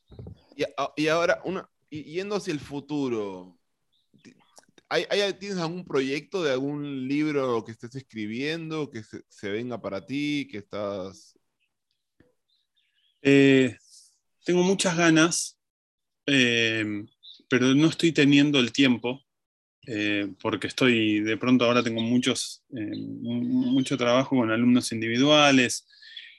Y, 0.95 1.07
ahora, 1.07 1.41
una, 1.45 1.69
yendo 1.89 2.35
hacia 2.35 2.53
el 2.53 2.59
futuro, 2.59 3.59
ti- 4.21 4.33
¿hay, 4.89 5.05
hay- 5.09 5.33
tienes 5.33 5.57
algún 5.57 5.83
proyecto 5.85 6.43
de 6.43 6.51
algún 6.53 7.07
libro 7.07 7.63
que 7.63 7.71
estés 7.71 7.95
escribiendo, 7.95 8.89
que 8.89 9.03
se, 9.03 9.23
se 9.29 9.49
venga 9.49 9.81
para 9.81 10.05
ti, 10.05 10.47
que 10.49 10.59
estás... 10.59 11.37
Eh, 13.23 13.77
tengo 14.45 14.63
muchas 14.63 14.97
ganas, 14.97 15.59
eh, 16.27 16.85
pero 17.49 17.75
no 17.75 17.87
estoy 17.89 18.11
teniendo 18.13 18.59
el 18.59 18.71
tiempo, 18.73 19.21
eh, 19.87 20.29
porque 20.41 20.67
estoy, 20.67 21.21
de 21.21 21.37
pronto 21.37 21.65
ahora 21.65 21.83
tengo 21.83 22.01
muchos, 22.01 22.63
eh, 22.77 22.91
mu- 22.97 23.43
mucho 23.43 23.97
trabajo 23.97 24.37
con 24.37 24.51
alumnos 24.51 24.91
individuales 24.93 25.87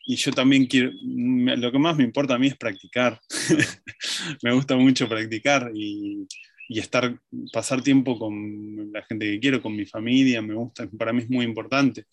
y 0.06 0.16
yo 0.16 0.32
también 0.32 0.66
quiero, 0.66 0.92
me- 1.04 1.56
lo 1.56 1.72
que 1.72 1.78
más 1.78 1.96
me 1.96 2.04
importa 2.04 2.34
a 2.36 2.38
mí 2.38 2.48
es 2.48 2.56
practicar. 2.58 3.20
me 4.42 4.52
gusta 4.54 4.76
mucho 4.76 5.08
practicar 5.08 5.70
y, 5.74 6.26
y 6.68 6.78
estar, 6.80 7.18
pasar 7.52 7.82
tiempo 7.82 8.18
con 8.18 8.92
la 8.92 9.02
gente 9.04 9.26
que 9.26 9.40
quiero, 9.40 9.62
con 9.62 9.76
mi 9.76 9.86
familia, 9.86 10.42
me 10.42 10.54
gusta, 10.54 10.88
para 10.98 11.12
mí 11.12 11.22
es 11.22 11.30
muy 11.30 11.44
importante. 11.46 12.06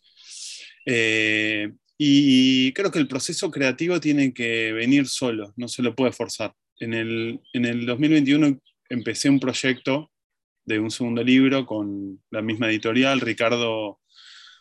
Eh, 0.86 1.72
y 2.03 2.73
creo 2.73 2.89
que 2.89 2.97
el 2.97 3.07
proceso 3.07 3.51
creativo 3.51 3.99
tiene 3.99 4.33
que 4.33 4.73
venir 4.73 5.07
solo, 5.07 5.53
no 5.55 5.67
se 5.67 5.83
lo 5.83 5.95
puede 5.95 6.11
forzar. 6.11 6.51
En 6.79 6.95
el, 6.95 7.39
en 7.53 7.65
el 7.65 7.85
2021 7.85 8.59
empecé 8.89 9.29
un 9.29 9.39
proyecto 9.39 10.11
de 10.65 10.79
un 10.79 10.89
segundo 10.89 11.23
libro 11.23 11.63
con 11.63 12.19
la 12.31 12.41
misma 12.41 12.69
editorial. 12.69 13.21
Ricardo 13.21 13.99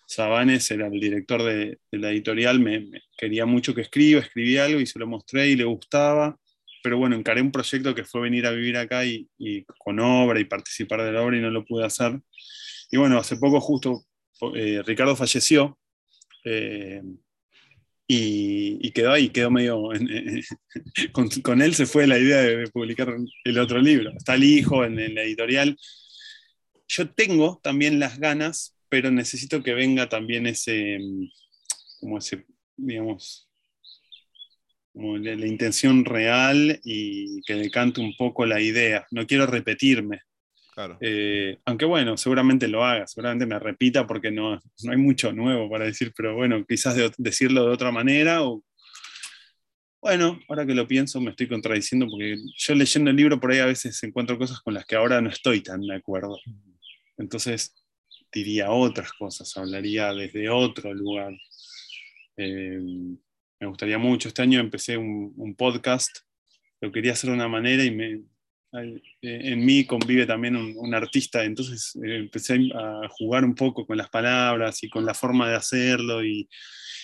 Sabanes 0.06 0.70
era 0.70 0.88
el 0.88 1.00
director 1.00 1.42
de, 1.42 1.78
de 1.90 1.98
la 1.98 2.10
editorial, 2.10 2.60
me, 2.60 2.80
me 2.80 3.00
quería 3.16 3.46
mucho 3.46 3.74
que 3.74 3.80
escriba, 3.80 4.20
escribí 4.20 4.58
algo 4.58 4.78
y 4.78 4.84
se 4.84 4.98
lo 4.98 5.06
mostré 5.06 5.48
y 5.48 5.56
le 5.56 5.64
gustaba. 5.64 6.38
Pero 6.82 6.98
bueno, 6.98 7.16
encaré 7.16 7.40
un 7.40 7.52
proyecto 7.52 7.94
que 7.94 8.04
fue 8.04 8.20
venir 8.20 8.44
a 8.46 8.50
vivir 8.50 8.76
acá 8.76 9.06
y, 9.06 9.26
y 9.38 9.64
con 9.78 9.98
obra 9.98 10.38
y 10.40 10.44
participar 10.44 11.02
de 11.04 11.12
la 11.12 11.22
obra 11.22 11.38
y 11.38 11.40
no 11.40 11.48
lo 11.48 11.64
pude 11.64 11.86
hacer. 11.86 12.20
Y 12.90 12.98
bueno, 12.98 13.16
hace 13.16 13.38
poco 13.38 13.62
justo 13.62 14.04
eh, 14.54 14.82
Ricardo 14.84 15.16
falleció 15.16 15.78
eh, 16.44 17.02
y, 18.12 18.90
quedó 18.90 19.12
ahí, 19.12 19.28
quedó 19.28 19.52
medio. 19.52 19.80
con, 21.12 21.62
él 21.62 21.74
se 21.74 21.86
fue 21.86 22.08
la 22.08 22.18
idea 22.18 22.38
de, 22.38 22.56
de 22.56 22.66
publicar 22.66 23.14
el 23.44 23.58
otro 23.58 23.78
libro. 23.80 24.10
Está 24.16 24.34
el 24.34 24.42
hijo 24.42 24.84
en, 24.84 24.98
en 24.98 25.14
la 25.14 25.22
editorial. 25.22 25.78
Yo 26.88 27.08
tengo 27.10 27.60
también 27.62 28.00
las 28.00 28.18
ganas, 28.18 28.76
pero 28.88 29.12
necesito 29.12 29.62
que 29.62 29.74
venga 29.74 30.08
también 30.08 30.48
ese, 30.48 30.98
mm, 30.98 31.28
como 32.00 32.18
ese, 32.18 32.46
digamos, 32.76 33.48
como 34.92 35.16
la, 35.18 35.36
la 35.36 35.46
intención 35.46 36.04
real 36.04 36.80
y 36.82 37.40
que 37.42 37.54
decante 37.54 38.00
un 38.00 38.16
poco 38.16 38.44
la 38.44 38.60
idea. 38.60 39.06
No 39.12 39.24
quiero 39.24 39.46
repetirme. 39.46 40.22
Claro. 40.74 40.98
Eh, 41.00 41.58
aunque 41.64 41.84
bueno, 41.84 42.16
seguramente 42.16 42.68
lo 42.68 42.84
haga, 42.84 43.06
seguramente 43.06 43.46
me 43.46 43.58
repita 43.58 44.06
porque 44.06 44.30
no, 44.30 44.58
no 44.84 44.92
hay 44.92 44.96
mucho 44.98 45.32
nuevo 45.32 45.68
para 45.68 45.84
decir, 45.84 46.12
pero 46.16 46.34
bueno, 46.36 46.64
quizás 46.66 46.94
de- 46.96 47.12
decirlo 47.18 47.66
de 47.66 47.72
otra 47.72 47.90
manera. 47.90 48.40
Bueno, 50.00 50.40
ahora 50.48 50.64
que 50.64 50.74
lo 50.74 50.86
pienso 50.88 51.20
me 51.20 51.30
estoy 51.30 51.46
contradiciendo 51.48 52.06
porque 52.08 52.36
yo 52.56 52.74
leyendo 52.74 53.10
el 53.10 53.16
libro 53.16 53.38
por 53.38 53.50
ahí 53.50 53.58
a 53.58 53.66
veces 53.66 54.02
encuentro 54.02 54.38
cosas 54.38 54.60
con 54.60 54.72
las 54.74 54.86
que 54.86 54.96
ahora 54.96 55.20
no 55.20 55.28
estoy 55.28 55.60
tan 55.62 55.82
de 55.82 55.94
acuerdo. 55.96 56.38
Entonces 57.18 57.74
diría 58.32 58.70
otras 58.70 59.12
cosas, 59.12 59.54
hablaría 59.56 60.12
desde 60.14 60.48
otro 60.48 60.94
lugar. 60.94 61.34
Eh, 62.36 62.78
me 63.60 63.66
gustaría 63.66 63.98
mucho. 63.98 64.28
Este 64.28 64.40
año 64.40 64.60
empecé 64.60 64.96
un, 64.96 65.34
un 65.36 65.54
podcast, 65.54 66.20
lo 66.80 66.90
quería 66.90 67.12
hacer 67.12 67.28
de 67.28 67.36
una 67.36 67.48
manera 67.48 67.84
y 67.84 67.90
me, 67.90 68.22
en 68.72 69.64
mí 69.64 69.84
convive 69.84 70.26
también 70.26 70.56
un, 70.56 70.74
un 70.76 70.94
artista, 70.94 71.44
entonces 71.44 71.96
eh, 72.04 72.16
empecé 72.18 72.58
a 72.74 73.08
jugar 73.10 73.44
un 73.44 73.54
poco 73.54 73.86
con 73.86 73.96
las 73.96 74.08
palabras 74.10 74.82
y 74.82 74.88
con 74.88 75.04
la 75.04 75.14
forma 75.14 75.48
de 75.48 75.56
hacerlo 75.56 76.24
y, 76.24 76.48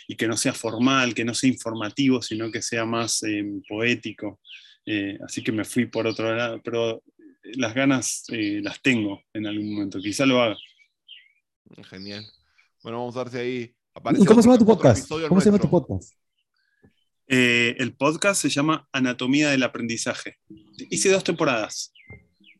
y 0.08 0.14
que 0.16 0.28
no 0.28 0.36
sea 0.36 0.52
formal, 0.52 1.14
que 1.14 1.24
no 1.24 1.34
sea 1.34 1.50
informativo, 1.50 2.22
sino 2.22 2.50
que 2.50 2.62
sea 2.62 2.84
más 2.84 3.22
eh, 3.24 3.44
poético. 3.68 4.40
Eh, 4.84 5.18
así 5.24 5.42
que 5.42 5.50
me 5.50 5.64
fui 5.64 5.86
por 5.86 6.06
otro 6.06 6.34
lado, 6.34 6.60
pero 6.62 7.02
las 7.54 7.74
ganas 7.74 8.24
eh, 8.30 8.60
las 8.62 8.80
tengo 8.80 9.22
en 9.32 9.46
algún 9.46 9.72
momento, 9.74 9.98
quizá 10.00 10.26
lo 10.26 10.40
haga. 10.40 10.56
Genial. 11.90 12.24
Bueno, 12.82 12.98
vamos 12.98 13.16
a 13.16 13.24
ver 13.24 13.32
si 13.32 13.38
ahí 13.38 13.58
¿Y 13.62 13.74
aparece. 13.94 14.24
cómo 14.26 14.42
se 14.42 14.48
llama 14.48 14.58
tu 14.58 14.66
podcast? 14.66 15.08
¿Cómo 15.28 15.40
se 15.40 15.46
llama 15.46 15.58
tu 15.58 15.70
podcast? 15.70 16.14
Eh, 17.28 17.74
el 17.78 17.94
podcast 17.94 18.40
se 18.40 18.48
llama 18.48 18.88
Anatomía 18.92 19.50
del 19.50 19.62
Aprendizaje. 19.62 20.38
Hice 20.90 21.10
dos 21.10 21.24
temporadas. 21.24 21.92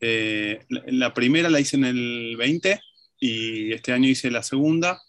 Eh, 0.01 0.61
la, 0.69 1.15
primera 1.15 1.49
la 1.49 1.61
hice 1.61 1.77
en 1.77 1.85
el 1.85 2.37
20 2.37 2.81
y 3.21 3.73
este 3.73 3.93
año 3.93 4.09
hice 4.09 4.31
la 4.31 4.43
segunda. 4.43 5.01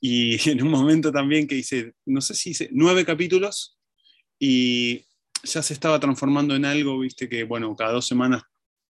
Y 0.00 0.36
en 0.50 0.62
un 0.62 0.70
momento 0.70 1.12
también 1.12 1.46
que 1.46 1.56
hice, 1.56 1.92
no 2.06 2.20
sé 2.20 2.34
si 2.34 2.50
hice 2.50 2.68
nueve 2.72 3.04
capítulos 3.04 3.78
y 4.38 5.04
ya 5.44 5.62
se 5.62 5.74
estaba 5.74 6.00
transformando 6.00 6.56
en 6.56 6.64
algo, 6.64 6.98
viste, 6.98 7.28
que 7.28 7.44
bueno, 7.44 7.74
cada 7.76 7.92
dos 7.92 8.06
semanas 8.06 8.42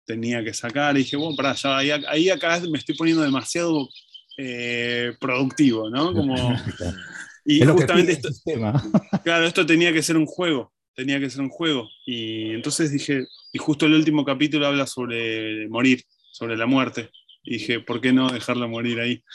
tenía 0.05 0.43
que 0.43 0.53
sacar. 0.53 0.97
Y 0.97 1.01
dije, 1.01 1.17
bueno, 1.17 1.37
pará, 1.37 1.55
ya 1.55 1.79
ahí, 1.79 1.91
ahí 1.91 2.29
acá 2.29 2.61
me 2.69 2.79
estoy 2.79 2.97
poniendo 2.97 3.23
demasiado 3.23 3.89
eh, 4.37 5.15
productivo, 5.21 5.89
¿no? 5.89 6.13
Como, 6.13 6.35
y 7.45 7.63
es 7.63 7.69
justamente 7.69 8.13
esto. 8.13 8.29
Claro, 9.25 9.47
esto 9.47 9.67
tenía 9.67 9.93
que 9.93 10.03
ser 10.03 10.17
un 10.17 10.27
juego, 10.27 10.73
tenía 10.95 11.21
que 11.21 11.31
ser 11.31 11.41
un 11.41 11.49
juego. 11.49 11.89
Y 12.07 12.51
entonces 12.51 12.91
dije, 12.91 13.27
y 13.53 13.59
justo 13.59 13.87
el 13.87 13.95
último 13.95 14.25
capítulo 14.25 14.67
habla 14.67 14.87
sobre 14.87 15.69
morir, 15.69 16.03
sobre 16.33 16.57
la 16.57 16.67
muerte. 16.67 17.11
Y 17.43 17.55
dije, 17.55 17.81
¿por 17.81 18.01
qué 18.01 18.13
no 18.13 18.31
dejarlo 18.31 18.69
morir 18.69 19.01
ahí? 19.01 19.23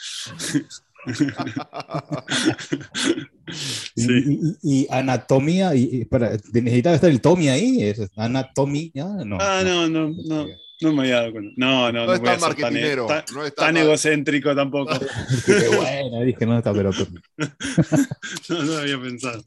Y, 3.96 4.52
y, 4.62 4.86
anatomía, 4.90 5.74
y, 5.74 6.04
para, 6.04 6.36
necesitaba 6.52 6.94
estar 6.94 7.10
el 7.10 7.20
Tommy 7.20 7.48
ahí, 7.48 7.92
anatomía, 8.14 9.06
no. 9.24 9.38
Ah, 9.40 9.62
no, 9.64 9.88
no, 9.88 10.10
no. 10.10 10.46
No 10.46 10.69
me 10.80 11.02
había 11.02 11.16
dado 11.16 11.32
cuenta. 11.32 11.52
No, 11.56 11.92
no, 11.92 12.06
no, 12.06 12.14
es 12.14 12.22
tan 12.22 12.40
marketinero. 12.40 13.06
Tan, 13.06 13.24
no 13.34 13.44
está 13.44 13.66
tan 13.66 13.76
egocéntrico 13.76 14.54
tampoco. 14.54 14.98
Qué 15.46 15.68
bueno, 15.68 16.22
dije, 16.24 16.46
no 16.46 16.58
está, 16.58 16.72
pero. 16.72 16.90
no, 18.48 18.62
no 18.62 18.78
había 18.78 19.00
pensado. 19.00 19.44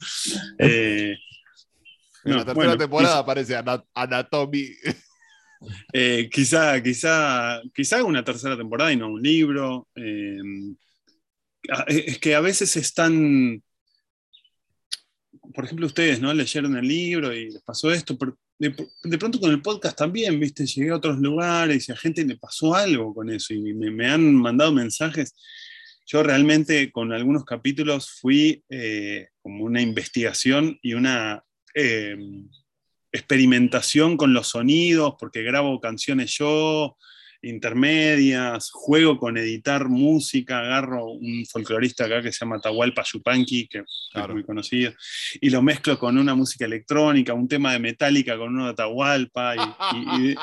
Eh, 0.59 1.15
en 2.23 2.31
no, 2.31 2.37
la 2.37 2.45
tercera 2.45 2.53
bueno, 2.53 2.77
temporada 2.77 3.19
aparece 3.19 3.55
Anatomy. 3.93 4.69
Eh, 5.91 6.29
quizá, 6.31 6.81
quizá, 6.81 7.61
quizá 7.73 8.03
una 8.03 8.23
tercera 8.23 8.57
temporada 8.57 8.91
y 8.91 8.97
no 8.97 9.07
un 9.07 9.21
libro. 9.21 9.87
Eh, 9.95 10.37
es 11.87 12.19
que 12.19 12.35
a 12.35 12.41
veces 12.41 12.75
están. 12.75 13.61
Por 15.53 15.65
ejemplo, 15.65 15.85
ustedes, 15.85 16.21
¿no? 16.21 16.33
Leyeron 16.33 16.77
el 16.77 16.87
libro 16.87 17.33
y 17.33 17.51
les 17.51 17.61
pasó 17.63 17.91
esto, 17.91 18.17
pero 18.17 18.37
de, 18.59 18.75
de, 19.03 19.17
pronto 19.17 19.39
con 19.39 19.51
el 19.51 19.61
podcast 19.61 19.97
también, 19.97 20.39
¿viste? 20.39 20.65
Llegué 20.65 20.91
a 20.91 20.95
otros 20.95 21.19
lugares 21.19 21.87
y 21.87 21.91
a 21.91 21.95
gente 21.95 22.23
le 22.25 22.37
pasó 22.37 22.75
algo 22.75 23.13
con 23.13 23.29
eso 23.29 23.53
y 23.53 23.73
me, 23.73 23.91
me 23.91 24.07
han 24.07 24.35
mandado 24.35 24.71
mensajes. 24.71 25.35
Yo 26.05 26.21
realmente 26.23 26.91
con 26.91 27.13
algunos 27.13 27.45
capítulos 27.45 28.11
fui 28.19 28.63
eh, 28.69 29.29
como 29.41 29.63
una 29.63 29.81
investigación 29.81 30.77
y 30.81 30.93
una 30.93 31.43
eh, 31.73 32.17
experimentación 33.11 34.17
con 34.17 34.33
los 34.33 34.47
sonidos, 34.49 35.15
porque 35.19 35.43
grabo 35.43 35.79
canciones 35.79 36.31
yo, 36.37 36.97
intermedias, 37.43 38.71
juego 38.71 39.17
con 39.17 39.37
editar 39.37 39.89
música, 39.89 40.59
agarro 40.59 41.11
un 41.11 41.45
folclorista 41.45 42.05
acá 42.05 42.21
que 42.21 42.31
se 42.31 42.39
llama 42.39 42.59
Tahualpa 42.59 43.03
Yupanqui, 43.03 43.67
que 43.67 43.83
claro. 44.11 44.29
es 44.29 44.33
muy 44.35 44.43
conocido, 44.43 44.93
y 45.41 45.49
lo 45.49 45.61
mezclo 45.61 45.99
con 45.99 46.17
una 46.17 46.35
música 46.35 46.65
electrónica, 46.65 47.33
un 47.33 47.47
tema 47.47 47.73
de 47.73 47.79
Metallica 47.79 48.37
con 48.37 48.53
uno 48.53 48.65
de 48.65 48.71
Atahualpa, 48.71 49.55
y, 49.55 50.31
y, 50.31 50.35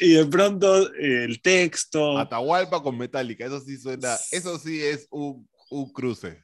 y, 0.00 0.12
de 0.14 0.26
pronto 0.26 0.92
eh, 0.94 1.24
el 1.24 1.40
texto. 1.40 2.18
Atahualpa 2.18 2.82
con 2.82 2.98
Metallica, 2.98 3.46
eso 3.46 3.60
sí 3.60 3.78
suena, 3.78 4.16
eso 4.32 4.58
sí 4.58 4.82
es 4.82 5.06
un, 5.10 5.48
un 5.70 5.92
cruce. 5.92 6.42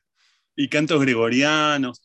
Y 0.55 0.69
cantos 0.69 1.01
gregorianos. 1.03 2.01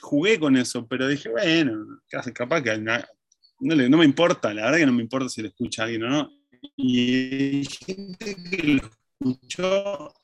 Jugué 0.00 0.38
con 0.38 0.56
eso, 0.56 0.86
pero 0.86 1.08
dije, 1.08 1.28
bueno, 1.28 1.84
capaz 2.32 2.62
que 2.62 2.78
no, 2.78 3.74
le, 3.74 3.88
no 3.88 3.96
me 3.96 4.04
importa, 4.04 4.54
la 4.54 4.66
verdad 4.66 4.78
que 4.78 4.86
no 4.86 4.92
me 4.92 5.02
importa 5.02 5.28
si 5.28 5.42
lo 5.42 5.48
escucha 5.48 5.82
alguien 5.82 6.04
o 6.04 6.08
no 6.08 6.37
y 6.76 7.10
hay 7.12 7.64
gente 7.64 8.36
que 8.36 8.62
lo 8.62 8.90
escuchó 9.20 10.14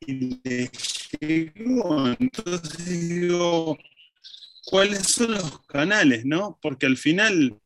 y 0.00 0.40
le 0.42 0.70
llegó. 1.20 2.08
Entonces 2.18 3.08
digo, 3.08 3.78
¿cuáles 4.66 5.06
son 5.06 5.32
los 5.32 5.66
canales? 5.66 6.24
¿no? 6.24 6.58
Porque 6.62 6.86
al 6.86 6.96
final, 6.96 7.58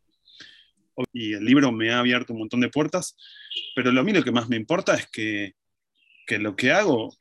y 1.13 1.35
el 1.35 1.45
libro 1.45 1.73
me 1.73 1.91
ha 1.91 2.01
abierto 2.01 2.33
un 2.33 2.41
montón 2.41 2.61
de 2.61 2.69
puertas, 2.69 3.17
pero 3.75 3.93
lo 3.93 4.05
mío 4.05 4.23
que 4.23 4.33
más 4.33 4.49
me 4.49 4.57
importa 4.57 4.95
es 4.95 5.07
que, 5.09 5.55
que 6.27 6.39
lo 6.39 6.57
que 6.57 6.73
hago 6.73 7.15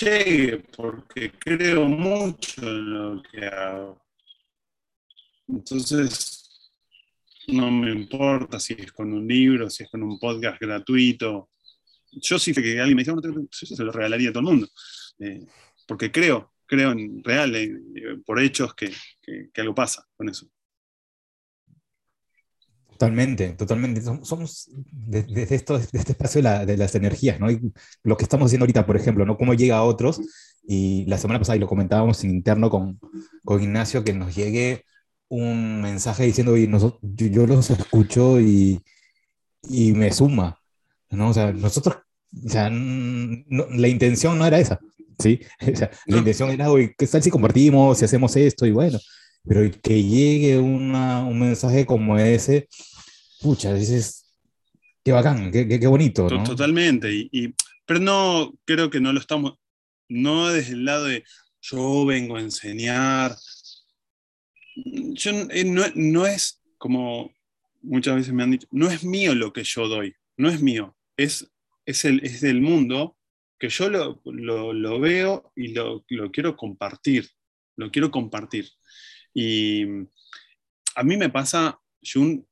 llegue, 0.00 0.58
porque 0.76 1.32
creo 1.32 1.86
mucho 1.86 2.62
en 2.62 2.94
lo 2.94 3.22
que 3.22 3.46
hago. 3.46 4.00
Entonces, 5.48 6.37
no 7.48 7.70
me 7.70 7.90
importa 7.90 8.60
si 8.60 8.74
es 8.74 8.92
con 8.92 9.12
un 9.12 9.26
libro, 9.26 9.70
si 9.70 9.84
es 9.84 9.90
con 9.90 10.02
un 10.02 10.18
podcast 10.18 10.60
gratuito. 10.60 11.50
Yo 12.12 12.38
sí 12.38 12.52
que 12.52 12.80
alguien 12.80 12.96
me 12.96 13.02
dice, 13.02 13.12
no, 13.14 13.48
se 13.50 13.84
lo 13.84 13.92
regalaría 13.92 14.30
a 14.30 14.32
todo 14.32 14.40
el 14.40 14.46
mundo. 14.46 14.68
Eh, 15.18 15.46
porque 15.86 16.12
creo, 16.12 16.52
creo 16.66 16.92
en 16.92 17.22
real, 17.24 17.54
eh, 17.56 17.72
por 18.24 18.40
hechos, 18.40 18.74
que, 18.74 18.92
que, 19.22 19.50
que, 19.52 19.60
algo 19.60 19.74
pasa 19.74 20.06
con 20.16 20.28
eso. 20.28 20.46
Totalmente, 22.90 23.50
totalmente. 23.50 24.02
Somos 24.02 24.68
desde 24.90 25.54
este 25.54 26.12
espacio 26.12 26.42
de, 26.42 26.76
las 26.76 26.94
energías, 26.96 27.38
¿no? 27.38 27.50
Y 27.50 27.60
lo 28.02 28.16
que 28.16 28.24
estamos 28.24 28.46
haciendo 28.46 28.64
ahorita, 28.64 28.86
por 28.86 28.96
ejemplo, 28.96 29.24
¿no? 29.24 29.36
Cómo 29.36 29.54
llega 29.54 29.76
a 29.76 29.84
otros. 29.84 30.20
Y 30.66 31.06
la 31.06 31.16
semana 31.16 31.38
pasada, 31.38 31.56
y 31.56 31.60
lo 31.60 31.68
comentábamos 31.68 32.22
en 32.24 32.30
interno 32.30 32.68
con, 32.68 32.98
con 33.44 33.62
Ignacio, 33.62 34.04
que 34.04 34.12
nos 34.12 34.34
llegue 34.34 34.84
un 35.28 35.80
mensaje 35.80 36.24
diciendo, 36.24 36.52
oye, 36.52 36.66
nosotros, 36.66 37.00
yo, 37.02 37.26
yo, 37.26 37.46
los 37.46 37.70
escucho 37.70 38.40
y, 38.40 38.80
y, 39.68 39.92
me 39.92 40.12
suma, 40.12 40.60
¿no? 41.10 41.30
O 41.30 41.34
sea, 41.34 41.52
nosotros, 41.52 41.96
o 42.44 42.48
sea, 42.48 42.70
no, 42.70 43.66
la 43.70 43.88
intención 43.88 44.38
no 44.38 44.46
era 44.46 44.58
esa, 44.58 44.78
¿sí? 45.18 45.40
O 45.72 45.76
sea, 45.76 45.90
no. 46.06 46.16
la 46.16 46.18
intención 46.18 46.50
era, 46.50 46.70
oye, 46.70 46.94
¿qué 46.96 47.06
tal 47.06 47.22
si 47.22 47.30
compartimos, 47.30 47.98
si 47.98 48.04
hacemos 48.04 48.34
esto? 48.36 48.66
Y 48.66 48.70
bueno, 48.70 48.98
pero 49.46 49.70
que 49.82 50.02
llegue 50.02 50.58
una, 50.58 51.24
un 51.24 51.38
mensaje 51.38 51.84
como 51.84 52.18
ese, 52.18 52.68
pucha, 53.40 53.74
dices, 53.74 54.24
qué 55.04 55.12
bacán, 55.12 55.52
qué, 55.52 55.68
qué, 55.68 55.78
qué 55.78 55.86
bonito, 55.86 56.28
¿no? 56.28 56.42
Totalmente, 56.42 57.12
y, 57.12 57.28
y, 57.32 57.54
pero 57.84 58.00
no, 58.00 58.54
creo 58.64 58.88
que 58.90 59.00
no 59.00 59.12
lo 59.12 59.20
estamos, 59.20 59.54
no 60.08 60.48
desde 60.48 60.72
el 60.72 60.84
lado 60.84 61.04
de 61.04 61.24
yo 61.60 62.06
vengo 62.06 62.36
a 62.36 62.40
enseñar, 62.40 63.36
eh, 64.84 65.64
no, 65.64 65.84
no, 65.94 66.26
es 66.26 66.62
como 66.78 67.32
muchas 67.82 68.16
veces 68.16 68.32
me 68.32 68.42
han 68.42 68.52
dicho, 68.52 68.68
no 68.70 68.90
es 68.90 69.04
mío 69.04 69.34
lo 69.34 69.52
que 69.52 69.64
yo 69.64 69.88
doy, 69.88 70.14
no 70.36 70.48
es 70.48 70.62
mío, 70.62 70.96
es, 71.16 71.50
es, 71.86 72.04
el, 72.04 72.24
es 72.24 72.40
del 72.40 72.60
mundo 72.60 73.16
que 73.58 73.68
yo 73.68 73.88
lo, 73.90 74.20
lo, 74.24 74.72
lo 74.72 75.00
veo 75.00 75.52
y 75.56 75.68
lo, 75.68 76.04
lo, 76.08 76.30
quiero 76.30 76.56
compartir, 76.56 77.28
lo 77.76 77.90
quiero 77.90 78.10
compartir. 78.10 78.68
Y 79.34 79.82
a 80.94 81.02
mí 81.02 81.16
me 81.16 81.28
pasa, 81.28 81.80
Jun, 82.02 82.46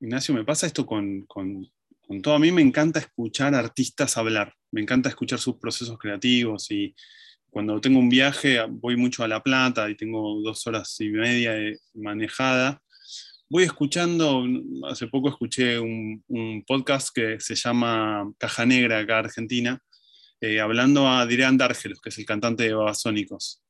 Ignacio, 0.00 0.34
me 0.34 0.44
pasa 0.44 0.66
esto 0.66 0.84
con, 0.84 1.22
con, 1.26 1.66
con 2.06 2.20
todo. 2.20 2.34
A 2.34 2.38
mí 2.38 2.52
me 2.52 2.62
encanta 2.62 2.98
escuchar 2.98 3.54
artistas 3.54 4.16
hablar, 4.18 4.54
me 4.70 4.82
encanta 4.82 5.08
escuchar 5.08 5.38
sus 5.38 5.56
procesos 5.56 5.98
creativos 5.98 6.70
y, 6.70 6.94
cuando 7.50 7.80
tengo 7.80 7.98
un 7.98 8.08
viaje, 8.08 8.60
voy 8.68 8.96
mucho 8.96 9.24
a 9.24 9.28
La 9.28 9.42
Plata 9.42 9.90
y 9.90 9.96
tengo 9.96 10.40
dos 10.40 10.66
horas 10.66 10.96
y 11.00 11.08
media 11.08 11.54
manejada. 11.94 12.80
Voy 13.48 13.64
escuchando, 13.64 14.44
hace 14.88 15.08
poco 15.08 15.28
escuché 15.28 15.78
un, 15.78 16.22
podcast 16.66 17.08
que 17.14 17.40
se 17.40 17.56
llama 17.56 18.32
Caja 18.38 18.64
Negra 18.64 19.00
acá 19.00 19.18
en 19.18 19.24
Argentina, 19.24 19.82
eh, 20.40 20.60
hablando 20.60 21.06
a 21.06 21.20
Adrián 21.20 21.58
Dárgelos, 21.58 22.00
que 22.00 22.10
es 22.10 22.18
el 22.18 22.24
cantante 22.24 22.62
de 22.62 22.74
Babasónicos. 22.74 23.62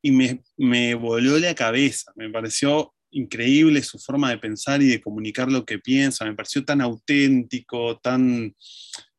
Y 0.00 0.10
me, 0.10 0.42
me 0.56 0.94
voló 0.94 1.38
la 1.38 1.54
cabeza, 1.54 2.12
me 2.16 2.30
pareció 2.30 2.94
increíble 3.10 3.82
su 3.82 3.98
forma 3.98 4.30
de 4.30 4.38
pensar 4.38 4.82
y 4.82 4.88
de 4.88 5.00
comunicar 5.00 5.50
lo 5.50 5.64
que 5.64 5.78
piensa, 5.78 6.24
me 6.24 6.34
pareció 6.34 6.64
tan 6.64 6.80
auténtico, 6.80 7.98
tan... 7.98 8.54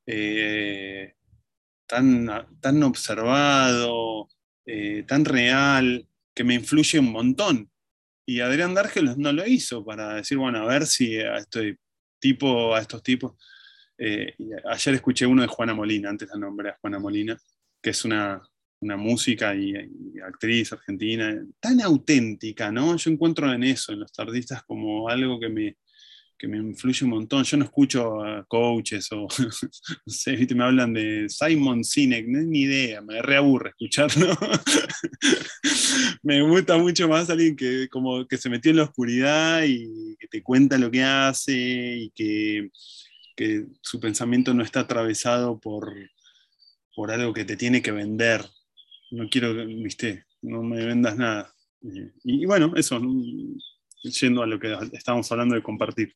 Eh, 0.06 1.14
tan, 1.90 2.30
tan 2.62 2.84
observado, 2.84 4.30
eh, 4.66 5.04
tan 5.08 5.26
real, 5.26 6.08
que 6.36 6.44
me 6.44 6.54
influye 6.54 7.00
un 7.00 7.12
montón. 7.12 7.72
Y 8.26 8.42
Adrián 8.42 8.76
Dárgelos 8.76 9.18
no 9.18 9.34
lo 9.34 9.46
hizo 9.46 9.84
para 9.84 10.14
decir, 10.14 10.38
bueno, 10.38 10.60
a 10.60 10.68
ver 10.68 10.86
si 10.86 11.18
a 11.18 11.38
este 11.38 11.80
tipo, 12.20 12.76
a 12.76 12.80
estos 12.80 13.02
tipos. 13.02 13.34
Eh, 13.98 14.36
ayer 14.72 14.96
escuché 14.96 15.26
uno 15.26 15.42
de 15.42 15.48
Juana 15.48 15.74
Molina, 15.74 16.10
antes 16.10 16.30
la 16.30 16.40
nombré 16.40 16.70
a 16.70 16.78
Juana 16.80 17.00
Molina, 17.00 17.36
que 17.82 17.90
es 17.90 18.06
una, 18.06 18.40
una 18.82 18.96
música 18.96 19.56
y, 19.56 19.72
y, 19.72 20.20
actriz 20.20 20.72
argentina, 20.72 21.44
tan 21.60 21.82
auténtica, 21.82 22.72
¿no? 22.72 22.96
Yo 22.98 23.10
encuentro 23.10 23.52
en 23.52 23.64
eso, 23.64 23.94
en 23.94 24.02
los 24.02 24.12
artistas, 24.20 24.64
como 24.64 25.10
algo 25.10 25.40
que 25.40 25.50
me, 25.50 25.78
que 26.40 26.48
me 26.48 26.58
influye 26.58 27.04
un 27.04 27.12
montón. 27.12 27.44
Yo 27.44 27.58
no 27.58 27.66
escucho 27.66 28.24
a 28.24 28.46
coaches 28.46 29.12
o, 29.12 29.28
no 29.38 30.14
sé, 30.14 30.38
¿viste? 30.38 30.56
me 30.56 30.64
hablan 30.64 30.94
de 30.94 31.28
Simon 31.28 31.84
Sinek, 31.84 32.26
no 32.28 32.40
es 32.40 32.46
ni 32.46 32.62
idea, 32.62 33.02
me 33.02 33.22
reaburre 33.22 33.72
escucharlo. 33.72 34.36
me 36.24 36.42
gusta 36.42 36.78
mucho 36.78 37.10
más 37.10 37.30
alguien 37.30 37.56
que, 37.58 37.90
como 37.90 38.26
que 38.26 38.38
se 38.38 38.50
metió 38.50 38.72
en 38.72 38.78
la 38.78 38.84
oscuridad 38.84 39.64
y 39.66 40.16
que 40.18 40.28
te 40.28 40.42
cuenta 40.42 40.78
lo 40.78 40.90
que 40.90 41.04
hace 41.04 41.54
y 41.54 42.12
que, 42.12 42.70
que 43.36 43.66
su 43.82 44.00
pensamiento 44.00 44.54
no 44.54 44.64
está 44.64 44.80
atravesado 44.80 45.60
por, 45.60 45.94
por 46.96 47.12
algo 47.12 47.34
que 47.34 47.46
te 47.46 47.58
tiene 47.58 47.82
que 47.82 47.92
vender. 47.92 48.46
No 49.12 49.28
quiero, 49.30 49.54
viste, 49.66 50.24
no 50.42 50.64
me 50.64 50.86
vendas 50.86 51.18
nada. 51.18 51.54
Y, 51.82 52.44
y 52.44 52.46
bueno, 52.46 52.72
eso, 52.78 53.02
yendo 54.04 54.42
a 54.42 54.48
lo 54.48 54.58
que 54.58 54.74
estábamos 54.94 55.30
hablando 55.32 55.56
de 55.56 55.64
compartir. 55.64 56.16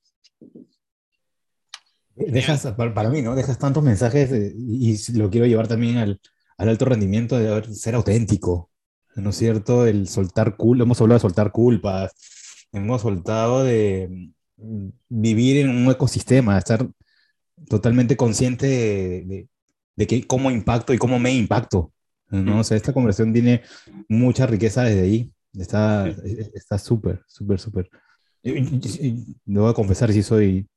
Dejas, 2.15 2.67
para 2.75 3.09
mí, 3.09 3.21
¿no? 3.21 3.35
Dejas 3.35 3.57
tantos 3.57 3.83
mensajes 3.83 4.31
y 4.55 5.17
lo 5.17 5.29
quiero 5.31 5.47
llevar 5.47 5.67
también 5.67 5.97
al, 5.97 6.21
al 6.57 6.69
alto 6.69 6.85
rendimiento 6.85 7.37
de 7.37 7.73
ser 7.73 7.95
auténtico, 7.95 8.69
¿no 9.15 9.31
es 9.31 9.35
cierto? 9.37 9.87
El 9.87 10.07
soltar 10.07 10.55
culpa, 10.55 10.83
hemos 10.83 11.01
hablado 11.01 11.17
de 11.17 11.21
soltar 11.21 11.51
culpas, 11.51 12.13
hemos 12.71 13.01
soltado 13.01 13.63
de 13.63 14.31
mm, 14.57 14.89
vivir 15.09 15.57
en 15.57 15.69
un 15.69 15.89
ecosistema, 15.91 16.57
estar 16.57 16.87
totalmente 17.67 18.15
consciente 18.17 18.67
de, 18.67 19.23
de, 19.25 19.49
de 19.95 20.07
que 20.07 20.27
cómo 20.27 20.51
impacto 20.51 20.93
y 20.93 20.97
cómo 20.97 21.19
me 21.19 21.33
impacto, 21.33 21.91
No, 22.29 22.59
o 22.59 22.63
sea, 22.63 22.77
esta 22.77 22.93
conversación 22.93 23.33
tiene 23.33 23.61
mucha 24.09 24.47
riqueza 24.47 24.83
desde 24.83 25.01
ahí. 25.01 25.33
Está 25.53 26.07
está 26.55 26.79
súper, 26.79 27.21
súper, 27.27 27.59
No 29.45 29.61
voy 29.61 29.71
a 29.71 29.73
confesar 29.73 30.11
si 30.11 30.21
soy. 30.21 30.67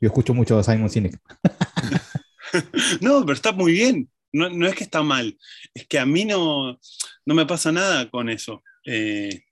Yo 0.00 0.08
escucho 0.08 0.34
mucho 0.34 0.58
a 0.58 0.62
Simon 0.62 0.90
Sinek. 0.90 1.18
no, 3.00 3.20
pero 3.20 3.32
está 3.32 3.52
muy 3.52 3.72
bien. 3.72 4.10
No, 4.32 4.50
no, 4.50 4.66
es 4.66 4.74
que 4.74 4.84
está 4.84 5.02
mal. 5.02 5.38
Es 5.72 5.86
que 5.86 5.98
a 5.98 6.06
mí 6.06 6.24
no, 6.24 6.78
no 7.24 7.34
me 7.34 7.46
pasa 7.46 7.72
nada 7.72 8.10
con 8.10 8.28
eso. 8.28 8.62
Eh, 8.84 9.44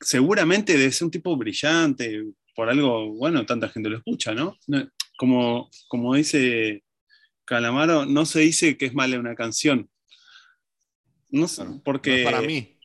seguramente 0.00 0.78
debe 0.78 0.92
ser 0.92 1.06
un 1.06 1.10
tipo 1.10 1.36
brillante, 1.36 2.22
por 2.54 2.70
algo, 2.70 3.12
bueno, 3.14 3.44
tanta 3.44 3.68
gente 3.68 3.90
lo 3.90 3.98
escucha, 3.98 4.34
¿no? 4.34 4.56
Como, 5.18 5.68
como 5.88 6.14
dice 6.14 6.84
Calamaro, 7.44 8.06
no 8.06 8.24
se 8.24 8.40
dice 8.40 8.78
que 8.78 8.86
es 8.86 8.94
mala 8.94 9.18
una 9.18 9.34
canción. 9.34 9.90
No 11.30 11.48
sé, 11.48 11.64
porque... 11.84 12.10
No 12.10 12.16
es 12.16 12.24
para 12.24 12.40
mí. 12.42 12.78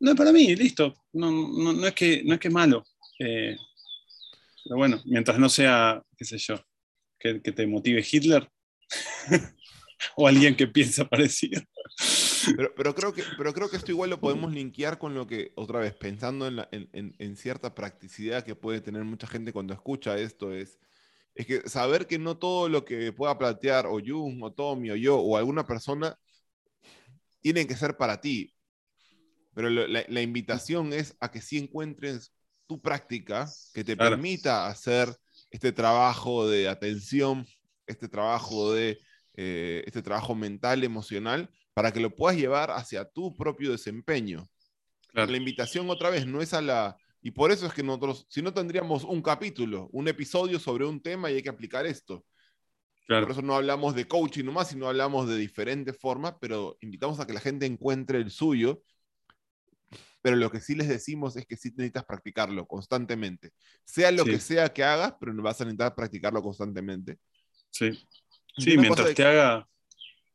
No 0.00 0.10
es 0.10 0.16
para 0.16 0.32
mí, 0.32 0.56
listo. 0.56 0.96
No, 1.12 1.30
no, 1.30 1.86
es, 1.86 1.94
que, 1.94 2.22
no 2.24 2.34
es 2.34 2.40
que 2.40 2.48
es 2.48 2.54
malo. 2.54 2.84
Eh, 3.20 3.54
pero 4.64 4.76
bueno, 4.76 5.00
mientras 5.04 5.38
no 5.38 5.48
sea, 5.48 6.02
qué 6.16 6.24
sé 6.24 6.38
yo, 6.38 6.56
que, 7.18 7.38
te 7.40 7.66
motive 7.66 8.04
Hitler 8.10 8.48
o 10.16 10.26
alguien 10.26 10.56
que 10.56 10.66
piensa 10.66 11.04
parecido. 11.04 11.62
Pero, 12.56 12.74
pero, 12.74 12.94
creo 12.94 13.12
que, 13.12 13.22
pero 13.36 13.52
creo 13.52 13.68
que 13.68 13.76
esto 13.76 13.90
igual 13.90 14.08
lo 14.08 14.20
podemos 14.20 14.52
linkear 14.52 14.98
con 14.98 15.14
lo 15.14 15.26
que, 15.26 15.52
otra 15.54 15.80
vez, 15.80 15.94
pensando 15.94 16.46
en, 16.46 17.14
en, 17.18 17.36
cierta 17.36 17.74
practicidad 17.74 18.42
que 18.42 18.54
puede 18.54 18.80
tener 18.80 19.04
mucha 19.04 19.26
gente 19.26 19.52
cuando 19.52 19.74
escucha 19.74 20.16
esto, 20.16 20.54
es, 20.54 20.78
es 21.34 21.46
que 21.46 21.68
saber 21.68 22.06
que 22.06 22.18
no 22.18 22.38
todo 22.38 22.70
lo 22.70 22.86
que 22.86 23.12
pueda 23.12 23.36
plantear 23.36 23.86
o 23.86 24.00
Jung 24.04 24.42
o 24.42 24.52
Tommy 24.52 24.90
o 24.90 24.96
yo 24.96 25.18
o 25.18 25.36
alguna 25.36 25.66
persona 25.66 26.16
tiene 27.42 27.66
que 27.66 27.76
ser 27.76 27.98
para 27.98 28.22
ti. 28.22 28.54
Pero 29.54 29.68
la, 29.68 30.04
la, 30.08 30.22
invitación 30.22 30.92
es 30.94 31.16
a 31.20 31.30
que 31.30 31.42
sí 31.42 31.58
encuentres 31.58 32.32
tu 32.70 32.80
práctica 32.80 33.50
que 33.74 33.82
te 33.82 33.96
permita 33.96 34.68
hacer 34.68 35.12
este 35.50 35.72
trabajo 35.72 36.48
de 36.48 36.68
atención, 36.68 37.44
este 37.84 38.08
trabajo 38.08 38.72
de 38.72 39.00
eh, 39.34 39.82
este 39.86 40.02
trabajo 40.02 40.36
mental, 40.36 40.84
emocional, 40.84 41.50
para 41.74 41.92
que 41.92 41.98
lo 41.98 42.14
puedas 42.14 42.38
llevar 42.38 42.70
hacia 42.70 43.04
tu 43.04 43.36
propio 43.36 43.72
desempeño. 43.72 44.48
La 45.14 45.36
invitación 45.36 45.90
otra 45.90 46.10
vez 46.10 46.28
no 46.28 46.40
es 46.40 46.54
a 46.54 46.62
la... 46.62 46.96
Y 47.20 47.32
por 47.32 47.50
eso 47.50 47.66
es 47.66 47.72
que 47.72 47.82
nosotros, 47.82 48.24
si 48.28 48.40
no 48.40 48.54
tendríamos 48.54 49.02
un 49.02 49.20
capítulo, 49.20 49.88
un 49.90 50.06
episodio 50.06 50.60
sobre 50.60 50.86
un 50.86 51.02
tema 51.02 51.28
y 51.28 51.34
hay 51.34 51.42
que 51.42 51.48
aplicar 51.48 51.86
esto. 51.86 52.24
Por 53.08 53.32
eso 53.32 53.42
no 53.42 53.56
hablamos 53.56 53.96
de 53.96 54.06
coaching 54.06 54.44
nomás, 54.44 54.68
sino 54.68 54.86
hablamos 54.86 55.28
de 55.28 55.36
diferentes 55.36 55.98
formas, 55.98 56.34
pero 56.40 56.78
invitamos 56.82 57.18
a 57.18 57.26
que 57.26 57.32
la 57.32 57.40
gente 57.40 57.66
encuentre 57.66 58.18
el 58.18 58.30
suyo. 58.30 58.84
Pero 60.22 60.36
lo 60.36 60.50
que 60.50 60.60
sí 60.60 60.74
les 60.74 60.88
decimos 60.88 61.36
es 61.36 61.46
que 61.46 61.56
sí 61.56 61.70
necesitas 61.70 62.04
practicarlo 62.04 62.66
constantemente. 62.66 63.52
Sea 63.84 64.10
lo 64.10 64.24
que 64.24 64.38
sea 64.38 64.72
que 64.72 64.84
hagas, 64.84 65.14
pero 65.18 65.34
vas 65.42 65.60
a 65.60 65.64
necesitar 65.64 65.94
practicarlo 65.94 66.42
constantemente. 66.42 67.18
Sí. 67.70 67.92
Sí, 68.56 68.76
mientras 68.76 69.14
te 69.14 69.24
haga. 69.24 69.68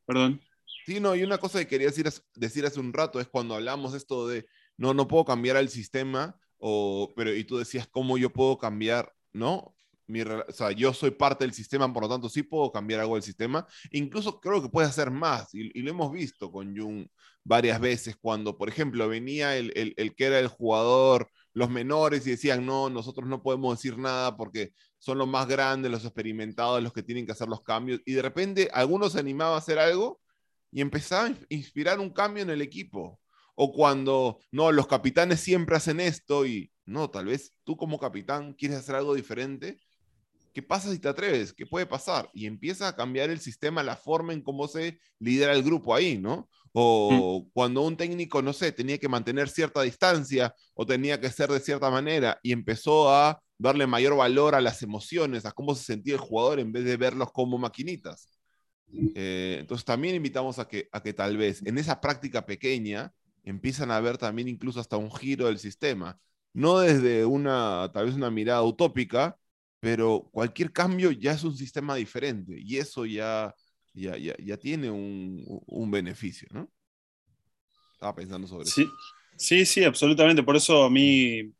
Perdón. 0.05 0.41
Sí, 0.85 0.99
no, 0.99 1.15
y 1.15 1.23
una 1.23 1.37
cosa 1.37 1.59
que 1.59 1.67
quería 1.67 1.87
decir, 1.87 2.07
decir 2.35 2.65
hace 2.65 2.79
un 2.79 2.93
rato 2.93 3.19
es 3.19 3.27
cuando 3.27 3.55
hablamos 3.55 3.93
esto 3.93 4.27
de 4.27 4.45
no, 4.77 4.93
no 4.93 5.07
puedo 5.07 5.25
cambiar 5.25 5.57
el 5.57 5.69
sistema, 5.69 6.39
o, 6.57 7.13
pero 7.15 7.33
y 7.33 7.43
tú 7.43 7.57
decías 7.57 7.87
cómo 7.87 8.17
yo 8.17 8.31
puedo 8.31 8.57
cambiar, 8.57 9.13
¿no? 9.33 9.75
Mi, 10.07 10.21
o 10.21 10.45
sea, 10.49 10.71
yo 10.71 10.93
soy 10.93 11.11
parte 11.11 11.45
del 11.45 11.53
sistema, 11.53 11.91
por 11.91 12.03
lo 12.03 12.09
tanto 12.09 12.29
sí 12.29 12.43
puedo 12.43 12.71
cambiar 12.71 13.01
algo 13.01 13.15
del 13.15 13.23
sistema. 13.23 13.65
Incluso 13.91 14.39
creo 14.39 14.61
que 14.61 14.69
puedes 14.69 14.89
hacer 14.89 15.11
más, 15.11 15.53
y, 15.53 15.81
lo 15.81 15.89
hemos 15.89 16.11
visto 16.11 16.51
con 16.51 16.77
Jung 16.77 17.07
varias 17.43 17.79
veces, 17.79 18.15
cuando, 18.19 18.57
por 18.57 18.69
ejemplo, 18.69 19.07
venía 19.07 19.55
el, 19.57 19.71
el, 19.75 19.93
el 19.97 20.15
que 20.15 20.25
era 20.25 20.39
el 20.39 20.47
jugador, 20.47 21.29
los 21.53 21.69
menores, 21.69 22.25
y 22.27 22.31
decían, 22.31 22.65
no, 22.65 22.89
nosotros 22.89 23.27
no 23.27 23.41
podemos 23.43 23.77
decir 23.77 23.97
nada 23.97 24.35
porque 24.35 24.73
son 24.99 25.19
los 25.19 25.27
más 25.27 25.47
grandes, 25.47 25.91
los 25.91 26.03
experimentados, 26.03 26.81
los 26.81 26.91
que 26.91 27.03
tienen 27.03 27.25
que 27.25 27.31
hacer 27.31 27.47
los 27.47 27.61
cambios. 27.61 28.01
Y 28.05 28.13
de 28.13 28.21
repente 28.23 28.69
algunos 28.73 29.13
se 29.13 29.19
animaba 29.19 29.55
a 29.55 29.59
hacer 29.59 29.77
algo 29.77 30.19
y 30.71 30.81
empezaba 30.81 31.27
a 31.27 31.33
inspirar 31.49 31.99
un 31.99 32.09
cambio 32.09 32.43
en 32.43 32.49
el 32.49 32.61
equipo. 32.61 33.19
O 33.55 33.71
cuando, 33.71 34.39
no, 34.51 34.71
los 34.71 34.87
capitanes 34.87 35.39
siempre 35.39 35.77
hacen 35.77 35.99
esto 35.99 36.45
y, 36.45 36.71
no, 36.85 37.09
tal 37.09 37.25
vez 37.27 37.53
tú 37.63 37.77
como 37.77 37.99
capitán 37.99 38.53
quieres 38.53 38.79
hacer 38.79 38.95
algo 38.95 39.13
diferente. 39.15 39.79
¿Qué 40.55 40.61
pasa 40.63 40.89
si 40.89 40.99
te 40.99 41.09
atreves? 41.09 41.51
¿Qué 41.51 41.65
puede 41.65 41.85
pasar? 41.85 42.29
Y 42.33 42.45
empieza 42.45 42.87
a 42.87 42.95
cambiar 42.95 43.29
el 43.29 43.41
sistema, 43.41 43.83
la 43.83 43.97
forma 43.97 44.31
en 44.31 44.41
cómo 44.41 44.69
se 44.69 44.97
lidera 45.19 45.51
el 45.51 45.63
grupo 45.63 45.93
ahí, 45.93 46.17
¿no? 46.17 46.47
O 46.71 47.43
mm. 47.45 47.51
cuando 47.51 47.81
un 47.81 47.97
técnico, 47.97 48.41
no 48.41 48.53
sé, 48.53 48.71
tenía 48.71 48.97
que 48.97 49.09
mantener 49.09 49.49
cierta 49.49 49.81
distancia 49.81 50.55
o 50.73 50.85
tenía 50.85 51.19
que 51.19 51.29
ser 51.29 51.49
de 51.49 51.59
cierta 51.59 51.91
manera 51.91 52.39
y 52.41 52.53
empezó 52.53 53.13
a 53.13 53.41
darle 53.57 53.85
mayor 53.85 54.15
valor 54.15 54.55
a 54.55 54.61
las 54.61 54.81
emociones, 54.81 55.45
a 55.45 55.51
cómo 55.51 55.75
se 55.75 55.83
sentía 55.83 56.13
el 56.13 56.21
jugador 56.21 56.61
en 56.61 56.71
vez 56.71 56.85
de 56.85 56.95
verlos 56.95 57.33
como 57.33 57.57
maquinitas. 57.57 58.29
Eh, 59.13 59.57
entonces 59.59 59.83
también 59.83 60.15
invitamos 60.15 60.57
a 60.57 60.69
que, 60.69 60.87
a 60.93 61.03
que 61.03 61.11
tal 61.11 61.35
vez 61.35 61.61
en 61.65 61.77
esa 61.77 61.99
práctica 61.99 62.45
pequeña 62.45 63.11
empiezan 63.43 63.91
a 63.91 63.99
ver 63.99 64.17
también 64.17 64.47
incluso 64.47 64.79
hasta 64.79 64.95
un 64.95 65.11
giro 65.11 65.47
del 65.47 65.59
sistema. 65.59 66.17
No 66.53 66.79
desde 66.79 67.25
una, 67.25 67.91
tal 67.93 68.05
vez 68.05 68.15
una 68.15 68.31
mirada 68.31 68.63
utópica, 68.63 69.37
pero 69.85 70.27
cualquier 70.31 70.71
cambio 70.71 71.11
ya 71.11 71.33
es 71.33 71.43
un 71.43 71.55
sistema 71.55 71.93
diferente 71.93 72.55
y 72.57 72.77
eso 72.77 73.05
ya, 73.05 73.53
ya, 73.93 74.17
ya, 74.17 74.33
ya 74.39 74.57
tiene 74.57 74.89
un, 74.89 75.45
un, 75.67 75.91
beneficio, 75.91 76.47
¿no? 76.49 76.71
Estaba 77.93 78.15
pensando 78.15 78.47
sobre 78.47 78.65
sí. 78.65 78.81
eso. 78.81 78.91
Sí, 79.37 79.63
sí, 79.63 79.83
absolutamente. 79.83 80.41
Por 80.41 80.55
eso 80.55 80.85
a 80.85 80.89
mí 80.89 81.53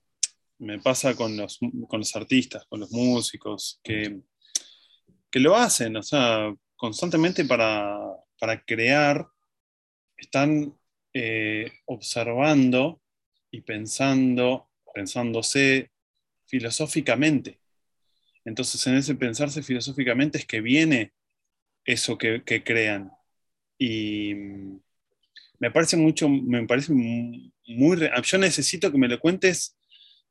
me 0.58 0.80
pasa 0.80 1.14
con 1.14 1.38
los, 1.38 1.60
con 1.88 2.00
los 2.00 2.16
artistas, 2.16 2.66
con 2.66 2.80
los 2.80 2.92
músicos, 2.92 3.80
que, 3.84 4.22
que 5.30 5.40
lo 5.40 5.56
hacen, 5.56 5.96
o 5.96 6.02
sea, 6.02 6.52
constantemente 6.76 7.46
para, 7.46 7.96
para 8.40 8.60
crear, 8.66 9.24
están 10.18 10.76
eh, 11.14 11.72
observando 11.86 13.04
y 13.52 13.62
pensando, 13.62 14.72
pensándose 14.96 15.92
filosóficamente. 16.48 17.60
Entonces, 18.46 18.86
en 18.88 18.96
ese 18.96 19.16
pensarse 19.16 19.64
filosóficamente 19.64 20.38
es 20.38 20.46
que 20.46 20.62
viene 20.62 21.14
eso 21.84 22.18
que, 22.18 22.44
que 22.44 22.64
crean. 22.64 23.12
Y 23.78 24.34
me 25.60 25.72
parece 25.72 25.98
mucho, 25.98 26.30
me 26.30 26.66
parece 26.66 26.94
muy, 26.94 27.52
yo 27.66 28.38
necesito 28.38 28.92
que 28.92 28.98
me 28.98 29.08
lo 29.08 29.20
cuentes 29.20 29.78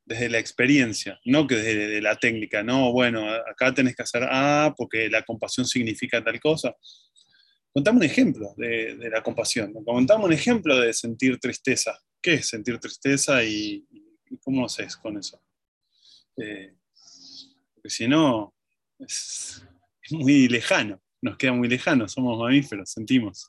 desde 0.05 0.29
la 0.29 0.39
experiencia, 0.39 1.19
no 1.25 1.47
que 1.47 1.55
desde 1.55 2.01
la 2.01 2.15
técnica, 2.15 2.63
no, 2.63 2.91
bueno, 2.91 3.27
acá 3.29 3.73
tenés 3.73 3.95
que 3.95 4.03
hacer 4.03 4.23
A 4.23 4.73
porque 4.77 5.09
la 5.09 5.23
compasión 5.23 5.65
significa 5.65 6.23
tal 6.23 6.39
cosa. 6.39 6.75
Contame 7.73 7.97
un 7.97 8.03
ejemplo 8.03 8.53
de, 8.55 9.09
la 9.11 9.21
compasión, 9.21 9.73
contame 9.83 10.25
un 10.25 10.33
ejemplo 10.33 10.79
de 10.79 10.93
sentir 10.93 11.39
tristeza. 11.39 11.99
¿Qué 12.21 12.35
es 12.35 12.47
sentir 12.47 12.79
tristeza 12.79 13.43
y, 13.43 13.85
cómo 14.41 14.65
haces 14.65 14.95
con 14.95 15.17
eso? 15.17 15.41
Eh, 16.37 16.73
porque 17.85 17.93
si 17.93 18.07
no, 18.07 18.51
es, 18.97 19.63
muy 20.09 20.47
lejano, 20.47 20.99
nos 21.21 21.37
queda 21.37 21.53
muy 21.53 21.67
lejano, 21.67 22.07
somos 22.07 22.39
mamíferos, 22.39 22.89
sentimos. 22.89 23.47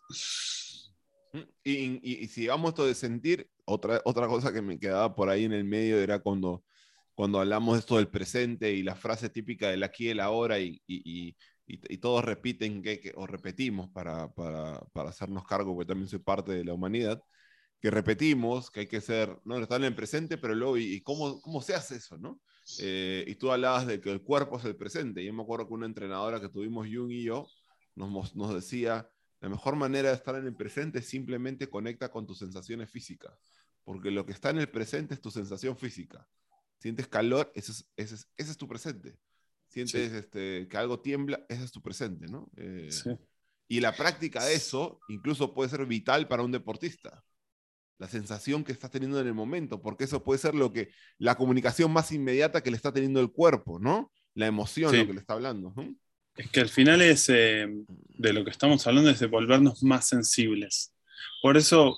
Y, 1.64 2.00
y, 2.02 2.26
si 2.26 2.46
vamos 2.46 2.68
esto 2.68 2.86
de 2.86 2.94
sentir, 2.94 3.48
otra, 3.64 4.02
otra 4.04 4.26
cosa 4.26 4.52
que 4.52 4.60
me 4.60 4.78
quedaba 4.78 5.14
por 5.14 5.30
ahí 5.30 5.44
en 5.44 5.54
el 5.54 5.64
medio 5.64 5.98
era 5.98 6.18
cuando, 6.18 6.62
cuando 7.14 7.40
hablamos 7.40 7.76
de 7.76 7.80
esto 7.80 7.96
del 7.96 8.08
presente 8.08 8.74
y 8.74 8.82
la 8.82 8.94
frase 8.94 9.30
típica 9.30 9.70
del 9.70 9.82
aquí 9.82 10.04
y 10.04 10.08
el 10.10 10.20
ahora 10.20 10.58
y, 10.58 10.82
y, 10.86 11.34
y 11.66 11.96
todos 11.96 12.22
repiten 12.22 12.82
que, 12.82 13.14
o 13.16 13.26
repetimos 13.26 13.88
para, 13.88 14.34
para, 14.34 14.80
para, 14.92 15.08
hacernos 15.08 15.46
cargo, 15.46 15.74
porque 15.74 15.88
también 15.88 16.10
soy 16.10 16.18
parte 16.18 16.52
de 16.52 16.64
la 16.64 16.74
humanidad, 16.74 17.22
que 17.80 17.90
repetimos 17.90 18.70
que 18.70 18.80
hay 18.80 18.86
que 18.86 19.00
ser, 19.00 19.34
no 19.46 19.56
estar 19.56 19.80
en 19.80 19.86
el 19.86 19.94
presente, 19.94 20.36
pero 20.36 20.54
luego, 20.54 20.76
¿y, 20.76 21.00
cómo, 21.00 21.40
cómo 21.40 21.62
se 21.62 21.74
hace 21.74 21.96
eso? 21.96 22.18
¿no? 22.18 22.38
Eh, 22.80 23.24
y 23.26 23.34
tú 23.36 23.52
hablabas 23.52 23.86
de 23.86 24.00
que 24.00 24.10
el 24.10 24.22
cuerpo 24.22 24.58
es 24.58 24.64
el 24.64 24.76
presente. 24.76 25.22
Y 25.22 25.26
yo 25.26 25.32
me 25.32 25.42
acuerdo 25.42 25.68
que 25.68 25.74
una 25.74 25.86
entrenadora 25.86 26.40
que 26.40 26.48
tuvimos, 26.48 26.88
Jung 26.92 27.10
y 27.10 27.24
yo, 27.24 27.46
nos, 27.94 28.34
nos 28.34 28.54
decía, 28.54 29.08
la 29.40 29.48
mejor 29.48 29.76
manera 29.76 30.08
de 30.08 30.14
estar 30.14 30.34
en 30.36 30.46
el 30.46 30.54
presente 30.54 31.00
es 31.00 31.08
simplemente 31.08 31.68
conecta 31.68 32.10
con 32.10 32.26
tus 32.26 32.38
sensaciones 32.38 32.90
físicas, 32.90 33.32
porque 33.84 34.10
lo 34.10 34.26
que 34.26 34.32
está 34.32 34.50
en 34.50 34.58
el 34.58 34.68
presente 34.68 35.14
es 35.14 35.20
tu 35.20 35.30
sensación 35.30 35.76
física. 35.76 36.26
Sientes 36.78 37.08
calor, 37.08 37.52
ese 37.54 37.72
es, 37.72 37.90
ese 37.96 38.14
es, 38.16 38.28
ese 38.36 38.50
es 38.50 38.56
tu 38.56 38.68
presente. 38.68 39.18
Sientes 39.68 40.12
este, 40.12 40.68
que 40.68 40.76
algo 40.76 41.00
tiembla, 41.00 41.44
ese 41.48 41.64
es 41.64 41.72
tu 41.72 41.82
presente, 41.82 42.26
¿no? 42.26 42.50
Eh, 42.56 42.88
y 43.68 43.80
la 43.80 43.94
práctica 43.94 44.44
de 44.44 44.54
eso 44.54 45.00
incluso 45.08 45.52
puede 45.52 45.70
ser 45.70 45.84
vital 45.86 46.28
para 46.28 46.42
un 46.42 46.52
deportista. 46.52 47.24
La 47.98 48.08
sensación 48.08 48.62
que 48.64 48.72
estás 48.72 48.90
teniendo 48.90 49.20
en 49.20 49.26
el 49.26 49.34
momento, 49.34 49.80
porque 49.80 50.04
eso 50.04 50.22
puede 50.22 50.38
ser 50.38 50.54
lo 50.54 50.72
que 50.72 50.90
la 51.18 51.34
comunicación 51.36 51.90
más 51.92 52.12
inmediata 52.12 52.62
que 52.62 52.70
le 52.70 52.76
está 52.76 52.92
teniendo 52.92 53.20
el 53.20 53.30
cuerpo, 53.32 53.78
¿no? 53.78 54.12
La 54.34 54.46
emoción, 54.46 54.94
lo 54.96 55.06
que 55.06 55.14
le 55.14 55.20
está 55.20 55.32
hablando. 55.32 55.72
¿no? 55.74 55.94
Es 56.36 56.50
que 56.50 56.60
al 56.60 56.68
final 56.68 57.00
es, 57.00 57.28
eh, 57.30 57.66
de 57.88 58.32
lo 58.34 58.44
que 58.44 58.50
estamos 58.50 58.86
hablando 58.86 59.08
es 59.08 59.18
de 59.20 59.26
volvernos 59.26 59.82
más 59.82 60.06
sensibles. 60.08 60.92
por 61.42 61.56
eso 61.56 61.96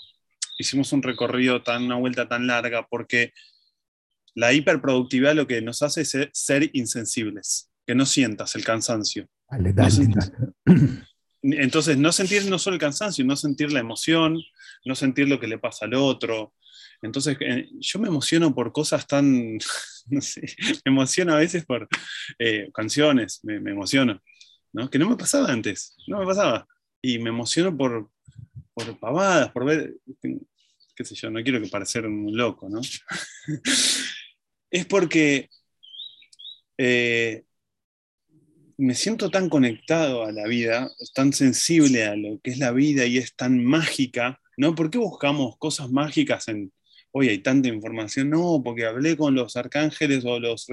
hicimos 0.58 0.92
un 0.92 1.02
recorrido 1.02 1.62
tan, 1.62 1.84
una 1.84 1.96
vuelta 1.96 2.28
tan 2.28 2.46
larga, 2.46 2.86
porque 2.88 3.32
la 4.34 4.52
hiperproductividad 4.52 5.34
lo 5.34 5.46
que 5.46 5.60
nos 5.62 5.82
hace 5.82 6.02
es 6.02 6.16
ser 6.32 6.70
insensibles, 6.74 7.70
que 7.86 7.94
no 7.96 8.06
sientas 8.06 8.54
el 8.54 8.64
cansancio. 8.64 9.28
Dale, 9.50 9.70
No 9.70 9.74
dale, 9.82 9.90
sientas- 9.90 10.32
dale. 10.64 11.07
Entonces, 11.42 11.96
no 11.96 12.12
sentir 12.12 12.48
no 12.50 12.58
solo 12.58 12.74
el 12.74 12.80
cansancio, 12.80 13.24
no 13.24 13.36
sentir 13.36 13.72
la 13.72 13.80
emoción, 13.80 14.38
no 14.84 14.94
sentir 14.94 15.28
lo 15.28 15.38
que 15.38 15.46
le 15.46 15.58
pasa 15.58 15.86
al 15.86 15.94
otro. 15.94 16.54
Entonces, 17.02 17.36
eh, 17.40 17.68
yo 17.78 18.00
me 18.00 18.08
emociono 18.08 18.54
por 18.54 18.72
cosas 18.72 19.06
tan, 19.06 19.58
me 20.06 20.20
emociono 20.84 21.34
a 21.34 21.38
veces 21.38 21.64
por 21.64 21.88
eh, 22.38 22.70
canciones, 22.74 23.40
me, 23.44 23.60
me 23.60 23.70
emociono, 23.70 24.20
¿no? 24.72 24.90
Que 24.90 24.98
no 24.98 25.08
me 25.08 25.16
pasaba 25.16 25.50
antes, 25.50 25.96
no 26.06 26.18
me 26.18 26.26
pasaba. 26.26 26.66
Y 27.00 27.18
me 27.18 27.30
emociono 27.30 27.76
por, 27.76 28.10
por 28.74 28.98
pavadas, 28.98 29.52
por 29.52 29.64
ver, 29.64 29.94
qué 30.96 31.04
sé 31.04 31.14
yo, 31.14 31.30
no 31.30 31.42
quiero 31.42 31.62
que 31.62 31.68
parecer 31.68 32.06
un 32.06 32.36
loco, 32.36 32.68
¿no? 32.68 32.80
es 34.70 34.86
porque 34.86 35.48
eh, 36.76 37.44
me 38.78 38.94
siento 38.94 39.28
tan 39.28 39.48
conectado 39.48 40.24
a 40.24 40.32
la 40.32 40.46
vida, 40.46 40.90
tan 41.14 41.32
sensible 41.32 42.06
a 42.06 42.14
lo 42.14 42.40
que 42.40 42.52
es 42.52 42.58
la 42.58 42.70
vida 42.70 43.04
y 43.04 43.18
es 43.18 43.34
tan 43.34 43.62
mágica, 43.62 44.40
¿no? 44.56 44.74
¿Por 44.74 44.88
qué 44.88 44.98
buscamos 44.98 45.56
cosas 45.58 45.90
mágicas 45.90 46.46
en, 46.46 46.72
hoy 47.10 47.28
hay 47.28 47.38
tanta 47.38 47.68
información? 47.68 48.30
No, 48.30 48.62
porque 48.64 48.86
hablé 48.86 49.16
con 49.16 49.34
los 49.34 49.56
arcángeles 49.56 50.24
o 50.24 50.38
los 50.38 50.68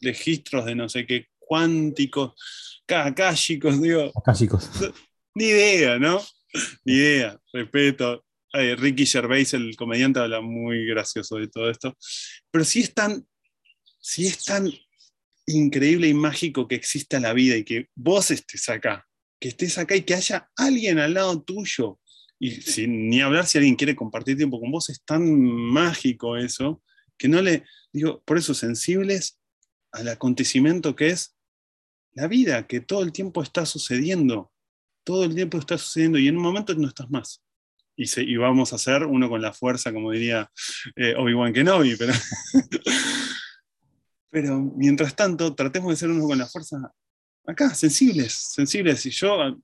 registros 0.00 0.66
de 0.66 0.74
no 0.76 0.88
sé 0.88 1.04
qué 1.04 1.26
cuánticos, 1.48 2.34
chicos, 3.34 3.80
digo, 3.82 4.12
Acá, 4.14 4.34
chicos. 4.34 4.70
ni 5.34 5.46
idea, 5.46 5.98
¿no? 5.98 6.20
Ni 6.84 6.94
idea, 6.94 7.40
respeto. 7.52 8.24
Ay, 8.52 8.74
Ricky 8.76 9.04
Gervais, 9.04 9.52
el 9.54 9.74
comediante, 9.76 10.20
habla 10.20 10.40
muy 10.40 10.86
gracioso 10.86 11.36
de 11.36 11.48
todo 11.48 11.70
esto. 11.70 11.96
Pero 12.50 12.64
sí 12.64 12.80
es 12.80 12.94
tan, 12.94 13.26
sí 14.00 14.26
es 14.26 14.44
tan 14.44 14.70
increíble 15.48 16.08
y 16.08 16.14
mágico 16.14 16.68
que 16.68 16.74
exista 16.76 17.20
la 17.20 17.32
vida 17.32 17.56
y 17.56 17.64
que 17.64 17.88
vos 17.94 18.30
estés 18.30 18.68
acá, 18.68 19.06
que 19.40 19.48
estés 19.48 19.78
acá 19.78 19.96
y 19.96 20.02
que 20.02 20.14
haya 20.14 20.48
alguien 20.56 20.98
al 20.98 21.14
lado 21.14 21.42
tuyo. 21.42 21.98
Y 22.40 22.52
sin 22.52 23.08
ni 23.08 23.20
hablar 23.20 23.46
si 23.46 23.58
alguien 23.58 23.74
quiere 23.76 23.96
compartir 23.96 24.36
tiempo 24.36 24.60
con 24.60 24.70
vos, 24.70 24.90
es 24.90 25.02
tan 25.04 25.24
mágico 25.42 26.36
eso, 26.36 26.82
que 27.16 27.28
no 27.28 27.42
le, 27.42 27.64
digo, 27.92 28.22
por 28.24 28.38
eso 28.38 28.54
sensibles 28.54 29.40
al 29.90 30.08
acontecimiento 30.08 30.94
que 30.94 31.08
es 31.08 31.34
la 32.12 32.28
vida, 32.28 32.66
que 32.66 32.80
todo 32.80 33.02
el 33.02 33.10
tiempo 33.12 33.42
está 33.42 33.66
sucediendo, 33.66 34.52
todo 35.04 35.24
el 35.24 35.34
tiempo 35.34 35.58
está 35.58 35.78
sucediendo 35.78 36.18
y 36.18 36.28
en 36.28 36.36
un 36.36 36.42
momento 36.42 36.74
no 36.74 36.86
estás 36.88 37.10
más. 37.10 37.42
Y, 37.96 38.06
se- 38.06 38.22
y 38.22 38.36
vamos 38.36 38.72
a 38.72 38.76
hacer 38.76 39.04
uno 39.04 39.28
con 39.28 39.42
la 39.42 39.52
fuerza, 39.52 39.92
como 39.92 40.12
diría 40.12 40.48
eh, 40.94 41.14
Obi-Wan 41.16 41.52
Kenobi, 41.52 41.96
pero, 41.96 42.12
pero 44.30 44.58
mientras 44.60 45.14
tanto, 45.16 45.54
tratemos 45.54 45.90
de 45.90 45.96
ser 45.96 46.10
uno 46.10 46.24
con 46.26 46.38
la 46.38 46.46
fuerza 46.46 46.92
acá, 47.46 47.74
sensibles, 47.74 48.32
sensibles. 48.32 49.04
Y 49.06 49.10
yo 49.10 49.40
ah, 49.42 49.56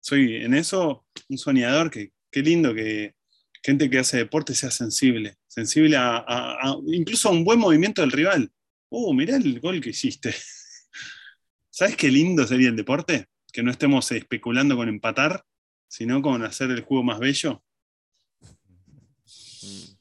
soy 0.00 0.36
en 0.36 0.54
eso 0.54 1.04
un 1.28 1.38
soñador, 1.38 1.90
que 1.90 2.12
qué 2.30 2.42
lindo 2.42 2.74
que 2.74 3.14
gente 3.62 3.88
que 3.88 3.98
hace 3.98 4.18
deporte 4.18 4.54
sea 4.54 4.70
sensible, 4.70 5.36
sensible 5.48 5.96
a, 5.96 6.16
a- 6.18 6.54
a- 6.70 6.76
incluso 6.86 7.28
a 7.28 7.32
un 7.32 7.44
buen 7.44 7.58
movimiento 7.58 8.02
del 8.02 8.12
rival. 8.12 8.52
Oh, 8.90 9.12
mirá 9.14 9.36
el 9.36 9.58
gol 9.60 9.80
que 9.80 9.90
hiciste. 9.90 10.34
¿Sabes 11.70 11.96
qué 11.96 12.08
lindo 12.10 12.46
sería 12.46 12.68
el 12.68 12.76
deporte? 12.76 13.26
Que 13.52 13.62
no 13.62 13.70
estemos 13.70 14.10
especulando 14.12 14.76
con 14.76 14.88
empatar, 14.88 15.44
sino 15.88 16.22
con 16.22 16.44
hacer 16.44 16.70
el 16.70 16.82
juego 16.82 17.02
más 17.02 17.18
bello. 17.18 17.64
Mm. 19.62 19.94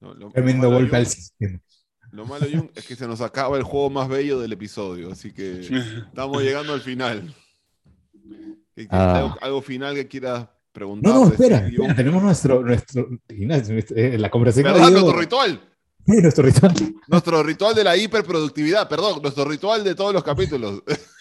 No, 0.00 0.14
lo- 0.14 0.30
Tremendo 0.30 0.70
golpe 0.70 0.96
al 0.96 1.06
sistema. 1.06 1.60
Lo 2.12 2.26
malo, 2.26 2.46
Jung, 2.52 2.68
es 2.74 2.86
que 2.86 2.96
se 2.96 3.06
nos 3.06 3.20
acaba 3.20 3.56
el 3.56 3.62
juego 3.62 3.90
más 3.90 4.08
bello 4.08 4.40
del 4.40 4.52
episodio, 4.52 5.12
así 5.12 5.32
que 5.32 5.60
estamos 6.08 6.42
llegando 6.42 6.72
al 6.72 6.80
final. 6.80 7.34
¿Qué- 8.74 8.82
qué- 8.82 8.88
Ah. 8.90 9.18
algo, 9.18 9.36
algo 9.40 9.62
final 9.62 9.94
que 9.94 10.08
quieras 10.08 10.46
preguntar? 10.72 11.12
No, 11.12 11.24
no, 11.26 11.30
espera, 11.32 11.66
espera, 11.66 11.94
tenemos 11.94 12.22
nuestro, 12.22 12.62
nuestro, 12.62 13.08
Ignacio, 13.28 13.76
eh, 13.96 14.16
la 14.18 14.30
conversación. 14.30 14.72
¿Verdad? 14.72 14.90
Nuestro 14.90 15.18
ritual. 15.18 15.60
Sí, 16.06 16.12
nuestro 16.22 16.44
ritual. 16.44 16.74
Nuestro 17.08 17.42
ritual 17.42 17.74
de 17.74 17.84
la 17.84 17.96
hiperproductividad, 17.96 18.88
perdón, 18.88 19.20
nuestro 19.22 19.44
ritual 19.44 19.84
de 19.84 19.94
todos 19.94 20.12
los 20.14 20.24
capítulos. 20.24 20.82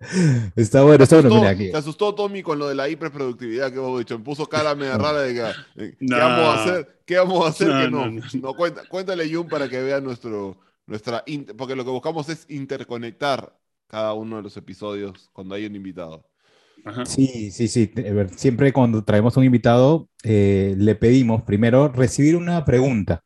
Está 0.56 0.82
bueno, 0.82 1.04
está 1.04 1.16
bueno, 1.16 1.28
asustó- 1.30 1.40
mira 1.40 1.50
aquí. 1.50 1.70
Se 1.70 1.76
asustó 1.76 2.14
Tommy 2.14 2.42
con 2.42 2.58
lo 2.58 2.68
de 2.68 2.74
la 2.74 2.88
hiperproductividad 2.88 3.70
que 3.72 3.78
hemos 3.78 3.98
dicho. 3.98 4.18
Me 4.18 4.24
puso 4.24 4.46
cara 4.48 4.74
media 4.74 4.96
rara 4.98 5.22
de 5.22 5.34
que, 5.34 5.84
eh, 5.84 5.96
¿qué 5.98 6.14
vamos 6.14 6.44
a 6.46 6.62
hacer? 6.62 7.00
¿Qué 7.06 7.16
vamos 7.18 7.44
a 7.46 7.48
hacer 7.48 7.68
No, 7.68 7.80
que 7.84 7.90
no? 7.90 8.06
no, 8.06 8.10
No, 8.10 8.22
no. 8.42 8.54
cuenta- 8.54 8.82
cuéntale, 8.88 9.32
Jun, 9.32 9.48
para 9.48 9.68
que 9.68 9.80
vea 9.82 10.00
nuestro, 10.00 10.56
nuestra... 10.86 11.24
Porque 11.56 11.76
lo 11.76 11.84
que 11.84 11.90
buscamos 11.90 12.28
es 12.28 12.46
interconectar 12.48 13.56
cada 13.88 14.12
uno 14.14 14.36
de 14.36 14.42
los 14.42 14.56
episodios 14.56 15.30
cuando 15.32 15.54
hay 15.54 15.66
un 15.66 15.76
invitado. 15.76 16.28
Ajá. 16.84 17.04
Sí, 17.06 17.50
sí, 17.50 17.68
sí. 17.68 17.90
A 17.98 18.12
ver, 18.12 18.30
Siempre 18.30 18.72
cuando 18.72 19.02
traemos 19.04 19.36
un 19.36 19.44
invitado, 19.44 20.08
eh, 20.22 20.74
le 20.78 20.94
pedimos 20.94 21.42
primero 21.42 21.88
recibir 21.88 22.36
una 22.36 22.64
pregunta, 22.64 23.22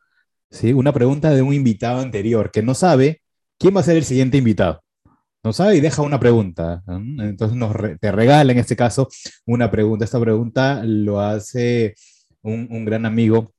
¿sí? 0.51 0.73
Una 0.73 0.93
pregunta 0.93 1.31
de 1.31 1.43
un 1.43 1.53
invitado 1.53 2.01
anterior 2.01 2.51
que 2.51 2.63
no 2.63 2.75
sabe 2.75 3.23
quién 3.59 3.75
va 3.77 3.81
a 3.81 3.85
ser 3.85 3.97
el 3.97 4.05
siguiente 4.05 4.39
invitado. 4.39 4.83
No 5.43 5.53
sabe 5.55 5.77
y 5.77 5.81
deja 5.81 6.03
una 6.03 6.21
pregunta. 6.21 6.83
Entonces 6.87 7.57
nos 7.57 7.75
re- 7.75 7.97
te 7.99 8.13
regala 8.13 8.53
en 8.53 8.59
este 8.59 8.77
caso 8.77 9.09
una 9.47 9.71
pregunta. 9.71 10.05
Esta 10.05 10.21
pregunta 10.21 10.83
lo 10.85 11.21
hace 11.21 11.95
un, 12.43 12.69
un 12.71 12.85
gran 12.85 13.07
amigo 13.07 13.53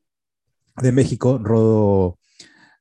de 0.78 0.92
México, 0.92 1.40
Rodo, 1.42 2.20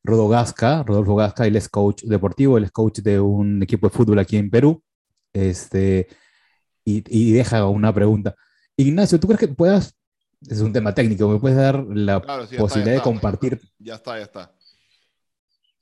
Rodo 0.05 0.29
Gasca, 0.29 0.83
Rodolfo 0.83 1.17
Gasca, 1.17 1.47
él 1.47 1.57
es 1.57 1.69
coach 1.69 2.03
deportivo, 2.05 2.59
él 2.59 2.65
es 2.65 2.71
coach 2.73 3.01
de 3.01 3.19
un 3.21 3.63
equipo 3.63 3.89
de 3.89 3.95
fútbol 3.95 4.19
aquí 4.19 4.37
en 4.37 4.51
Perú. 4.51 4.83
Este, 5.33 6.07
y, 6.85 7.03
y 7.09 7.33
deja 7.33 7.67
una 7.67 7.95
pregunta. 7.95 8.35
Ignacio, 8.77 9.19
¿tú 9.19 9.27
crees 9.29 9.41
que 9.41 9.49
puedas, 9.49 9.97
es 10.47 10.61
un 10.61 10.73
tema 10.73 10.95
técnico, 10.95 11.29
me 11.29 11.39
puedes 11.39 11.57
dar 11.57 11.85
la 11.89 12.21
Claro, 12.21 12.45
sí, 12.47 12.51
ya 12.51 12.57
está, 12.57 12.63
posibilidad 12.63 12.87
ya 12.87 12.93
de 12.93 12.97
está. 12.99 13.11
compartir? 13.11 13.61
Ya 13.79 13.95
está, 13.95 14.17
ya 14.19 14.25
está. 14.25 14.53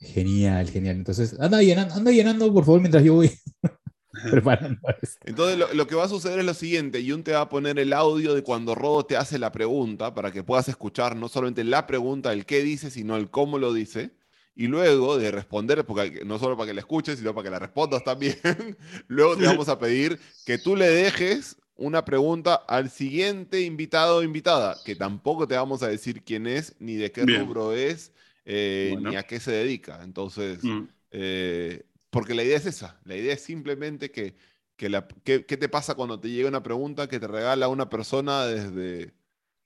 Genial, 0.01 0.71
genial. 0.71 0.97
Entonces, 0.97 1.39
anda 1.41 1.61
llenando, 1.63 1.95
anda 1.95 2.11
llenando, 2.11 2.53
por 2.53 2.65
favor, 2.65 2.81
mientras 2.81 3.03
yo 3.03 3.15
voy 3.15 3.31
preparando 4.31 4.81
esto. 5.03 5.19
Entonces, 5.25 5.59
lo, 5.59 5.73
lo 5.75 5.87
que 5.87 5.95
va 5.95 6.05
a 6.05 6.09
suceder 6.09 6.39
es 6.39 6.45
lo 6.45 6.55
siguiente. 6.55 7.05
Jun 7.07 7.25
te 7.25 7.33
va 7.33 7.43
a 7.43 7.49
poner 7.49 7.79
el 7.79 7.93
audio 7.93 8.35
de 8.35 8.43
cuando 8.43 8.75
Rodo 8.75 9.05
te 9.05 9.17
hace 9.17 9.39
la 9.39 9.51
pregunta 9.51 10.15
para 10.15 10.31
que 10.31 10.45
puedas 10.45 10.69
escuchar 10.69 11.17
no 11.17 11.29
solamente 11.29 11.65
la 11.65 11.87
pregunta, 11.87 12.33
el 12.33 12.47
qué 12.47 12.63
dice, 12.63 12.91
sino 12.91 13.17
el 13.17 13.31
cómo 13.31 13.59
lo 13.59 13.73
dice. 13.73 14.13
Y 14.55 14.67
luego 14.67 15.19
de 15.19 15.31
responder, 15.31 15.85
porque 15.85 16.25
no 16.25 16.39
solo 16.41 16.57
para 16.57 16.69
que 16.69 16.75
la 16.75 16.81
escuches, 16.81 17.19
sino 17.19 17.33
para 17.33 17.45
que 17.45 17.51
la 17.51 17.59
respondas 17.61 18.03
también, 18.03 18.37
luego 19.07 19.37
te 19.37 19.47
vamos 19.47 19.69
a 19.69 19.79
pedir 19.79 20.19
que 20.45 20.59
tú 20.59 20.75
le 20.75 20.89
dejes 20.89 21.57
una 21.77 22.05
pregunta 22.05 22.55
al 22.55 22.91
siguiente 22.91 23.61
invitado 23.61 24.17
o 24.17 24.23
invitada, 24.25 24.77
que 24.85 24.97
tampoco 24.97 25.47
te 25.47 25.55
vamos 25.55 25.85
a 25.85 25.89
decir 25.89 26.25
quién 26.25 26.49
es, 26.49 26.75
ni 26.81 26.97
de 26.97 27.13
qué 27.13 27.25
Bien. 27.25 27.47
rubro 27.47 27.73
es, 27.73 28.13
eh, 28.51 28.91
Bueno. 28.95 29.11
ni 29.11 29.17
a 29.17 29.23
qué 29.25 29.39
se 29.41 29.53
dedica. 29.53 30.01
Entonces, 30.03 30.65
Mm. 30.65 30.85
eh, 31.11 31.85
porque 32.11 32.35
la 32.35 32.43
idea 32.43 32.57
es 32.57 32.65
esa, 32.67 32.99
la 33.05 33.15
idea 33.15 33.35
es 33.35 33.43
simplemente 33.43 34.11
que, 34.11 34.35
que 34.77 34.89
la, 34.89 35.07
que- 35.25 35.45
¿qué 35.45 35.57
te 35.59 35.69
pasa 35.69 35.95
cuando 35.95 36.19
te 36.19 36.31
llega 36.31 36.49
una 36.49 36.63
pregunta 36.63 37.09
que 37.09 37.21
te 37.21 37.27
regala 37.29 37.69
una 37.69 37.91
persona 37.91 38.47
desde, 38.47 39.13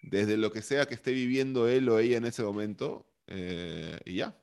desde 0.02 0.36
lo 0.36 0.50
que 0.50 0.62
sea 0.62 0.86
que 0.86 0.94
esté 0.94 1.12
viviendo 1.12 1.68
él 1.68 1.88
o 1.88 1.98
ella 2.00 2.16
en 2.16 2.24
ese 2.26 2.42
momento? 2.42 3.06
eh, 3.28 3.98
y 4.04 4.16
ya. 4.16 4.36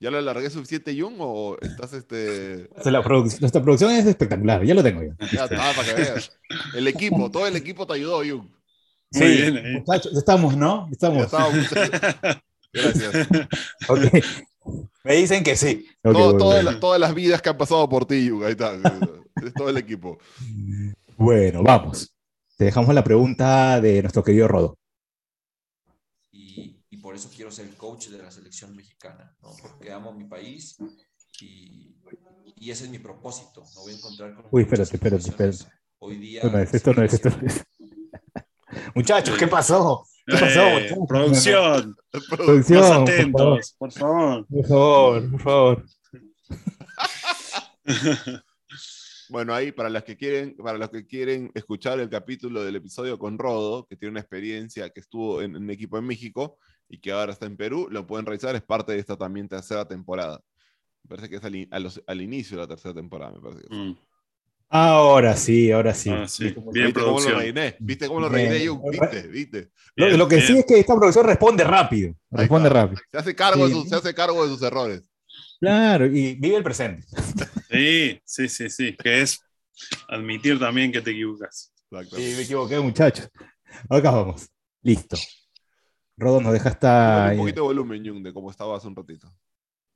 ¿Ya 0.00 0.10
lo 0.10 0.18
alargué 0.18 0.50
suficiente, 0.50 0.96
Jung? 1.00 1.16
¿O 1.18 1.56
estás 1.60 1.92
este.? 1.92 2.68
O 2.76 2.82
sea, 2.82 2.92
la 2.92 3.02
produc- 3.02 3.40
nuestra 3.40 3.62
producción 3.62 3.90
es 3.92 4.06
espectacular, 4.06 4.64
ya 4.64 4.74
lo 4.74 4.82
tengo 4.82 5.02
yo. 5.02 5.12
Ya 5.32 5.44
está, 5.44 5.72
para 5.72 5.84
que 5.84 5.94
veas. 5.94 6.32
El 6.74 6.86
equipo, 6.88 7.30
todo 7.30 7.46
el 7.46 7.56
equipo 7.56 7.86
te 7.86 7.94
ayudó, 7.94 8.18
Jung. 8.18 8.48
Muy 9.12 9.26
bien, 9.28 9.56
eh. 9.56 9.72
muchachos, 9.78 10.16
estamos, 10.16 10.56
¿no? 10.56 10.86
Ya 10.90 10.92
Estamos. 10.92 11.32
Gracias. 12.72 13.28
Ok. 13.88 14.00
Me 15.04 15.14
dicen 15.16 15.42
que 15.42 15.56
sí. 15.56 15.86
Ok, 16.04 16.12
Todo- 16.12 16.24
bueno, 16.24 16.38
todas, 16.38 16.54
bueno. 16.56 16.70
las, 16.72 16.80
todas 16.80 17.00
las 17.00 17.14
vidas 17.14 17.40
que 17.40 17.48
han 17.48 17.56
pasado 17.56 17.88
por 17.88 18.04
ti, 18.04 18.28
Jung. 18.28 18.44
Ahí 18.44 18.50
está. 18.52 18.74
Es 19.42 19.54
todo 19.54 19.70
el 19.70 19.78
equipo. 19.78 20.18
Bueno, 21.16 21.62
vamos. 21.62 22.14
Te 22.58 22.64
dejamos 22.66 22.92
la 22.94 23.02
pregunta 23.04 23.80
de 23.80 24.02
nuestro 24.02 24.22
querido 24.22 24.46
Rodo. 24.48 24.76
y, 26.32 26.82
y 26.90 26.96
por 26.98 27.14
eso 27.14 27.30
quiero 27.34 27.50
ser 27.50 27.66
el 27.68 27.76
coach 27.76 28.08
de 28.08 28.18
la 28.18 28.30
selección 28.30 28.74
mexicana, 28.76 29.34
¿no? 29.40 29.50
porque 29.62 29.90
amo 29.92 30.12
mi 30.12 30.24
país 30.24 30.76
y, 31.40 31.94
y 32.56 32.70
ese 32.70 32.84
es 32.84 32.90
mi 32.90 32.98
propósito. 32.98 33.62
Me 33.76 33.80
voy 33.82 33.92
a 33.92 33.96
encontrar 33.96 34.34
con 34.34 34.46
Uy, 34.50 34.62
espérate, 34.62 34.96
espérate, 34.96 35.28
espérate. 35.30 35.64
Hoy 36.00 36.16
día. 36.18 36.42
Esto 36.42 36.50
no 36.52 36.58
es, 36.62 36.74
esto 36.74 36.92
no 36.94 37.02
es, 37.04 37.14
esto 37.14 37.30
no 37.30 37.46
es. 37.46 37.64
Muchachos, 38.94 39.38
¿qué 39.38 39.46
pasó? 39.46 40.04
¿Qué 40.28 40.36
pasó? 40.38 40.60
Eh, 40.60 40.80
muchachos? 40.94 41.06
producción, 41.08 41.96
Producción, 42.36 42.80
más 42.80 42.90
atentos, 42.92 43.74
por 43.78 43.92
favor. 43.92 44.46
Por 44.46 44.66
favor, 44.66 45.30
por 45.30 45.40
favor. 45.40 45.84
Bueno, 49.30 49.52
ahí 49.54 49.72
para 49.72 49.90
los 49.90 50.04
que 50.04 50.16
quieren, 50.16 50.56
para 50.56 50.78
los 50.78 50.88
que 50.88 51.06
quieren 51.06 51.50
escuchar 51.54 52.00
el 52.00 52.08
capítulo 52.08 52.64
del 52.64 52.76
episodio 52.76 53.18
con 53.18 53.36
Rodo, 53.38 53.86
que 53.86 53.94
tiene 53.94 54.12
una 54.12 54.20
experiencia 54.20 54.88
que 54.88 55.00
estuvo 55.00 55.42
en 55.42 55.54
un 55.54 55.68
equipo 55.68 55.98
en 55.98 56.06
México 56.06 56.56
y 56.88 56.98
que 56.98 57.12
ahora 57.12 57.32
está 57.32 57.44
en 57.44 57.58
Perú, 57.58 57.88
lo 57.90 58.06
pueden 58.06 58.24
revisar, 58.24 58.56
es 58.56 58.62
parte 58.62 58.92
de 58.92 59.00
esta 59.00 59.18
también 59.18 59.46
tercera 59.46 59.86
temporada. 59.86 60.40
Me 61.04 61.08
parece 61.10 61.28
que 61.28 61.36
es 61.36 61.44
al, 61.44 61.54
in- 61.56 61.68
a 61.70 61.78
los- 61.78 62.02
al 62.06 62.22
inicio 62.22 62.56
de 62.56 62.62
la 62.62 62.68
tercera 62.68 62.94
temporada, 62.94 63.32
me 63.32 63.40
parece. 63.42 63.60
que 63.60 63.66
es. 63.66 63.78
Mm. 63.78 63.98
Ahora 64.70 65.34
sí, 65.36 65.70
ahora 65.72 65.94
sí. 65.94 66.10
Ah, 66.10 66.28
sí. 66.28 66.52
Como- 66.52 66.72
Bien 66.72 66.86
¿Viste 66.86 67.00
cómo 67.00 67.12
lo 67.18 67.24
producción. 67.24 67.40
reiné? 67.54 67.76
¿Viste 67.80 68.06
cómo 68.08 68.20
lo 68.20 68.28
reiné, 68.28 68.66
Jung? 68.66 68.82
¿Viste? 68.90 69.26
¿Viste? 69.28 69.70
Lo, 69.96 70.06
Bien, 70.06 70.18
lo 70.18 70.28
que 70.28 70.36
bien. 70.36 70.46
sí 70.46 70.58
es 70.58 70.66
que 70.66 70.78
esta 70.80 70.94
producción 70.94 71.24
responde 71.26 71.64
rápido. 71.64 72.14
Responde 72.30 72.68
rápido. 72.68 73.00
Se 73.10 73.16
hace 73.18 73.34
cargo, 73.34 73.66
Sí. 73.66 73.72
de 73.74 73.80
sus, 73.80 73.88
se 73.88 73.94
hace 73.96 74.14
cargo 74.14 74.42
de 74.46 74.50
sus 74.50 74.62
errores. 74.62 75.02
Claro, 75.60 76.06
y 76.06 76.34
vive 76.34 76.56
el 76.56 76.62
presente. 76.62 77.06
Sí, 77.70 78.20
sí, 78.24 78.48
sí, 78.48 78.68
sí. 78.70 78.96
Que 78.96 79.22
es 79.22 79.40
admitir 80.08 80.58
también 80.58 80.92
que 80.92 81.00
te 81.00 81.10
equivocas. 81.12 81.72
Sí, 82.10 82.34
me 82.36 82.42
equivoqué, 82.42 82.78
muchachos. 82.78 83.28
Acá 83.88 84.10
vamos. 84.10 84.48
Listo. 84.82 85.16
Rodo 86.16 86.40
nos 86.40 86.52
deja 86.52 86.68
hasta. 86.68 87.28
Un 87.32 87.38
poquito 87.38 87.62
de 87.62 87.66
volumen, 87.68 88.04
Jung, 88.06 88.22
de 88.22 88.32
cómo 88.32 88.50
estaba 88.50 88.76
hace 88.76 88.86
un 88.86 88.94
ratito. 88.96 89.32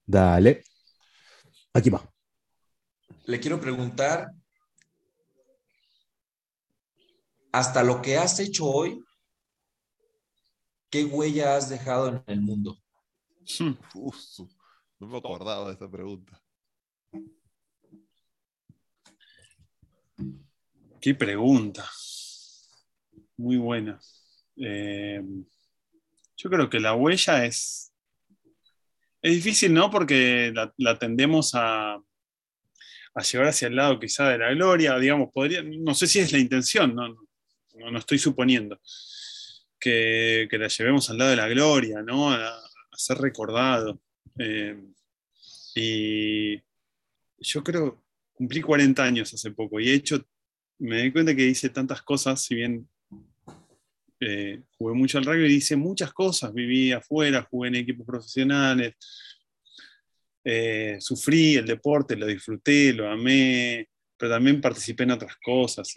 Dale. 0.06 0.62
Aquí 1.74 1.90
va. 1.90 2.02
Le 3.26 3.38
quiero 3.38 3.60
preguntar, 3.60 4.28
hasta 7.53 7.84
lo 7.84 8.00
que 8.00 8.16
has 8.16 8.40
hecho 8.40 8.66
hoy, 8.66 9.05
¿qué 10.90 11.05
huella 11.05 11.57
has 11.57 11.68
dejado 11.68 12.09
en 12.09 12.22
el 12.26 12.40
mundo? 12.40 12.78
Hmm. 13.59 13.72
Uf, 13.94 14.16
no 14.98 15.07
me 15.07 15.18
acordaba 15.18 15.68
de 15.68 15.74
esa 15.74 15.90
pregunta. 15.90 16.42
Qué 21.00 21.14
pregunta. 21.14 21.88
Muy 23.36 23.57
buena. 23.57 24.00
Eh, 24.57 25.22
yo 26.36 26.50
creo 26.50 26.70
que 26.70 26.80
la 26.80 26.94
huella 26.94 27.44
es. 27.44 27.92
Es 29.20 29.34
difícil, 29.34 29.74
¿no? 29.74 29.90
Porque 29.90 30.53
la, 30.55 30.72
la 30.78 30.98
tendemos 30.98 31.55
a, 31.55 31.94
a 31.94 33.22
llevar 33.22 33.48
hacia 33.48 33.68
el 33.68 33.76
lado 33.76 34.00
quizá 34.00 34.28
de 34.28 34.38
la 34.38 34.50
gloria, 34.53 34.98
digamos, 34.98 35.30
podría, 35.32 35.62
no 35.62 35.94
sé 35.94 36.07
si 36.07 36.18
es 36.18 36.32
la 36.32 36.38
intención, 36.38 36.94
no, 36.94 37.14
no, 37.74 37.90
no 37.90 37.98
estoy 37.98 38.18
suponiendo 38.18 38.80
que, 39.78 40.46
que 40.50 40.58
la 40.58 40.68
llevemos 40.68 41.10
al 41.10 41.18
lado 41.18 41.30
de 41.30 41.36
la 41.36 41.48
gloria, 41.48 42.02
¿no? 42.02 42.32
A, 42.32 42.58
ser 42.94 43.18
recordado. 43.18 44.00
Eh, 44.38 44.80
y 45.74 46.56
yo 47.38 47.64
creo, 47.64 48.04
cumplí 48.34 48.60
40 48.60 49.02
años 49.02 49.32
hace 49.34 49.50
poco 49.50 49.80
y 49.80 49.88
he 49.88 49.94
hecho 49.94 50.24
me 50.82 51.02
di 51.02 51.12
cuenta 51.12 51.34
que 51.34 51.46
hice 51.46 51.68
tantas 51.68 52.02
cosas, 52.02 52.42
si 52.42 52.56
bien 52.56 52.88
eh, 54.18 54.62
jugué 54.76 54.94
mucho 54.94 55.18
al 55.18 55.24
rugby, 55.24 55.54
hice 55.54 55.76
muchas 55.76 56.12
cosas, 56.12 56.52
viví 56.52 56.90
afuera, 56.90 57.46
jugué 57.48 57.68
en 57.68 57.76
equipos 57.76 58.04
profesionales, 58.04 58.94
eh, 60.44 60.96
sufrí 60.98 61.54
el 61.54 61.66
deporte, 61.66 62.16
lo 62.16 62.26
disfruté, 62.26 62.92
lo 62.92 63.08
amé, 63.08 63.88
pero 64.16 64.32
también 64.32 64.60
participé 64.60 65.04
en 65.04 65.12
otras 65.12 65.36
cosas. 65.36 65.94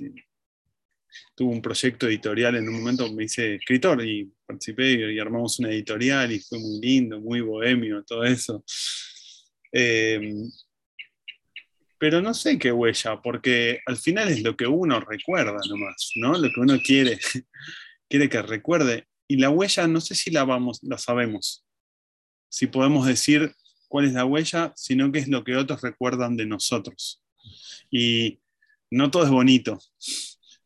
Tuve 1.36 1.52
un 1.52 1.62
proyecto 1.62 2.08
editorial 2.08 2.56
en 2.56 2.68
un 2.68 2.76
momento, 2.76 3.12
me 3.14 3.26
hice 3.26 3.56
escritor 3.56 4.06
y 4.06 4.32
participé 4.46 4.92
y, 4.92 5.16
y 5.16 5.20
armamos 5.20 5.60
una 5.60 5.70
editorial 5.70 6.32
y 6.32 6.40
fue 6.40 6.60
muy 6.60 6.80
lindo, 6.80 7.20
muy 7.20 7.42
bohemio, 7.42 8.04
todo 8.04 8.24
eso. 8.24 8.64
Eh, 9.72 10.34
pero 11.98 12.22
no 12.22 12.34
sé 12.34 12.58
qué 12.58 12.72
huella, 12.72 13.22
porque 13.22 13.80
al 13.86 13.98
final 13.98 14.30
es 14.30 14.42
lo 14.42 14.56
que 14.56 14.68
uno 14.68 15.00
recuerda 15.00 15.58
nomás, 15.68 16.12
¿no? 16.16 16.38
Lo 16.38 16.50
que 16.50 16.60
uno 16.60 16.80
quiere, 16.80 17.20
quiere 18.10 18.30
que 18.30 18.42
recuerde. 18.42 19.08
Y 19.28 19.38
la 19.38 19.50
huella 19.50 19.88
no 19.88 20.02
sé 20.02 20.16
si 20.16 20.32
la 20.32 20.44
vamos, 20.44 20.80
la 20.84 20.98
sabemos. 20.98 21.66
Si 22.50 22.68
podemos 22.68 23.08
decir 23.08 23.54
cuál 23.88 24.06
es 24.06 24.14
la 24.14 24.26
huella, 24.26 24.72
sino 24.76 25.12
qué 25.12 25.20
es 25.20 25.28
lo 25.28 25.44
que 25.44 25.56
otros 25.56 25.82
recuerdan 25.82 26.38
de 26.38 26.46
nosotros. 26.46 27.24
Y 27.90 28.40
no 28.92 29.12
todo 29.12 29.24
es 29.24 29.30
bonito 29.30 29.80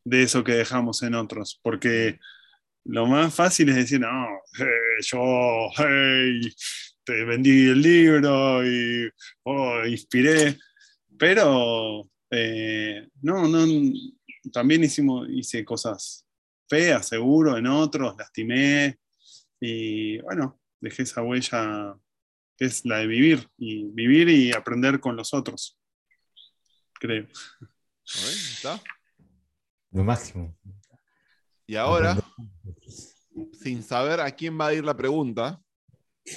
de 0.04 0.24
eso 0.24 0.44
que 0.44 0.54
dejamos 0.54 1.04
en 1.04 1.16
otros, 1.16 1.60
porque 1.64 2.20
lo 2.86 3.06
más 3.06 3.34
fácil 3.34 3.70
es 3.70 3.76
decir, 3.76 4.00
no, 4.00 4.28
yo, 5.02 5.70
hey, 5.78 6.42
te 7.04 7.24
vendí 7.24 7.70
el 7.70 7.82
libro 7.82 8.66
y 8.66 9.10
oh, 9.44 9.86
inspiré. 9.86 10.58
Pero 11.18 12.10
eh, 12.32 13.08
no, 13.22 13.48
no, 13.48 13.66
también 14.54 14.84
hicimos, 14.84 15.28
hice 15.30 15.66
cosas 15.66 16.26
feas, 16.68 17.08
seguro, 17.08 17.58
en 17.58 17.68
otros, 17.68 18.16
lastimé. 18.18 18.98
Y 19.60 20.20
bueno, 20.22 20.60
dejé 20.80 21.04
esa 21.04 21.22
huella 21.22 21.96
que 22.58 22.66
es 22.66 22.86
la 22.86 22.98
de 22.98 23.08
vivir, 23.08 23.50
y 23.58 23.86
vivir 23.86 24.30
y 24.30 24.52
aprender 24.52 25.00
con 25.00 25.16
los 25.16 25.34
otros, 25.34 25.80
creo. 27.00 27.24
¿No 27.24 27.68
ves? 28.06 28.52
¿Está? 28.58 28.82
Lo 29.92 30.04
máximo. 30.04 30.56
Y 31.66 31.76
ahora, 31.76 32.18
sin 33.54 33.84
saber 33.84 34.20
a 34.20 34.32
quién 34.32 34.60
va 34.60 34.68
a 34.68 34.74
ir 34.74 34.84
la 34.84 34.96
pregunta, 34.98 35.62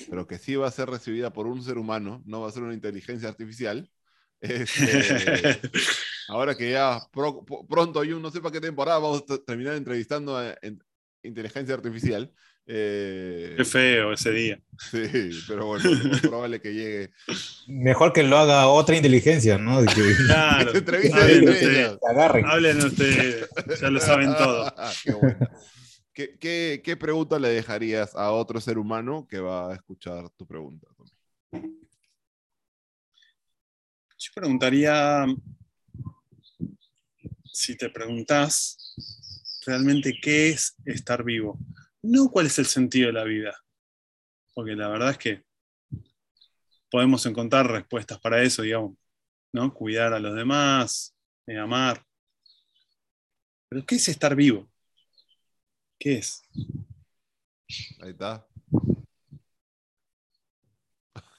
pero 0.08 0.26
que 0.26 0.38
sí 0.38 0.56
va 0.56 0.68
a 0.68 0.70
ser 0.70 0.88
recibida 0.88 1.32
por 1.32 1.46
un 1.46 1.62
ser 1.62 1.78
humano, 1.78 2.22
no 2.26 2.40
va 2.40 2.48
a 2.48 2.52
ser 2.52 2.62
una 2.62 2.74
inteligencia 2.74 3.28
artificial. 3.28 3.90
este, 4.40 5.60
ahora 6.28 6.56
que 6.56 6.72
ya 6.72 7.00
pro- 7.12 7.44
pronto, 7.68 8.02
yo 8.04 8.18
no 8.18 8.30
sé 8.30 8.40
para 8.40 8.52
qué 8.52 8.60
temporada 8.60 8.98
vamos 8.98 9.24
a 9.30 9.38
terminar 9.38 9.74
entrevistando 9.74 10.36
a 10.36 10.56
en- 10.62 10.82
inteligencia 11.22 11.74
artificial. 11.74 12.32
eh, 12.66 13.54
Qué 13.56 13.64
feo 13.64 14.12
ese 14.12 14.30
día. 14.32 14.60
sí, 14.78 15.30
pero 15.48 15.66
bueno, 15.66 15.90
es 16.12 16.20
probable 16.20 16.60
que 16.60 16.72
llegue. 16.74 17.10
Mejor 17.68 18.12
que 18.12 18.22
lo 18.22 18.38
haga 18.38 18.66
otra 18.68 18.96
inteligencia, 18.96 19.58
¿no? 19.58 19.82
De 19.82 19.86
que 19.88 20.02
Claro, 20.26 20.70
hablen 21.14 21.48
ustedes, 21.48 21.98
hablen 22.44 22.78
ustedes, 22.84 23.48
ya 23.80 23.90
lo 23.90 24.00
saben 24.00 24.32
todo. 24.36 24.72
Qué 25.04 25.12
bueno. 25.12 25.48
¿Qué, 26.14 26.36
qué, 26.38 26.82
qué 26.84 26.96
pregunta 26.96 27.38
le 27.38 27.48
dejarías 27.48 28.14
a 28.14 28.32
otro 28.32 28.60
ser 28.60 28.76
humano 28.78 29.26
que 29.30 29.38
va 29.40 29.72
a 29.72 29.74
escuchar 29.74 30.28
tu 30.36 30.46
pregunta? 30.46 30.86
Yo 34.18 34.30
preguntaría, 34.34 35.24
si 37.52 37.76
te 37.76 37.90
preguntás 37.90 38.94
realmente 39.66 40.18
qué 40.20 40.50
es 40.50 40.76
estar 40.84 41.24
vivo, 41.24 41.58
no 42.02 42.28
cuál 42.30 42.46
es 42.46 42.58
el 42.58 42.66
sentido 42.66 43.08
de 43.08 43.12
la 43.12 43.24
vida, 43.24 43.56
porque 44.54 44.74
la 44.74 44.88
verdad 44.88 45.10
es 45.10 45.18
que 45.18 45.44
podemos 46.90 47.24
encontrar 47.26 47.70
respuestas 47.70 48.18
para 48.20 48.42
eso, 48.42 48.62
digamos, 48.62 48.96
¿no? 49.52 49.72
Cuidar 49.72 50.12
a 50.12 50.20
los 50.20 50.34
demás, 50.34 51.14
eh, 51.46 51.56
amar. 51.58 52.04
Pero 53.68 53.84
¿qué 53.86 53.94
es 53.94 54.08
estar 54.08 54.34
vivo? 54.36 54.70
¿Qué 55.98 56.18
es? 56.18 56.42
Ahí 58.02 58.10
está. 58.10 58.46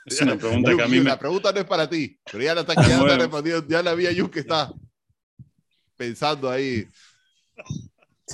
Es 0.06 0.22
una 0.22 0.36
pregunta 0.38 0.76
que 0.76 0.82
a 0.82 0.88
mí 0.88 0.98
me... 0.98 1.04
La 1.04 1.20
pregunta 1.20 1.52
no 1.52 1.60
es 1.60 1.66
para 1.66 1.90
ti, 1.90 2.20
pero 2.32 2.44
ya 2.44 2.56
la 2.56 2.62
está, 2.62 2.74
ya 2.76 2.82
está 2.88 3.00
Bueno. 3.00 3.18
respondiendo. 3.18 3.68
Ya 3.68 3.84
la 3.84 3.94
vi 3.94 4.08
a 4.08 4.12
Yu 4.12 4.32
que 4.32 4.40
está 4.40 4.72
pensando 5.96 6.50
ahí. 6.50 6.88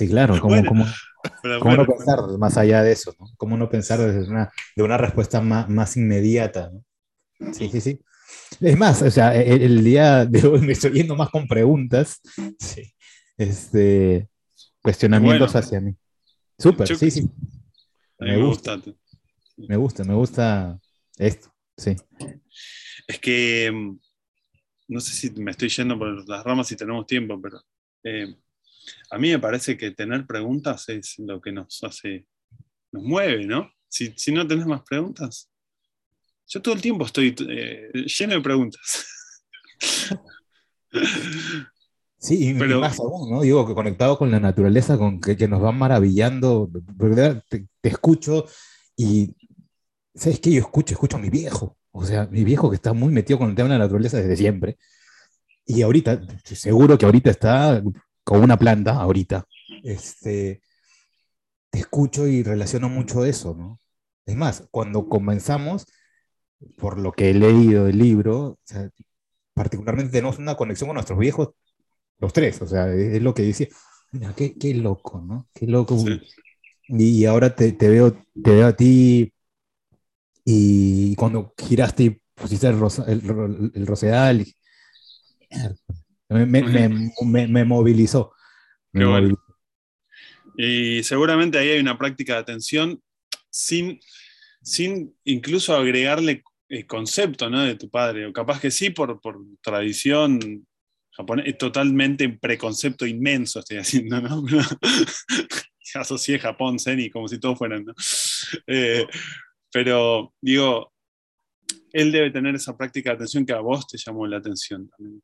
Sí, 0.00 0.08
claro. 0.08 0.40
¿Cómo, 0.40 0.54
Bueno, 0.54 0.68
cómo- 0.68 0.86
cómo 1.60 1.76
no 1.76 1.86
pensar 1.86 2.18
más 2.38 2.56
allá 2.56 2.82
de 2.82 2.92
eso? 2.92 3.14
¿no? 3.18 3.26
¿Cómo 3.36 3.58
no 3.58 3.68
pensar 3.68 3.98
desde 3.98 4.30
una, 4.30 4.50
de 4.74 4.82
una 4.82 4.96
respuesta 4.96 5.42
más, 5.42 5.68
más 5.68 5.94
inmediata? 5.98 6.70
¿no? 6.72 7.52
Sí, 7.52 7.68
sí, 7.68 7.80
sí. 7.82 8.00
Es 8.62 8.78
más, 8.78 9.02
o 9.02 9.10
sea, 9.10 9.34
el, 9.34 9.60
el 9.60 9.84
día 9.84 10.24
de 10.24 10.46
hoy 10.46 10.60
me 10.62 10.72
estoy 10.72 10.92
yendo 10.92 11.16
más 11.16 11.28
con 11.28 11.46
preguntas, 11.46 12.20
sí, 12.58 12.94
este, 13.36 14.28
cuestionamientos 14.80 15.54
hacia 15.54 15.80
mí. 15.82 15.94
Súper, 16.58 16.88
Yo- 16.88 16.96
sí, 16.96 17.10
sí. 17.10 17.30
a 18.20 18.24
mí 18.24 18.30
me 18.30 18.36
me 18.38 18.42
gusta. 18.44 18.76
gusta. 18.76 18.92
Me 19.58 19.76
gusta, 19.76 20.04
me 20.04 20.14
gusta 20.14 20.78
esto, 21.18 21.52
sí. 21.76 21.94
Es 23.06 23.18
que 23.18 23.70
mm, 23.70 23.98
no 24.88 25.00
sé 25.00 25.12
si 25.12 25.30
me 25.42 25.50
estoy 25.50 25.68
yendo 25.68 25.98
por 25.98 26.26
las 26.26 26.42
ramas 26.42 26.68
si 26.68 26.76
tenemos 26.76 27.06
tiempo, 27.06 27.38
pero 27.42 27.60
eh, 28.04 28.34
a 29.10 29.18
mí 29.18 29.30
me 29.30 29.38
parece 29.38 29.76
que 29.76 29.90
tener 29.92 30.26
preguntas 30.26 30.88
es 30.88 31.18
lo 31.18 31.40
que 31.40 31.52
nos 31.52 31.82
hace, 31.84 32.26
nos 32.92 33.02
mueve, 33.02 33.46
¿no? 33.46 33.70
Si, 33.88 34.12
si 34.16 34.32
no 34.32 34.46
tenés 34.46 34.66
más 34.66 34.82
preguntas, 34.82 35.50
yo 36.46 36.60
todo 36.62 36.74
el 36.74 36.80
tiempo 36.80 37.04
estoy 37.06 37.34
eh, 37.48 37.90
lleno 38.06 38.34
de 38.34 38.40
preguntas. 38.40 39.06
Sí, 42.22 42.36
y, 42.38 42.48
y 42.50 42.54
Pero- 42.54 42.80
más 42.80 42.98
aún, 43.00 43.30
¿no? 43.30 43.40
Digo, 43.40 43.66
que 43.66 43.72
conectado 43.74 44.18
con 44.18 44.30
la 44.30 44.38
naturaleza, 44.40 44.98
con 44.98 45.20
que, 45.20 45.36
que 45.38 45.48
nos 45.48 45.62
van 45.62 45.78
maravillando, 45.78 46.68
¿verdad? 46.94 47.42
Te, 47.48 47.66
te 47.80 47.88
escucho 47.88 48.44
y, 48.94 49.34
¿sabes 50.14 50.38
qué? 50.40 50.52
Yo 50.52 50.60
escucho, 50.60 50.92
escucho 50.92 51.16
a 51.16 51.20
mi 51.20 51.30
viejo, 51.30 51.78
o 51.92 52.04
sea, 52.04 52.26
mi 52.26 52.44
viejo 52.44 52.68
que 52.68 52.76
está 52.76 52.92
muy 52.92 53.10
metido 53.10 53.38
con 53.38 53.48
el 53.48 53.56
tema 53.56 53.70
de 53.70 53.78
la 53.78 53.84
naturaleza 53.84 54.18
desde 54.18 54.36
siempre, 54.36 54.76
y 55.64 55.80
ahorita, 55.80 56.20
seguro 56.44 56.98
que 56.98 57.06
ahorita 57.06 57.30
está 57.30 57.82
con 58.24 58.42
una 58.42 58.56
planta, 58.58 58.94
ahorita, 58.94 59.46
este, 59.82 60.62
te 61.70 61.78
escucho 61.78 62.26
y 62.26 62.42
relaciono 62.42 62.88
mucho 62.88 63.24
eso, 63.24 63.54
¿no? 63.54 63.78
Es 64.26 64.36
más, 64.36 64.68
cuando 64.70 65.08
comenzamos, 65.08 65.86
por 66.76 66.98
lo 66.98 67.12
que 67.12 67.30
he 67.30 67.34
leído 67.34 67.86
del 67.86 67.98
libro, 67.98 68.38
o 68.38 68.58
sea, 68.64 68.90
particularmente 69.54 70.12
tenemos 70.12 70.38
una 70.38 70.56
conexión 70.56 70.88
con 70.88 70.94
nuestros 70.94 71.18
viejos, 71.18 71.50
los 72.18 72.32
tres, 72.32 72.60
o 72.62 72.66
sea, 72.66 72.92
es, 72.92 73.22
lo 73.22 73.34
que 73.34 73.42
decía, 73.42 73.68
mira, 74.12 74.34
qué, 74.36 74.56
qué, 74.58 74.74
loco, 74.74 75.20
¿no? 75.20 75.48
Qué 75.54 75.66
loco. 75.66 75.98
Sí. 75.98 76.20
Y, 76.88 77.24
ahora 77.24 77.54
te, 77.54 77.72
te, 77.72 77.88
veo, 77.88 78.12
te 78.12 78.50
veo 78.50 78.66
a 78.66 78.76
ti 78.76 79.32
y 80.44 81.14
cuando 81.16 81.54
giraste 81.56 82.02
y 82.02 82.20
pusiste 82.34 82.66
el, 82.66 82.78
rosa, 82.78 83.04
el, 83.06 83.72
el 83.74 83.86
rosedal, 83.86 84.40
y, 84.42 84.54
me, 86.30 86.46
me, 86.46 86.62
me, 86.62 87.46
me, 87.48 87.64
movilizó. 87.64 88.32
Qué 88.92 89.04
bueno. 89.04 89.36
Y 90.56 91.02
seguramente 91.02 91.58
ahí 91.58 91.70
hay 91.70 91.80
una 91.80 91.98
práctica 91.98 92.34
de 92.34 92.40
atención 92.40 93.02
sin, 93.50 94.00
sin 94.62 95.14
incluso 95.24 95.76
agregarle 95.76 96.42
el 96.68 96.86
concepto 96.86 97.50
¿no? 97.50 97.64
de 97.64 97.74
tu 97.74 97.90
padre, 97.90 98.26
o 98.26 98.32
capaz 98.32 98.60
que 98.60 98.70
sí 98.70 98.90
por, 98.90 99.20
por 99.20 99.38
tradición 99.60 100.66
japonés, 101.10 101.58
totalmente 101.58 102.28
preconcepto 102.28 103.06
inmenso 103.06 103.58
estoy 103.58 103.78
haciendo, 103.78 104.20
¿no? 104.20 104.44
Asocié 105.94 106.38
Japón, 106.38 106.78
Zen 106.78 107.00
y 107.00 107.10
como 107.10 107.26
si 107.26 107.40
todos 107.40 107.58
fueran, 107.58 107.84
¿no? 107.84 107.94
Eh, 108.68 109.04
pero 109.72 110.32
digo, 110.40 110.92
él 111.92 112.12
debe 112.12 112.30
tener 112.30 112.54
esa 112.54 112.76
práctica 112.76 113.10
de 113.10 113.16
atención 113.16 113.46
que 113.46 113.52
a 113.52 113.60
vos 113.60 113.86
te 113.86 113.98
llamó 113.98 114.26
la 114.26 114.38
atención 114.38 114.88
también, 114.88 115.22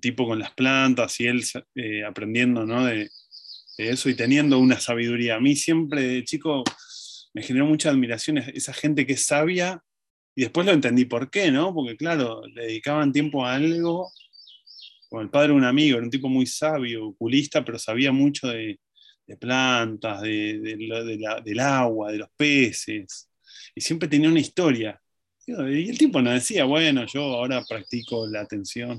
tipo 0.00 0.26
con 0.26 0.38
las 0.38 0.52
plantas 0.52 1.20
y 1.20 1.26
él 1.26 1.42
eh, 1.74 2.04
aprendiendo, 2.04 2.64
¿no? 2.66 2.84
De, 2.84 3.08
eso 3.76 4.08
y 4.08 4.14
teniendo 4.14 4.60
una 4.60 4.78
sabiduría. 4.78 5.34
A 5.34 5.40
mí 5.40 5.56
siempre 5.56 6.02
de 6.02 6.24
chico 6.24 6.62
me 7.32 7.42
generó 7.42 7.66
mucha 7.66 7.90
admiración 7.90 8.38
esa 8.38 8.72
gente 8.72 9.04
que 9.04 9.14
es 9.14 9.26
sabia 9.26 9.82
y 10.36 10.42
después 10.42 10.64
lo 10.64 10.72
entendí 10.72 11.06
por 11.06 11.28
qué, 11.28 11.50
¿no? 11.50 11.74
Porque 11.74 11.96
claro, 11.96 12.42
le 12.46 12.66
dedicaban 12.66 13.12
tiempo 13.12 13.44
a 13.44 13.54
algo 13.54 14.12
como 15.08 15.22
el 15.22 15.30
padre 15.30 15.48
de 15.48 15.54
un 15.54 15.64
amigo, 15.64 15.96
era 15.96 16.04
un 16.04 16.10
tipo 16.10 16.28
muy 16.28 16.46
sabio, 16.46 17.06
oculista, 17.08 17.64
pero 17.64 17.78
sabía 17.78 18.10
mucho 18.10 18.48
de, 18.48 18.80
plantas, 19.38 20.22
de, 20.22 20.58
del 21.44 21.60
agua, 21.60 22.10
de 22.10 22.18
los 22.18 22.28
peces, 22.36 23.30
y 23.74 23.80
siempre 23.80 24.08
tenía 24.08 24.28
una 24.28 24.40
historia. 24.40 25.00
Y 25.46 25.90
el 25.90 25.98
tipo 25.98 26.22
nos 26.22 26.34
decía, 26.34 26.64
bueno, 26.64 27.04
yo 27.06 27.22
ahora 27.22 27.62
practico 27.68 28.26
la 28.26 28.40
atención. 28.40 28.98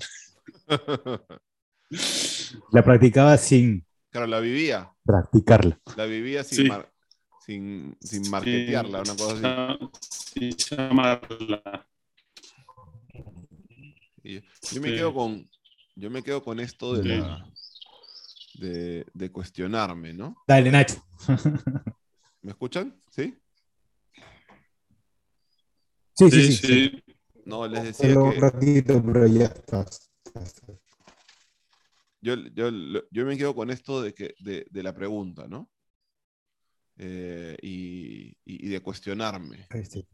La 2.72 2.84
practicaba 2.84 3.38
sin... 3.38 3.86
Claro, 4.10 4.28
la 4.28 4.40
vivía. 4.40 4.92
Practicarla. 5.04 5.80
La 5.98 6.06
vivía 6.06 6.44
sin, 6.44 6.58
sí. 6.58 6.64
mar, 6.66 6.92
sin, 7.46 7.98
sin 8.00 8.30
marketearla, 8.30 9.04
sí, 9.04 9.12
una 9.12 9.18
cosa 9.18 9.72
así. 9.72 10.52
Sin 10.52 10.78
llamarla. 10.78 11.88
Y 14.24 14.42
yo 14.42 14.82
me 14.82 14.94
quedo 14.94 15.14
con, 15.14 15.50
yo 15.96 16.10
me 16.10 16.24
quedo 16.24 16.44
con 16.44 16.60
esto 16.60 16.96
de, 16.96 17.04
sí. 17.04 17.10
la, 17.10 17.46
de, 18.56 19.06
de, 19.14 19.32
cuestionarme, 19.32 20.14
¿no? 20.14 20.38
Dale, 20.48 20.72
Nacho. 20.72 21.06
¿Me 22.42 22.52
escuchan? 22.52 23.00
¿Sí? 23.10 23.38
Sí, 26.16 26.32
sí, 26.32 26.42
sí. 26.42 26.54
sí, 26.54 26.68
sí. 26.68 27.04
No, 27.46 27.68
les 27.68 27.84
decía 27.84 28.14
Solo 28.14 28.32
que... 28.32 28.38
un 28.38 28.42
ratito, 28.42 29.04
pero 29.06 29.28
ya 29.28 29.46
estás. 29.46 30.12
Yo, 32.22 32.36
yo, 32.56 32.72
yo, 33.12 33.26
me 33.26 33.38
quedo 33.38 33.54
con 33.54 33.70
esto 33.70 34.02
de, 34.02 34.14
que, 34.14 34.34
de, 34.40 34.66
de 34.72 34.84
la 34.84 34.94
pregunta, 34.96 35.48
¿no? 35.48 35.70
Eh, 36.98 37.56
y, 37.62 38.36
y, 38.46 38.70
de 38.70 38.82
cuestionarme. 38.82 39.68
Sí. 39.84 40.08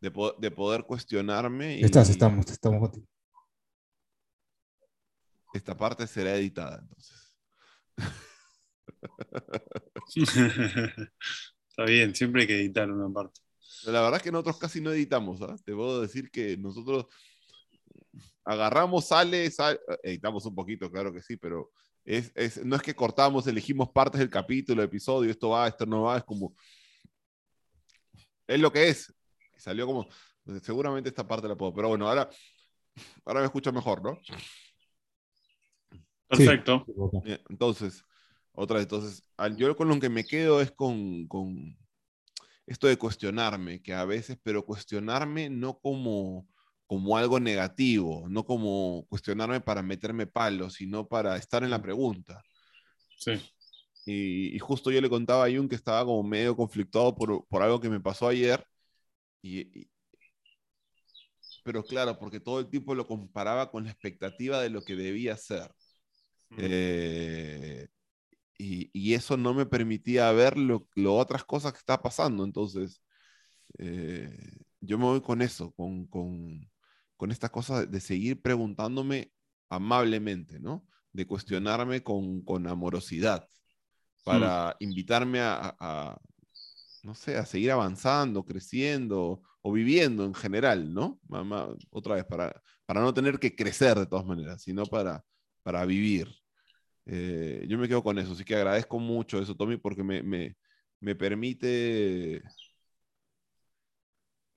De, 0.00 0.10
po 0.10 0.32
de, 0.32 0.50
poder 0.50 0.84
cuestionarme. 0.84 1.78
Y, 1.78 1.84
Estás, 1.84 2.10
estamos, 2.10 2.50
estamos 2.50 2.80
contigo. 2.80 3.06
Esta 5.54 5.76
parte 5.76 6.06
será 6.06 6.34
editada, 6.34 6.80
entonces. 6.82 7.34
Está 11.68 11.84
bien, 11.84 12.14
siempre 12.14 12.42
hay 12.42 12.46
que 12.46 12.60
editar 12.60 12.90
una 12.90 13.12
parte. 13.12 13.40
La 13.84 14.00
verdad 14.00 14.16
es 14.16 14.22
que 14.22 14.32
nosotros 14.32 14.58
casi 14.58 14.80
no 14.80 14.92
editamos, 14.92 15.40
¿eh? 15.40 15.54
Te 15.64 15.74
puedo 15.74 16.00
decir 16.00 16.30
que 16.30 16.56
nosotros 16.56 17.06
agarramos, 18.44 19.06
sale, 19.06 19.50
sale, 19.50 19.78
editamos 20.02 20.46
un 20.46 20.54
poquito, 20.54 20.90
claro 20.90 21.12
que 21.12 21.20
sí, 21.20 21.36
pero 21.36 21.70
es, 22.04 22.32
es, 22.34 22.64
no 22.64 22.76
es 22.76 22.82
que 22.82 22.94
cortamos, 22.94 23.46
elegimos 23.46 23.90
partes 23.90 24.20
del 24.20 24.30
capítulo, 24.30 24.82
episodio, 24.82 25.30
esto 25.30 25.50
va, 25.50 25.68
esto 25.68 25.84
no 25.84 26.02
va, 26.02 26.18
es 26.18 26.24
como... 26.24 26.54
Es 28.46 28.60
lo 28.60 28.72
que 28.72 28.88
es. 28.88 29.12
Y 29.56 29.60
salió 29.60 29.86
como... 29.86 30.08
Seguramente 30.62 31.08
esta 31.08 31.26
parte 31.26 31.48
la 31.48 31.56
puedo, 31.56 31.74
pero 31.74 31.88
bueno, 31.88 32.08
ahora, 32.08 32.30
ahora 33.24 33.40
me 33.40 33.46
escucho 33.46 33.72
mejor, 33.72 34.02
¿no? 34.02 34.20
Perfecto. 36.28 36.84
Sí. 37.24 37.36
Entonces, 37.48 38.04
otra 38.56 38.76
vez, 38.76 38.84
entonces, 38.84 39.22
yo 39.56 39.76
con 39.76 39.88
lo 39.88 40.00
que 40.00 40.08
me 40.08 40.24
quedo 40.24 40.60
es 40.60 40.72
con, 40.72 41.26
con 41.28 41.76
esto 42.66 42.86
de 42.86 42.96
cuestionarme, 42.96 43.82
que 43.82 43.92
a 43.94 44.04
veces, 44.04 44.38
pero 44.42 44.64
cuestionarme 44.64 45.50
no 45.50 45.78
como, 45.78 46.48
como 46.86 47.16
algo 47.16 47.38
negativo, 47.38 48.26
no 48.28 48.44
como 48.44 49.06
cuestionarme 49.08 49.60
para 49.60 49.82
meterme 49.82 50.26
palos, 50.26 50.74
sino 50.74 51.06
para 51.06 51.36
estar 51.36 51.62
en 51.62 51.70
la 51.70 51.82
pregunta. 51.82 52.42
Sí. 53.18 53.32
Y, 54.06 54.56
y, 54.56 54.58
justo 54.58 54.90
yo 54.90 55.00
le 55.00 55.10
contaba 55.10 55.44
a 55.44 55.50
Jun 55.50 55.68
que 55.68 55.74
estaba 55.74 56.04
como 56.04 56.22
medio 56.22 56.56
conflictuado 56.56 57.14
por, 57.14 57.46
por 57.46 57.62
algo 57.62 57.80
que 57.80 57.90
me 57.90 58.00
pasó 58.00 58.28
ayer. 58.28 58.64
Y, 59.42 59.80
y, 59.80 59.90
pero 61.64 61.82
claro, 61.84 62.16
porque 62.18 62.40
todo 62.40 62.60
el 62.60 62.70
tiempo 62.70 62.94
lo 62.94 63.06
comparaba 63.06 63.70
con 63.70 63.84
la 63.84 63.90
expectativa 63.90 64.60
de 64.60 64.70
lo 64.70 64.82
que 64.82 64.94
debía 64.94 65.36
ser. 65.36 65.68
Mm. 66.50 66.56
Eh, 66.60 67.88
y, 68.58 68.90
y, 68.92 69.14
eso 69.14 69.36
no 69.36 69.54
me 69.54 69.66
permitía 69.66 70.30
ver 70.32 70.56
lo, 70.56 70.88
lo, 70.94 71.16
otras 71.16 71.44
cosas 71.44 71.72
que 71.72 71.78
está 71.78 72.00
pasando. 72.02 72.44
Entonces, 72.44 73.02
eh, 73.78 74.30
yo 74.80 74.98
me 74.98 75.04
voy 75.04 75.20
con 75.20 75.42
eso, 75.42 75.72
con, 75.72 76.06
con, 76.06 76.70
con 77.16 77.30
esta 77.30 77.48
cosa 77.48 77.86
de 77.86 78.00
seguir 78.00 78.40
preguntándome 78.40 79.32
amablemente, 79.68 80.60
¿no? 80.60 80.86
De 81.12 81.26
cuestionarme 81.26 82.02
con, 82.02 82.42
con 82.42 82.66
amorosidad, 82.66 83.48
para 84.24 84.76
invitarme 84.80 85.40
a, 85.40 85.76
a, 85.80 86.18
no 87.02 87.14
sé, 87.14 87.36
a 87.36 87.46
seguir 87.46 87.70
avanzando, 87.70 88.44
creciendo 88.44 89.42
o 89.62 89.72
viviendo 89.72 90.24
en 90.24 90.34
general, 90.34 90.92
¿no? 90.92 91.20
Mamá, 91.28 91.68
otra 91.90 92.16
vez, 92.16 92.24
para, 92.24 92.62
para 92.86 93.00
no 93.00 93.12
tener 93.14 93.38
que 93.38 93.54
crecer 93.54 93.98
de 93.98 94.06
todas 94.06 94.26
maneras, 94.26 94.62
sino 94.62 94.84
para, 94.86 95.24
para 95.62 95.84
vivir. 95.84 96.28
Eh, 97.06 97.64
yo 97.68 97.78
me 97.78 97.86
quedo 97.88 98.02
con 98.02 98.18
eso, 98.18 98.32
así 98.32 98.44
que 98.44 98.56
agradezco 98.56 98.98
mucho 98.98 99.38
eso, 99.40 99.54
Tommy, 99.56 99.76
porque 99.76 100.02
me, 100.02 100.22
me, 100.22 100.56
me, 101.00 101.14
permite, 101.14 102.42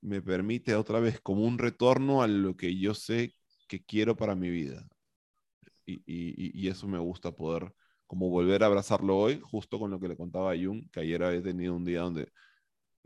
me 0.02 0.22
permite 0.22 0.76
otra 0.76 1.00
vez 1.00 1.20
como 1.22 1.44
un 1.46 1.58
retorno 1.58 2.22
a 2.22 2.28
lo 2.28 2.56
que 2.56 2.78
yo 2.78 2.94
sé 2.94 3.34
que 3.68 3.84
quiero 3.84 4.16
para 4.18 4.36
mi 4.36 4.50
vida. 4.50 4.86
Y, 5.86 5.96
y, 6.06 6.52
y 6.66 6.68
eso 6.70 6.88
me 6.88 7.00
gusta 7.00 7.32
poder 7.32 7.74
como 8.08 8.30
volver 8.30 8.64
a 8.64 8.68
abrazarlo 8.68 9.18
hoy, 9.18 9.40
justo 9.44 9.80
con 9.80 9.92
lo 9.92 10.00
que 10.00 10.08
le 10.08 10.18
contaba 10.18 10.52
a 10.54 10.56
Jung, 10.58 10.90
que 10.92 11.02
ayer 11.02 11.24
había 11.24 11.44
tenido 11.44 11.76
un 11.76 11.86
día 11.86 12.02
donde 12.02 12.32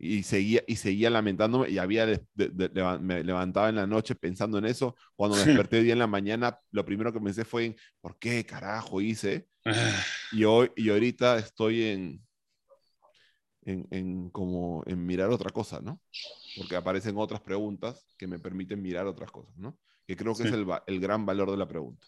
y 0.04 0.24
seguía, 0.24 0.64
y 0.68 0.76
seguía 0.76 1.10
lamentándome 1.10 1.70
y 1.70 1.78
había 1.78 2.06
de, 2.06 2.26
de, 2.34 2.50
de, 2.50 3.00
me 3.00 3.24
levantaba 3.24 3.70
en 3.70 3.76
la 3.76 3.88
noche 3.88 4.16
pensando 4.16 4.58
en 4.58 4.66
eso. 4.66 4.96
Cuando 5.16 5.38
me 5.38 5.46
desperté 5.46 5.82
día 5.82 5.94
en 5.94 6.00
la 6.00 6.08
mañana, 6.08 6.60
lo 6.72 6.84
primero 6.84 7.14
que 7.14 7.22
pensé 7.22 7.46
fue 7.46 7.66
en 7.66 7.76
¿por 8.02 8.20
qué 8.20 8.46
carajo 8.46 9.00
hice? 9.02 9.48
y, 10.34 10.44
hoy, 10.44 10.72
y 10.76 10.90
ahorita 10.90 11.38
estoy 11.38 11.84
en, 11.84 12.26
en, 13.62 13.88
en, 13.92 14.30
como 14.30 14.84
en 14.86 15.06
mirar 15.06 15.30
otra 15.30 15.52
cosa, 15.52 15.80
¿no? 15.82 16.02
Porque 16.58 16.76
aparecen 16.76 17.18
otras 17.18 17.40
preguntas 17.40 18.06
que 18.18 18.28
me 18.28 18.40
permiten 18.40 18.82
mirar 18.82 19.08
otras 19.08 19.32
cosas, 19.32 19.56
¿no? 19.56 19.80
Que 20.06 20.18
creo 20.18 20.34
que 20.34 20.44
sí. 20.44 20.50
es 20.50 20.54
el, 20.54 20.68
el, 20.86 21.00
gran 21.00 21.26
valor 21.26 21.50
de 21.50 21.58
la 21.58 21.68
pregunta. 21.68 22.06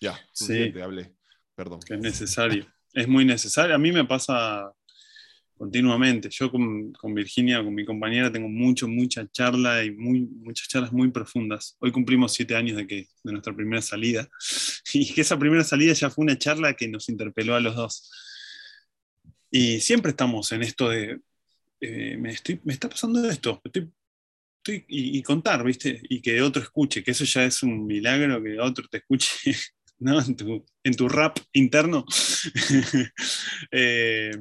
Ya, 0.00 0.16
sí. 0.32 0.72
te 0.72 0.82
hablé. 0.82 1.12
Perdón. 1.56 1.80
Que 1.80 1.94
es 1.94 2.00
necesario. 2.00 2.66
Es 2.92 3.08
muy 3.08 3.24
necesario. 3.24 3.74
A 3.74 3.78
mí 3.78 3.90
me 3.90 4.04
pasa 4.04 4.72
continuamente. 5.62 6.28
Yo 6.28 6.50
con, 6.50 6.92
con, 6.92 7.14
Virginia, 7.14 7.62
con 7.62 7.72
mi 7.72 7.84
compañera, 7.84 8.32
tengo 8.32 8.48
mucho, 8.48 8.88
mucha 8.88 9.30
charla 9.30 9.84
y 9.84 9.92
muy, 9.92 10.22
muchas 10.22 10.66
charlas 10.66 10.92
muy 10.92 11.12
profundas. 11.12 11.76
Hoy 11.78 11.92
cumplimos 11.92 12.32
siete 12.32 12.56
años 12.56 12.76
de, 12.76 12.84
que, 12.84 13.06
de 13.22 13.32
nuestra 13.32 13.54
primera 13.54 13.80
salida 13.80 14.28
y 14.92 15.14
que 15.14 15.20
esa 15.20 15.38
primera 15.38 15.62
salida 15.62 15.92
ya 15.92 16.10
fue 16.10 16.24
una 16.24 16.36
charla 16.36 16.74
que 16.74 16.88
nos 16.88 17.08
interpeló 17.08 17.54
a 17.54 17.60
los 17.60 17.76
dos. 17.76 18.10
Y 19.52 19.78
siempre 19.78 20.10
estamos 20.10 20.50
en 20.50 20.64
esto 20.64 20.88
de, 20.88 21.20
eh, 21.80 22.16
me, 22.16 22.30
estoy, 22.30 22.60
me 22.64 22.72
está 22.72 22.88
pasando 22.88 23.24
esto, 23.30 23.60
estoy 23.64 23.88
estoy, 24.58 24.84
y, 24.88 25.22
contar, 25.22 25.62
¿viste? 25.62 26.00
Y 26.08 26.20
que 26.20 26.42
otro 26.42 26.60
escuche, 26.60 27.04
que 27.04 27.12
eso 27.12 27.24
ya 27.24 27.44
es 27.44 27.62
un 27.62 27.86
milagro, 27.86 28.42
que 28.42 28.58
otro 28.58 28.88
te 28.88 28.98
escuche, 28.98 29.28
¿no? 30.00 30.20
En 30.20 30.34
tu, 30.34 30.64
en 30.82 30.96
tu 30.96 31.08
rap 31.08 31.38
interno. 31.52 32.04
Eh, 33.70 34.32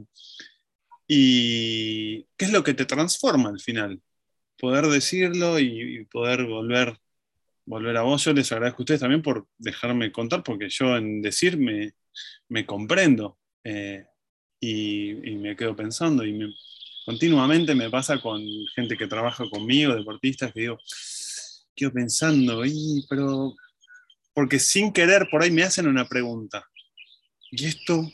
y 1.13 2.23
qué 2.37 2.45
es 2.45 2.53
lo 2.53 2.63
que 2.63 2.73
te 2.73 2.85
transforma 2.85 3.49
al 3.49 3.59
final. 3.59 4.01
Poder 4.57 4.87
decirlo 4.87 5.59
y, 5.59 6.05
poder 6.05 6.45
volver, 6.45 6.97
volver 7.65 7.97
a 7.97 8.03
vos. 8.03 8.23
Yo 8.23 8.31
les 8.31 8.49
agradezco 8.53 8.81
a 8.81 8.83
ustedes 8.83 9.01
también 9.01 9.21
por 9.21 9.45
dejarme 9.57 10.09
contar, 10.13 10.41
porque 10.41 10.69
yo 10.69 10.95
en 10.95 11.21
decir 11.21 11.57
me, 11.57 11.95
me 12.47 12.65
comprendo 12.65 13.37
eh, 13.65 14.05
y, 14.57 15.31
y 15.31 15.35
me 15.35 15.57
quedo 15.57 15.75
pensando 15.75 16.25
y 16.25 16.31
me, 16.31 16.53
continuamente 17.05 17.75
me 17.75 17.89
pasa 17.89 18.21
con 18.21 18.41
gente 18.73 18.95
que 18.95 19.07
trabaja 19.07 19.43
conmigo, 19.49 19.93
deportistas, 19.93 20.53
que 20.53 20.61
digo, 20.61 20.77
quedo 21.75 21.91
pensando, 21.91 22.65
y, 22.65 23.05
pero, 23.09 23.53
porque 24.33 24.59
sin 24.59 24.93
querer 24.93 25.27
por 25.29 25.41
ahí 25.43 25.51
me 25.51 25.63
hacen 25.63 25.87
una 25.87 26.07
pregunta. 26.07 26.65
¿Y 27.51 27.65
esto? 27.65 28.09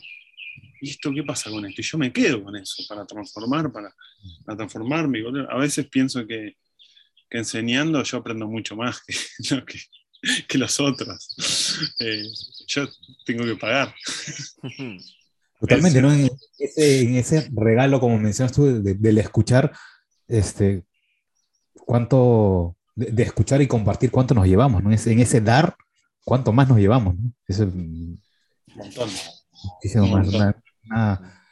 ¿Y 0.80 0.90
esto 0.90 1.12
qué 1.14 1.22
pasa 1.22 1.50
con 1.50 1.64
esto? 1.66 1.80
Y 1.80 1.84
yo 1.84 1.98
me 1.98 2.12
quedo 2.12 2.42
con 2.44 2.56
eso 2.56 2.82
para 2.88 3.04
transformar, 3.06 3.70
para, 3.72 3.94
para 4.44 4.56
transformarme. 4.56 5.20
A 5.50 5.56
veces 5.58 5.86
pienso 5.88 6.26
que, 6.26 6.56
que 7.28 7.38
enseñando 7.38 8.02
yo 8.02 8.18
aprendo 8.18 8.46
mucho 8.46 8.76
más 8.76 9.00
que, 9.02 9.14
¿no? 9.54 9.64
que, 9.64 9.78
que 10.46 10.58
los 10.58 10.78
otros. 10.80 11.94
Eh, 12.00 12.22
yo 12.66 12.88
tengo 13.24 13.44
que 13.44 13.56
pagar. 13.56 13.94
Totalmente, 15.60 16.00
¿no? 16.00 16.12
En 16.12 16.30
ese, 16.58 17.00
en 17.02 17.16
ese 17.16 17.50
regalo, 17.52 17.98
como 17.98 18.18
mencionas 18.18 18.52
tú, 18.52 18.66
de- 18.82 18.94
del 18.94 19.18
escuchar, 19.18 19.72
este, 20.28 20.84
cuánto, 21.84 22.76
de, 22.94 23.06
de 23.06 23.22
escuchar 23.24 23.60
y 23.62 23.66
compartir, 23.66 24.10
cuánto 24.10 24.34
nos 24.34 24.46
llevamos, 24.46 24.82
¿no? 24.84 24.92
Ese- 24.92 25.12
en 25.12 25.18
ese 25.20 25.40
dar, 25.40 25.74
cuánto 26.24 26.52
más 26.52 26.68
nos 26.68 26.78
llevamos, 26.78 27.16
¿no? 27.18 27.32
Eso 27.46 27.64
Un 27.64 28.20
montón. 28.76 29.10
muchísimo 29.64 30.04
Un 30.04 30.12
más, 30.12 30.26
montón. 30.28 30.54
Una, 30.90 31.18
una, 31.20 31.42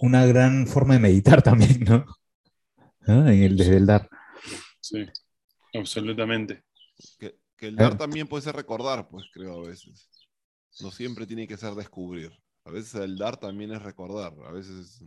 una 0.00 0.26
gran 0.26 0.66
forma 0.66 0.94
de 0.94 1.00
meditar 1.00 1.42
también, 1.42 1.80
¿no? 1.84 2.04
¿No? 3.06 3.28
En 3.28 3.42
el, 3.42 3.56
desde 3.56 3.76
el 3.76 3.86
dar. 3.86 4.08
Sí, 4.80 5.04
absolutamente. 5.74 6.64
Que, 7.18 7.38
que 7.56 7.68
el 7.68 7.74
Ah. 7.78 7.84
dar 7.84 7.98
también 7.98 8.26
puede 8.26 8.42
ser 8.42 8.54
recordar, 8.56 9.08
pues 9.08 9.26
creo 9.32 9.64
a 9.64 9.68
veces. 9.68 10.08
No 10.80 10.90
siempre 10.90 11.26
tiene 11.26 11.46
que 11.46 11.56
ser 11.56 11.74
descubrir. 11.74 12.32
A 12.64 12.70
veces 12.70 12.94
el 12.96 13.16
dar 13.16 13.36
también 13.36 13.72
es 13.72 13.82
recordar. 13.82 14.32
A 14.46 14.52
veces, 14.52 14.98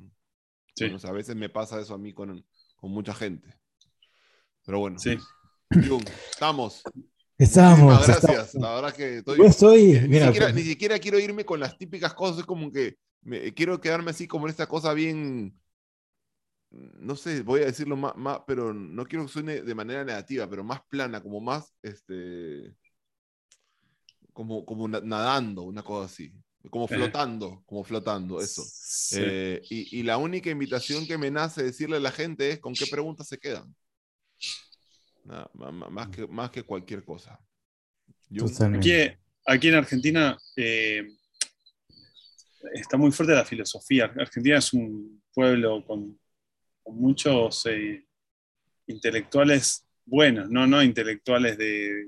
Sí. 0.75 0.83
bueno, 0.83 0.97
o 0.97 0.99
sea, 0.99 1.09
a 1.09 1.13
veces 1.13 1.35
me 1.35 1.49
pasa 1.49 1.81
eso 1.81 1.95
a 1.95 1.97
mí 1.97 2.13
con, 2.13 2.45
con 2.75 2.91
mucha 2.91 3.13
gente. 3.13 3.59
Pero 4.65 4.79
bueno, 4.79 4.99
Sí. 4.99 5.17
Estamos. 6.31 6.83
Estamos. 7.37 7.93
Muchísimas 7.93 8.09
estamos. 8.09 8.35
gracias. 8.35 8.55
La 8.55 8.75
verdad 8.75 8.93
que 8.95 9.17
estoy, 9.19 9.37
Yo 9.37 9.45
estoy, 9.45 9.99
ni, 10.07 10.07
mira, 10.07 10.25
siquiera, 10.25 10.47
pues, 10.47 10.55
ni 10.55 10.63
siquiera 10.63 10.99
quiero 10.99 11.19
irme 11.19 11.45
con 11.45 11.59
las 11.59 11.77
típicas 11.77 12.13
cosas, 12.13 12.39
es 12.39 12.45
como 12.45 12.71
que 12.71 12.97
me, 13.21 13.53
quiero 13.53 13.79
quedarme 13.81 14.11
así 14.11 14.27
como 14.27 14.45
en 14.47 14.51
esta 14.51 14.67
cosa 14.67 14.93
bien, 14.93 15.59
no 16.71 17.15
sé, 17.15 17.41
voy 17.43 17.61
a 17.61 17.65
decirlo 17.65 17.95
más, 17.95 18.15
más, 18.15 18.41
pero 18.47 18.73
no 18.73 19.05
quiero 19.05 19.25
que 19.25 19.31
suene 19.31 19.61
de 19.61 19.75
manera 19.75 20.03
negativa, 20.03 20.49
pero 20.49 20.63
más 20.63 20.81
plana, 20.89 21.21
como 21.21 21.39
más, 21.41 21.73
este, 21.81 22.75
como, 24.33 24.65
como 24.65 24.87
na- 24.87 25.01
nadando, 25.01 25.63
una 25.63 25.83
cosa 25.83 26.05
así, 26.05 26.31
como 26.69 26.87
flotando, 26.87 27.63
como 27.65 27.83
flotando, 27.83 28.41
eso. 28.41 28.63
Sí. 28.63 29.19
Eh, 29.19 29.61
y, 29.69 29.99
y 29.99 30.03
la 30.03 30.17
única 30.17 30.49
invitación 30.49 31.07
que 31.07 31.17
me 31.17 31.31
nace 31.31 31.63
decirle 31.63 31.97
a 31.97 31.99
la 32.01 32.11
gente 32.11 32.51
es 32.51 32.59
con 32.59 32.73
qué 32.73 32.85
preguntas 32.87 33.27
se 33.27 33.37
quedan. 33.37 33.73
Nada, 35.27 35.49
más, 35.53 36.07
que, 36.09 36.25
más 36.27 36.49
que 36.51 36.63
cualquier 36.63 37.03
cosa. 37.03 37.39
Aquí, 38.75 38.91
aquí 39.45 39.67
en 39.67 39.75
Argentina 39.75 40.37
eh, 40.55 41.07
está 42.73 42.97
muy 42.97 43.11
fuerte 43.11 43.35
la 43.35 43.45
filosofía. 43.45 44.05
Argentina 44.17 44.57
es 44.57 44.73
un 44.73 45.21
pueblo 45.33 45.85
con, 45.85 46.17
con 46.81 46.95
muchos 46.95 47.65
eh, 47.65 48.05
intelectuales 48.87 49.85
buenos, 50.05 50.49
no, 50.49 50.65
no 50.65 50.81
intelectuales 50.81 51.57
de, 51.57 52.05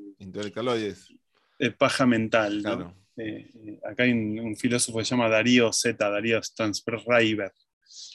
paja 1.78 2.06
mental. 2.06 2.64
¿no? 2.64 2.76
claro. 2.76 2.96
Eh, 3.18 3.80
acá 3.84 4.04
hay 4.04 4.14
un, 4.14 4.40
un 4.40 4.56
filósofo 4.56 5.00
que 5.00 5.06
se 5.06 5.12
llama 5.12 5.28
Darío 5.28 5.74
Z, 5.74 6.10
Darío 6.10 6.42
Stansberger. 6.42 7.52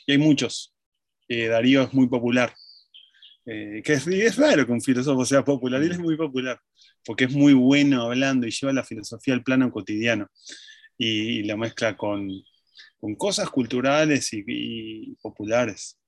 Y 0.06 0.12
hay 0.12 0.18
muchos. 0.18 0.74
Eh, 1.28 1.48
Darío 1.48 1.82
es 1.82 1.92
muy 1.92 2.06
popular. 2.06 2.54
Eh, 3.46 3.82
que 3.84 3.94
es, 3.94 4.06
es 4.06 4.36
raro 4.36 4.64
que 4.66 4.72
un 4.72 4.80
filósofo 4.80 5.24
sea 5.24 5.44
popular, 5.44 5.82
él 5.82 5.92
es 5.92 5.98
muy 5.98 6.16
popular, 6.16 6.58
porque 7.04 7.24
es 7.24 7.32
muy 7.32 7.52
bueno 7.52 8.02
hablando 8.04 8.46
y 8.46 8.50
lleva 8.50 8.72
la 8.72 8.84
filosofía 8.84 9.34
al 9.34 9.42
plano 9.44 9.70
cotidiano 9.70 10.28
y, 10.98 11.40
y 11.40 11.42
la 11.44 11.56
mezcla 11.56 11.96
con, 11.96 12.28
con 13.00 13.16
cosas 13.16 13.50
culturales 13.50 14.32
y, 14.34 14.44
y 14.46 15.16
populares. 15.22 15.98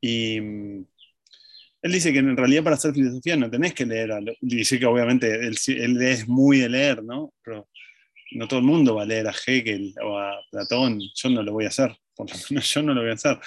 Y 0.00 0.40
mm, 0.40 0.86
él 1.82 1.92
dice 1.92 2.12
que 2.12 2.18
en 2.18 2.36
realidad 2.36 2.64
para 2.64 2.76
hacer 2.76 2.92
filosofía 2.94 3.36
no 3.36 3.50
tenés 3.50 3.74
que 3.74 3.86
leer, 3.86 4.12
a 4.12 4.20
lo- 4.20 4.34
dice 4.40 4.78
que 4.78 4.86
obviamente 4.86 5.32
él, 5.34 5.56
él 5.68 6.02
es 6.02 6.28
muy 6.28 6.58
de 6.60 6.68
leer, 6.68 7.02
¿no? 7.02 7.32
Pero 7.42 7.68
no 8.32 8.48
todo 8.48 8.60
el 8.60 8.66
mundo 8.66 8.96
va 8.96 9.02
a 9.04 9.06
leer 9.06 9.28
a 9.28 9.34
Hegel 9.46 9.94
o 10.04 10.18
a 10.18 10.34
Platón, 10.50 11.00
yo 11.14 11.30
no 11.30 11.42
lo 11.42 11.52
voy 11.54 11.66
a 11.66 11.68
hacer, 11.68 11.96
por 12.16 12.30
lo 12.30 12.36
menos 12.50 12.74
yo 12.74 12.82
no 12.82 12.94
lo 12.94 13.02
voy 13.02 13.10
a 13.12 13.14
hacer. 13.14 13.38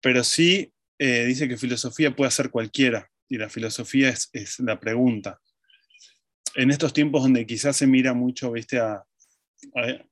Pero 0.00 0.22
sí 0.24 0.72
eh, 0.98 1.24
dice 1.24 1.48
que 1.48 1.56
filosofía 1.56 2.14
puede 2.14 2.28
hacer 2.28 2.50
cualquiera, 2.50 3.08
y 3.28 3.38
la 3.38 3.48
filosofía 3.48 4.10
es, 4.10 4.28
es 4.32 4.58
la 4.60 4.78
pregunta. 4.78 5.40
En 6.54 6.70
estos 6.70 6.92
tiempos 6.92 7.22
donde 7.22 7.46
quizás 7.46 7.76
se 7.76 7.86
mira 7.86 8.14
mucho, 8.14 8.52
viste, 8.52 8.78
a, 8.78 8.94
a- 9.74 10.06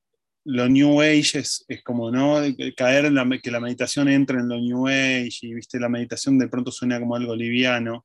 lo 0.44 0.68
New 0.68 1.00
Age 1.00 1.38
es, 1.38 1.64
como, 1.84 2.10
¿no? 2.10 2.42
Caer 2.76 3.04
en 3.04 3.14
la, 3.14 3.28
que 3.40 3.50
la 3.50 3.60
meditación 3.60 4.08
entre 4.08 4.38
en 4.38 4.48
lo 4.48 4.58
New 4.58 4.88
Age 4.88 5.38
y, 5.42 5.54
viste, 5.54 5.78
la 5.78 5.88
meditación 5.88 6.38
de 6.38 6.48
pronto 6.48 6.72
suena 6.72 6.98
como 6.98 7.14
algo 7.14 7.36
liviano. 7.36 8.04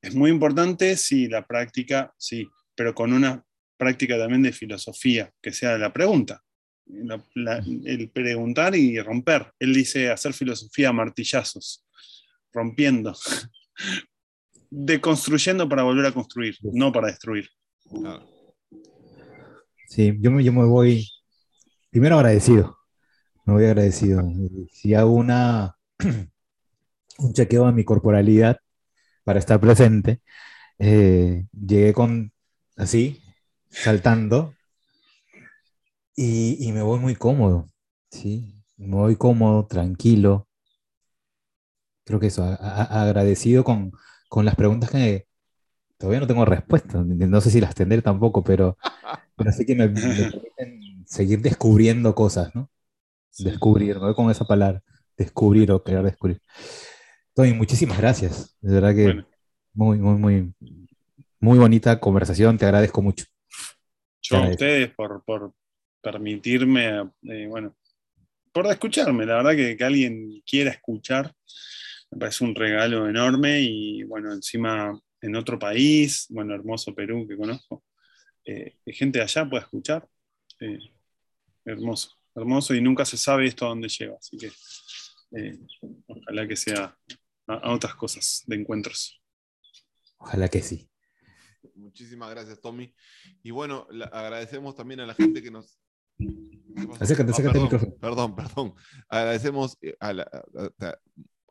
Es 0.00 0.14
muy 0.14 0.30
importante, 0.30 0.96
sí, 0.96 1.26
la 1.26 1.44
práctica, 1.44 2.14
sí, 2.16 2.46
pero 2.74 2.94
con 2.94 3.12
una 3.12 3.42
práctica 3.76 4.16
también 4.16 4.42
de 4.42 4.52
filosofía, 4.52 5.32
que 5.42 5.52
sea 5.52 5.76
la 5.76 5.92
pregunta. 5.92 6.40
El 6.86 8.10
preguntar 8.10 8.76
y 8.76 9.00
romper. 9.00 9.52
Él 9.58 9.74
dice 9.74 10.08
hacer 10.08 10.34
filosofía 10.34 10.90
a 10.90 10.92
martillazos, 10.92 11.84
rompiendo, 12.56 13.14
deconstruyendo 14.70 15.68
para 15.68 15.82
volver 15.82 16.06
a 16.06 16.12
construir, 16.12 16.56
no 16.62 16.90
para 16.90 17.08
destruir. 17.08 17.48
claro. 17.88 18.26
Sí, 19.88 20.16
yo 20.20 20.32
me, 20.32 20.42
yo 20.42 20.52
me 20.52 20.64
voy, 20.64 21.08
primero 21.90 22.16
agradecido, 22.16 22.76
me 23.44 23.52
voy 23.52 23.66
agradecido. 23.66 24.20
Si 24.72 24.94
hago 24.94 25.12
una, 25.12 25.76
un 27.18 27.32
chequeo 27.32 27.66
de 27.66 27.72
mi 27.72 27.84
corporalidad 27.84 28.58
para 29.22 29.38
estar 29.38 29.60
presente, 29.60 30.22
eh, 30.78 31.46
llegué 31.52 31.92
con, 31.92 32.32
así, 32.76 33.22
saltando, 33.70 34.54
y, 36.16 36.56
y 36.66 36.72
me 36.72 36.82
voy 36.82 36.98
muy 36.98 37.14
cómodo, 37.14 37.70
¿sí? 38.10 38.64
Me 38.76 38.96
voy 38.96 39.16
cómodo, 39.16 39.66
tranquilo. 39.66 40.48
Creo 42.06 42.20
que 42.20 42.28
eso, 42.28 42.44
a- 42.44 42.56
a- 42.56 43.04
agradecido 43.04 43.64
con, 43.64 43.92
con 44.30 44.46
las 44.46 44.56
preguntas 44.56 44.90
que 44.92 45.28
todavía 45.98 46.20
no 46.20 46.26
tengo 46.26 46.44
respuesta, 46.44 47.02
no 47.04 47.40
sé 47.40 47.50
si 47.50 47.60
las 47.60 47.74
tendré 47.74 48.02
tampoco, 48.02 48.44
pero, 48.44 48.78
pero 49.36 49.52
sí 49.52 49.66
que 49.66 49.74
me, 49.76 49.88
me 49.88 50.26
permiten 50.26 51.04
seguir 51.06 51.42
descubriendo 51.42 52.14
cosas, 52.14 52.54
¿no? 52.54 52.70
Descubrir, 53.38 53.98
voy 53.98 54.14
con 54.14 54.30
esa 54.30 54.46
palabra, 54.46 54.82
descubrir 55.16 55.72
o 55.72 55.82
querer 55.84 56.04
descubrir. 56.04 56.40
Tony, 57.34 57.52
muchísimas 57.54 57.98
gracias, 57.98 58.56
de 58.60 58.74
verdad 58.74 58.94
que 58.94 59.14
Bueno, 59.14 59.26
muy, 59.74 59.98
muy, 59.98 60.14
muy, 60.18 60.54
muy 61.40 61.58
bonita 61.58 62.00
conversación, 62.00 62.58
te 62.58 62.66
agradezco 62.66 63.02
mucho. 63.02 63.24
yo 64.22 64.38
a 64.38 64.46
ustedes 64.46 64.90
por, 64.94 65.22
por 65.24 65.52
permitirme, 66.02 67.10
eh, 67.22 67.46
bueno, 67.48 67.76
por 68.52 68.66
escucharme. 68.68 69.26
La 69.26 69.36
verdad 69.36 69.56
que, 69.56 69.76
que 69.76 69.84
alguien 69.84 70.42
quiera 70.46 70.70
escuchar 70.72 71.34
me 72.10 72.18
parece 72.18 72.44
un 72.44 72.54
regalo 72.54 73.08
enorme 73.08 73.60
y 73.60 74.02
bueno, 74.04 74.32
encima 74.32 74.98
en 75.20 75.36
otro 75.36 75.58
país, 75.58 76.26
bueno, 76.30 76.54
hermoso 76.54 76.94
Perú 76.94 77.26
que 77.28 77.36
conozco, 77.36 77.84
eh, 78.44 78.78
que 78.84 78.92
gente 78.92 79.18
de 79.18 79.24
allá 79.24 79.48
pueda 79.48 79.62
escuchar. 79.64 80.06
eh, 80.60 80.78
hermoso, 81.64 82.12
hermoso 82.34 82.74
y 82.74 82.80
nunca 82.80 83.04
se 83.04 83.16
sabe 83.16 83.46
esto 83.46 83.66
a 83.66 83.70
dónde 83.70 83.88
lleva. 83.88 84.16
Así 84.18 84.36
que 84.36 84.50
eh, 85.36 85.58
ojalá 86.06 86.46
que 86.46 86.54
sea 86.56 86.96
a, 87.48 87.54
a 87.54 87.72
otras 87.74 87.94
cosas 87.96 88.44
de 88.46 88.56
encuentros. 88.56 89.20
Ojalá 90.18 90.48
que 90.48 90.62
sí. 90.62 90.88
Muchísimas 91.74 92.30
gracias, 92.30 92.60
Tommy. 92.60 92.94
Y 93.42 93.50
bueno, 93.50 93.86
la- 93.90 94.06
agradecemos 94.06 94.74
también 94.76 95.00
a 95.00 95.06
la 95.06 95.14
gente 95.14 95.42
que 95.42 95.50
nos. 95.50 95.78
Acércate, 97.00 97.32
acércate 97.32 97.46
al 97.46 97.52
perdón, 97.52 97.62
micrófono. 97.64 97.96
perdón, 98.00 98.36
perdón. 98.36 98.74
Agradecemos 99.08 99.76
a 100.00 100.12
la, 100.12 100.22
a- 100.22 100.86
a- 100.86 100.98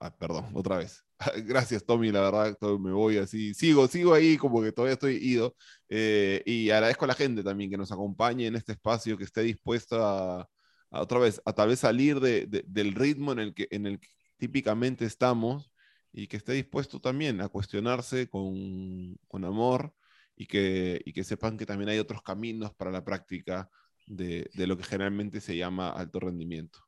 Ah, 0.06 0.15
perdón, 0.19 0.45
otra 0.53 0.77
vez. 0.77 1.03
Gracias, 1.45 1.84
Tommy, 1.86 2.11
la 2.11 2.22
verdad, 2.22 2.57
me 2.80 2.91
voy 2.91 3.18
así. 3.18 3.53
Sigo, 3.53 3.88
sigo 3.88 4.14
ahí 4.14 4.38
como 4.38 4.61
que 4.61 4.72
todavía 4.72 4.94
estoy 4.94 5.15
ido. 5.15 5.56
Eh, 5.90 6.44
y 6.45 6.69
agradezco 6.69 7.06
a 7.06 7.07
la 7.07 7.15
gente 7.15 7.44
también 7.44 7.72
que 7.72 7.77
nos 7.77 7.91
acompañe 7.91 8.48
en 8.48 8.56
este 8.56 8.73
espacio, 8.73 9.18
que 9.18 9.23
esté 9.23 9.41
dispuesta 9.41 10.41
a, 10.41 10.49
otra 10.91 11.19
vez, 11.19 11.41
a 11.45 11.53
tal 11.53 11.69
vez 11.69 11.80
salir 11.80 12.19
del 12.19 12.94
ritmo 12.94 13.32
en 13.32 13.40
el, 13.40 13.53
que, 13.53 13.68
en 13.72 13.88
el 13.88 13.99
típicamente 14.38 15.06
estamos 15.06 15.72
y 16.14 16.27
que 16.27 16.38
esté 16.38 16.53
dispuesto 16.53 16.99
también 17.02 17.41
a 17.41 17.49
cuestionarse 17.49 18.30
con, 18.30 19.18
con 19.27 19.44
amor 19.44 19.94
y 20.36 20.45
que, 20.45 21.02
y 21.06 21.14
que 21.14 21.23
sepan 21.23 21.57
que 21.57 21.65
también 21.65 21.90
hay 21.90 21.99
otros 21.99 22.22
caminos 22.22 22.73
para 22.76 22.91
la 22.91 23.03
práctica 23.03 23.69
de, 24.07 24.49
de 24.53 24.68
lo 24.68 24.77
que 24.77 24.84
generalmente 24.84 25.41
se 25.41 25.57
llama 25.57 25.90
alto 25.90 26.19
rendimiento. 26.19 26.80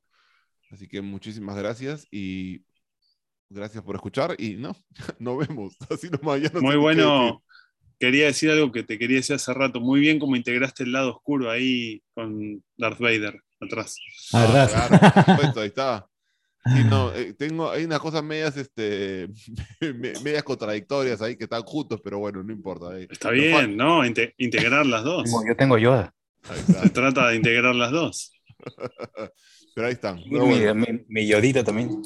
Así 0.72 0.88
que 0.88 1.02
muchísimas 1.02 1.58
gracias 1.58 2.08
y 2.12 2.66
Gracias 3.50 3.84
por 3.84 3.96
escuchar 3.96 4.36
y 4.38 4.56
no, 4.56 4.76
nos 5.20 5.48
vemos. 5.48 5.76
Así 5.90 6.10
nomás, 6.10 6.42
ya 6.42 6.50
no 6.54 6.62
Muy 6.62 6.76
bueno. 6.76 7.44
Quería 8.00 8.28
decir 8.28 8.52
algo 8.52 8.72
que 8.72 8.84
te 8.84 9.00
quería 9.00 9.18
decir 9.18 9.38
hace 9.38 9.54
rato. 9.54 9.80
Muy 9.80 10.00
bien 10.00 10.20
como 10.20 10.36
integraste 10.36 10.84
el 10.84 10.92
lado 10.92 11.16
oscuro 11.16 11.50
ahí 11.50 12.04
con 12.14 12.64
Darth 12.78 13.00
Vader 13.00 13.42
atrás. 13.60 13.98
Ah, 14.34 14.42
verdad. 14.42 14.72
Ah, 14.76 15.24
claro, 15.26 15.54
ahí 15.62 15.68
está. 15.68 16.08
Sí, 16.66 16.84
no, 16.84 17.14
eh, 17.14 17.34
tengo, 17.34 17.72
hay 17.72 17.86
unas 17.86 18.00
cosas 18.00 18.24
medias, 18.24 18.58
este, 18.58 19.30
medias 20.22 20.44
contradictorias 20.44 21.22
ahí 21.22 21.38
que 21.38 21.46
están 21.46 21.64
juntos, 21.64 22.02
pero 22.04 22.20
bueno, 22.20 22.44
no 22.44 22.52
importa. 22.52 23.00
Está 23.00 23.32
bien, 23.32 23.78
¿no? 23.78 24.06
integrar 24.06 24.86
las 24.86 25.04
dos. 25.04 25.32
Yo 25.48 25.56
tengo 25.56 25.78
Yoda. 25.78 26.14
Se 26.84 26.90
trata 26.90 27.30
de 27.30 27.38
integrar 27.38 27.74
las 27.74 27.92
dos. 27.92 28.32
Pero 29.76 29.88
ahí 29.88 29.94
están. 29.94 30.22
mi, 31.08 31.28
Yodita 31.28 31.64
también. 31.64 32.02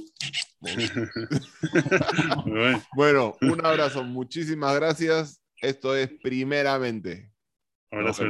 bueno, 2.95 3.35
un 3.41 3.65
abrazo. 3.65 4.03
Muchísimas 4.03 4.75
gracias. 4.75 5.41
Esto 5.61 5.95
es 5.95 6.11
primeramente. 6.21 7.31
Abrazo 7.91 8.23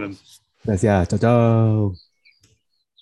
Gracias. 0.64 1.08
Chao, 1.10 1.20
chao. 1.20 2.11